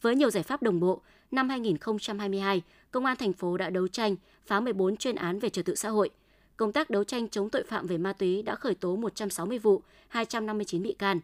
Với 0.00 0.16
nhiều 0.16 0.30
giải 0.30 0.42
pháp 0.42 0.62
đồng 0.62 0.80
bộ, 0.80 1.00
năm 1.30 1.48
2022, 1.48 2.62
Công 2.90 3.04
an 3.04 3.16
thành 3.16 3.32
phố 3.32 3.56
đã 3.56 3.70
đấu 3.70 3.88
tranh, 3.88 4.16
phá 4.46 4.60
14 4.60 4.96
chuyên 4.96 5.16
án 5.16 5.38
về 5.38 5.48
trật 5.48 5.64
tự 5.64 5.74
xã 5.74 5.88
hội– 5.88 6.10
công 6.56 6.72
tác 6.72 6.90
đấu 6.90 7.04
tranh 7.04 7.28
chống 7.28 7.50
tội 7.50 7.62
phạm 7.62 7.86
về 7.86 7.98
ma 7.98 8.12
túy 8.12 8.42
đã 8.42 8.54
khởi 8.54 8.74
tố 8.74 8.96
160 8.96 9.58
vụ, 9.58 9.82
259 10.08 10.82
bị 10.82 10.92
can. 10.98 11.20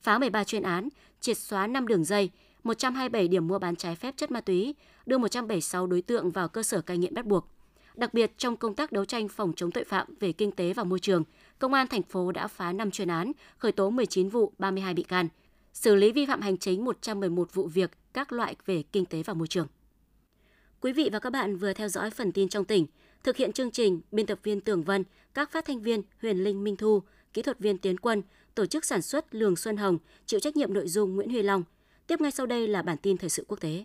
phá 0.00 0.18
13 0.18 0.44
chuyên 0.44 0.62
án, 0.62 0.88
triệt 1.20 1.38
xóa 1.38 1.66
5 1.66 1.86
đường 1.86 2.04
dây, 2.04 2.30
127 2.64 3.28
điểm 3.28 3.46
mua 3.46 3.58
bán 3.58 3.76
trái 3.76 3.96
phép 3.96 4.14
chất 4.16 4.30
ma 4.30 4.40
túy, 4.40 4.74
đưa 5.06 5.18
176 5.18 5.86
đối 5.86 6.02
tượng 6.02 6.30
vào 6.30 6.48
cơ 6.48 6.62
sở 6.62 6.80
cai 6.80 6.98
nghiện 6.98 7.14
bắt 7.14 7.26
buộc. 7.26 7.48
Đặc 7.94 8.14
biệt 8.14 8.32
trong 8.38 8.56
công 8.56 8.74
tác 8.74 8.92
đấu 8.92 9.04
tranh 9.04 9.28
phòng 9.28 9.52
chống 9.56 9.70
tội 9.70 9.84
phạm 9.84 10.14
về 10.20 10.32
kinh 10.32 10.52
tế 10.52 10.72
và 10.72 10.84
môi 10.84 10.98
trường, 10.98 11.24
Công 11.62 11.74
an 11.74 11.86
thành 11.86 12.02
phố 12.02 12.32
đã 12.32 12.48
phá 12.48 12.72
5 12.72 12.90
chuyên 12.90 13.08
án, 13.08 13.32
khởi 13.58 13.72
tố 13.72 13.90
19 13.90 14.28
vụ, 14.28 14.52
32 14.58 14.94
bị 14.94 15.02
can, 15.02 15.28
xử 15.72 15.94
lý 15.94 16.12
vi 16.12 16.26
phạm 16.26 16.40
hành 16.40 16.58
chính 16.58 16.84
111 16.84 17.54
vụ 17.54 17.66
việc 17.66 17.90
các 18.12 18.32
loại 18.32 18.56
về 18.66 18.82
kinh 18.92 19.04
tế 19.04 19.22
và 19.22 19.34
môi 19.34 19.48
trường. 19.48 19.66
Quý 20.80 20.92
vị 20.92 21.08
và 21.12 21.18
các 21.18 21.30
bạn 21.30 21.56
vừa 21.56 21.72
theo 21.72 21.88
dõi 21.88 22.10
phần 22.10 22.32
tin 22.32 22.48
trong 22.48 22.64
tỉnh. 22.64 22.86
Thực 23.24 23.36
hiện 23.36 23.52
chương 23.52 23.70
trình, 23.70 24.00
biên 24.12 24.26
tập 24.26 24.38
viên 24.42 24.60
Tường 24.60 24.82
Vân, 24.82 25.04
các 25.34 25.50
phát 25.52 25.64
thanh 25.64 25.82
viên 25.82 26.02
Huyền 26.22 26.44
Linh 26.44 26.64
Minh 26.64 26.76
Thu, 26.76 27.02
kỹ 27.32 27.42
thuật 27.42 27.58
viên 27.58 27.78
Tiến 27.78 27.98
Quân, 27.98 28.22
tổ 28.54 28.66
chức 28.66 28.84
sản 28.84 29.02
xuất 29.02 29.34
Lường 29.34 29.56
Xuân 29.56 29.76
Hồng, 29.76 29.98
chịu 30.26 30.40
trách 30.40 30.56
nhiệm 30.56 30.74
nội 30.74 30.88
dung 30.88 31.14
Nguyễn 31.14 31.30
Huy 31.30 31.42
Long. 31.42 31.64
Tiếp 32.06 32.20
ngay 32.20 32.30
sau 32.30 32.46
đây 32.46 32.68
là 32.68 32.82
bản 32.82 32.96
tin 33.02 33.16
thời 33.16 33.30
sự 33.30 33.44
quốc 33.48 33.60
tế. 33.60 33.84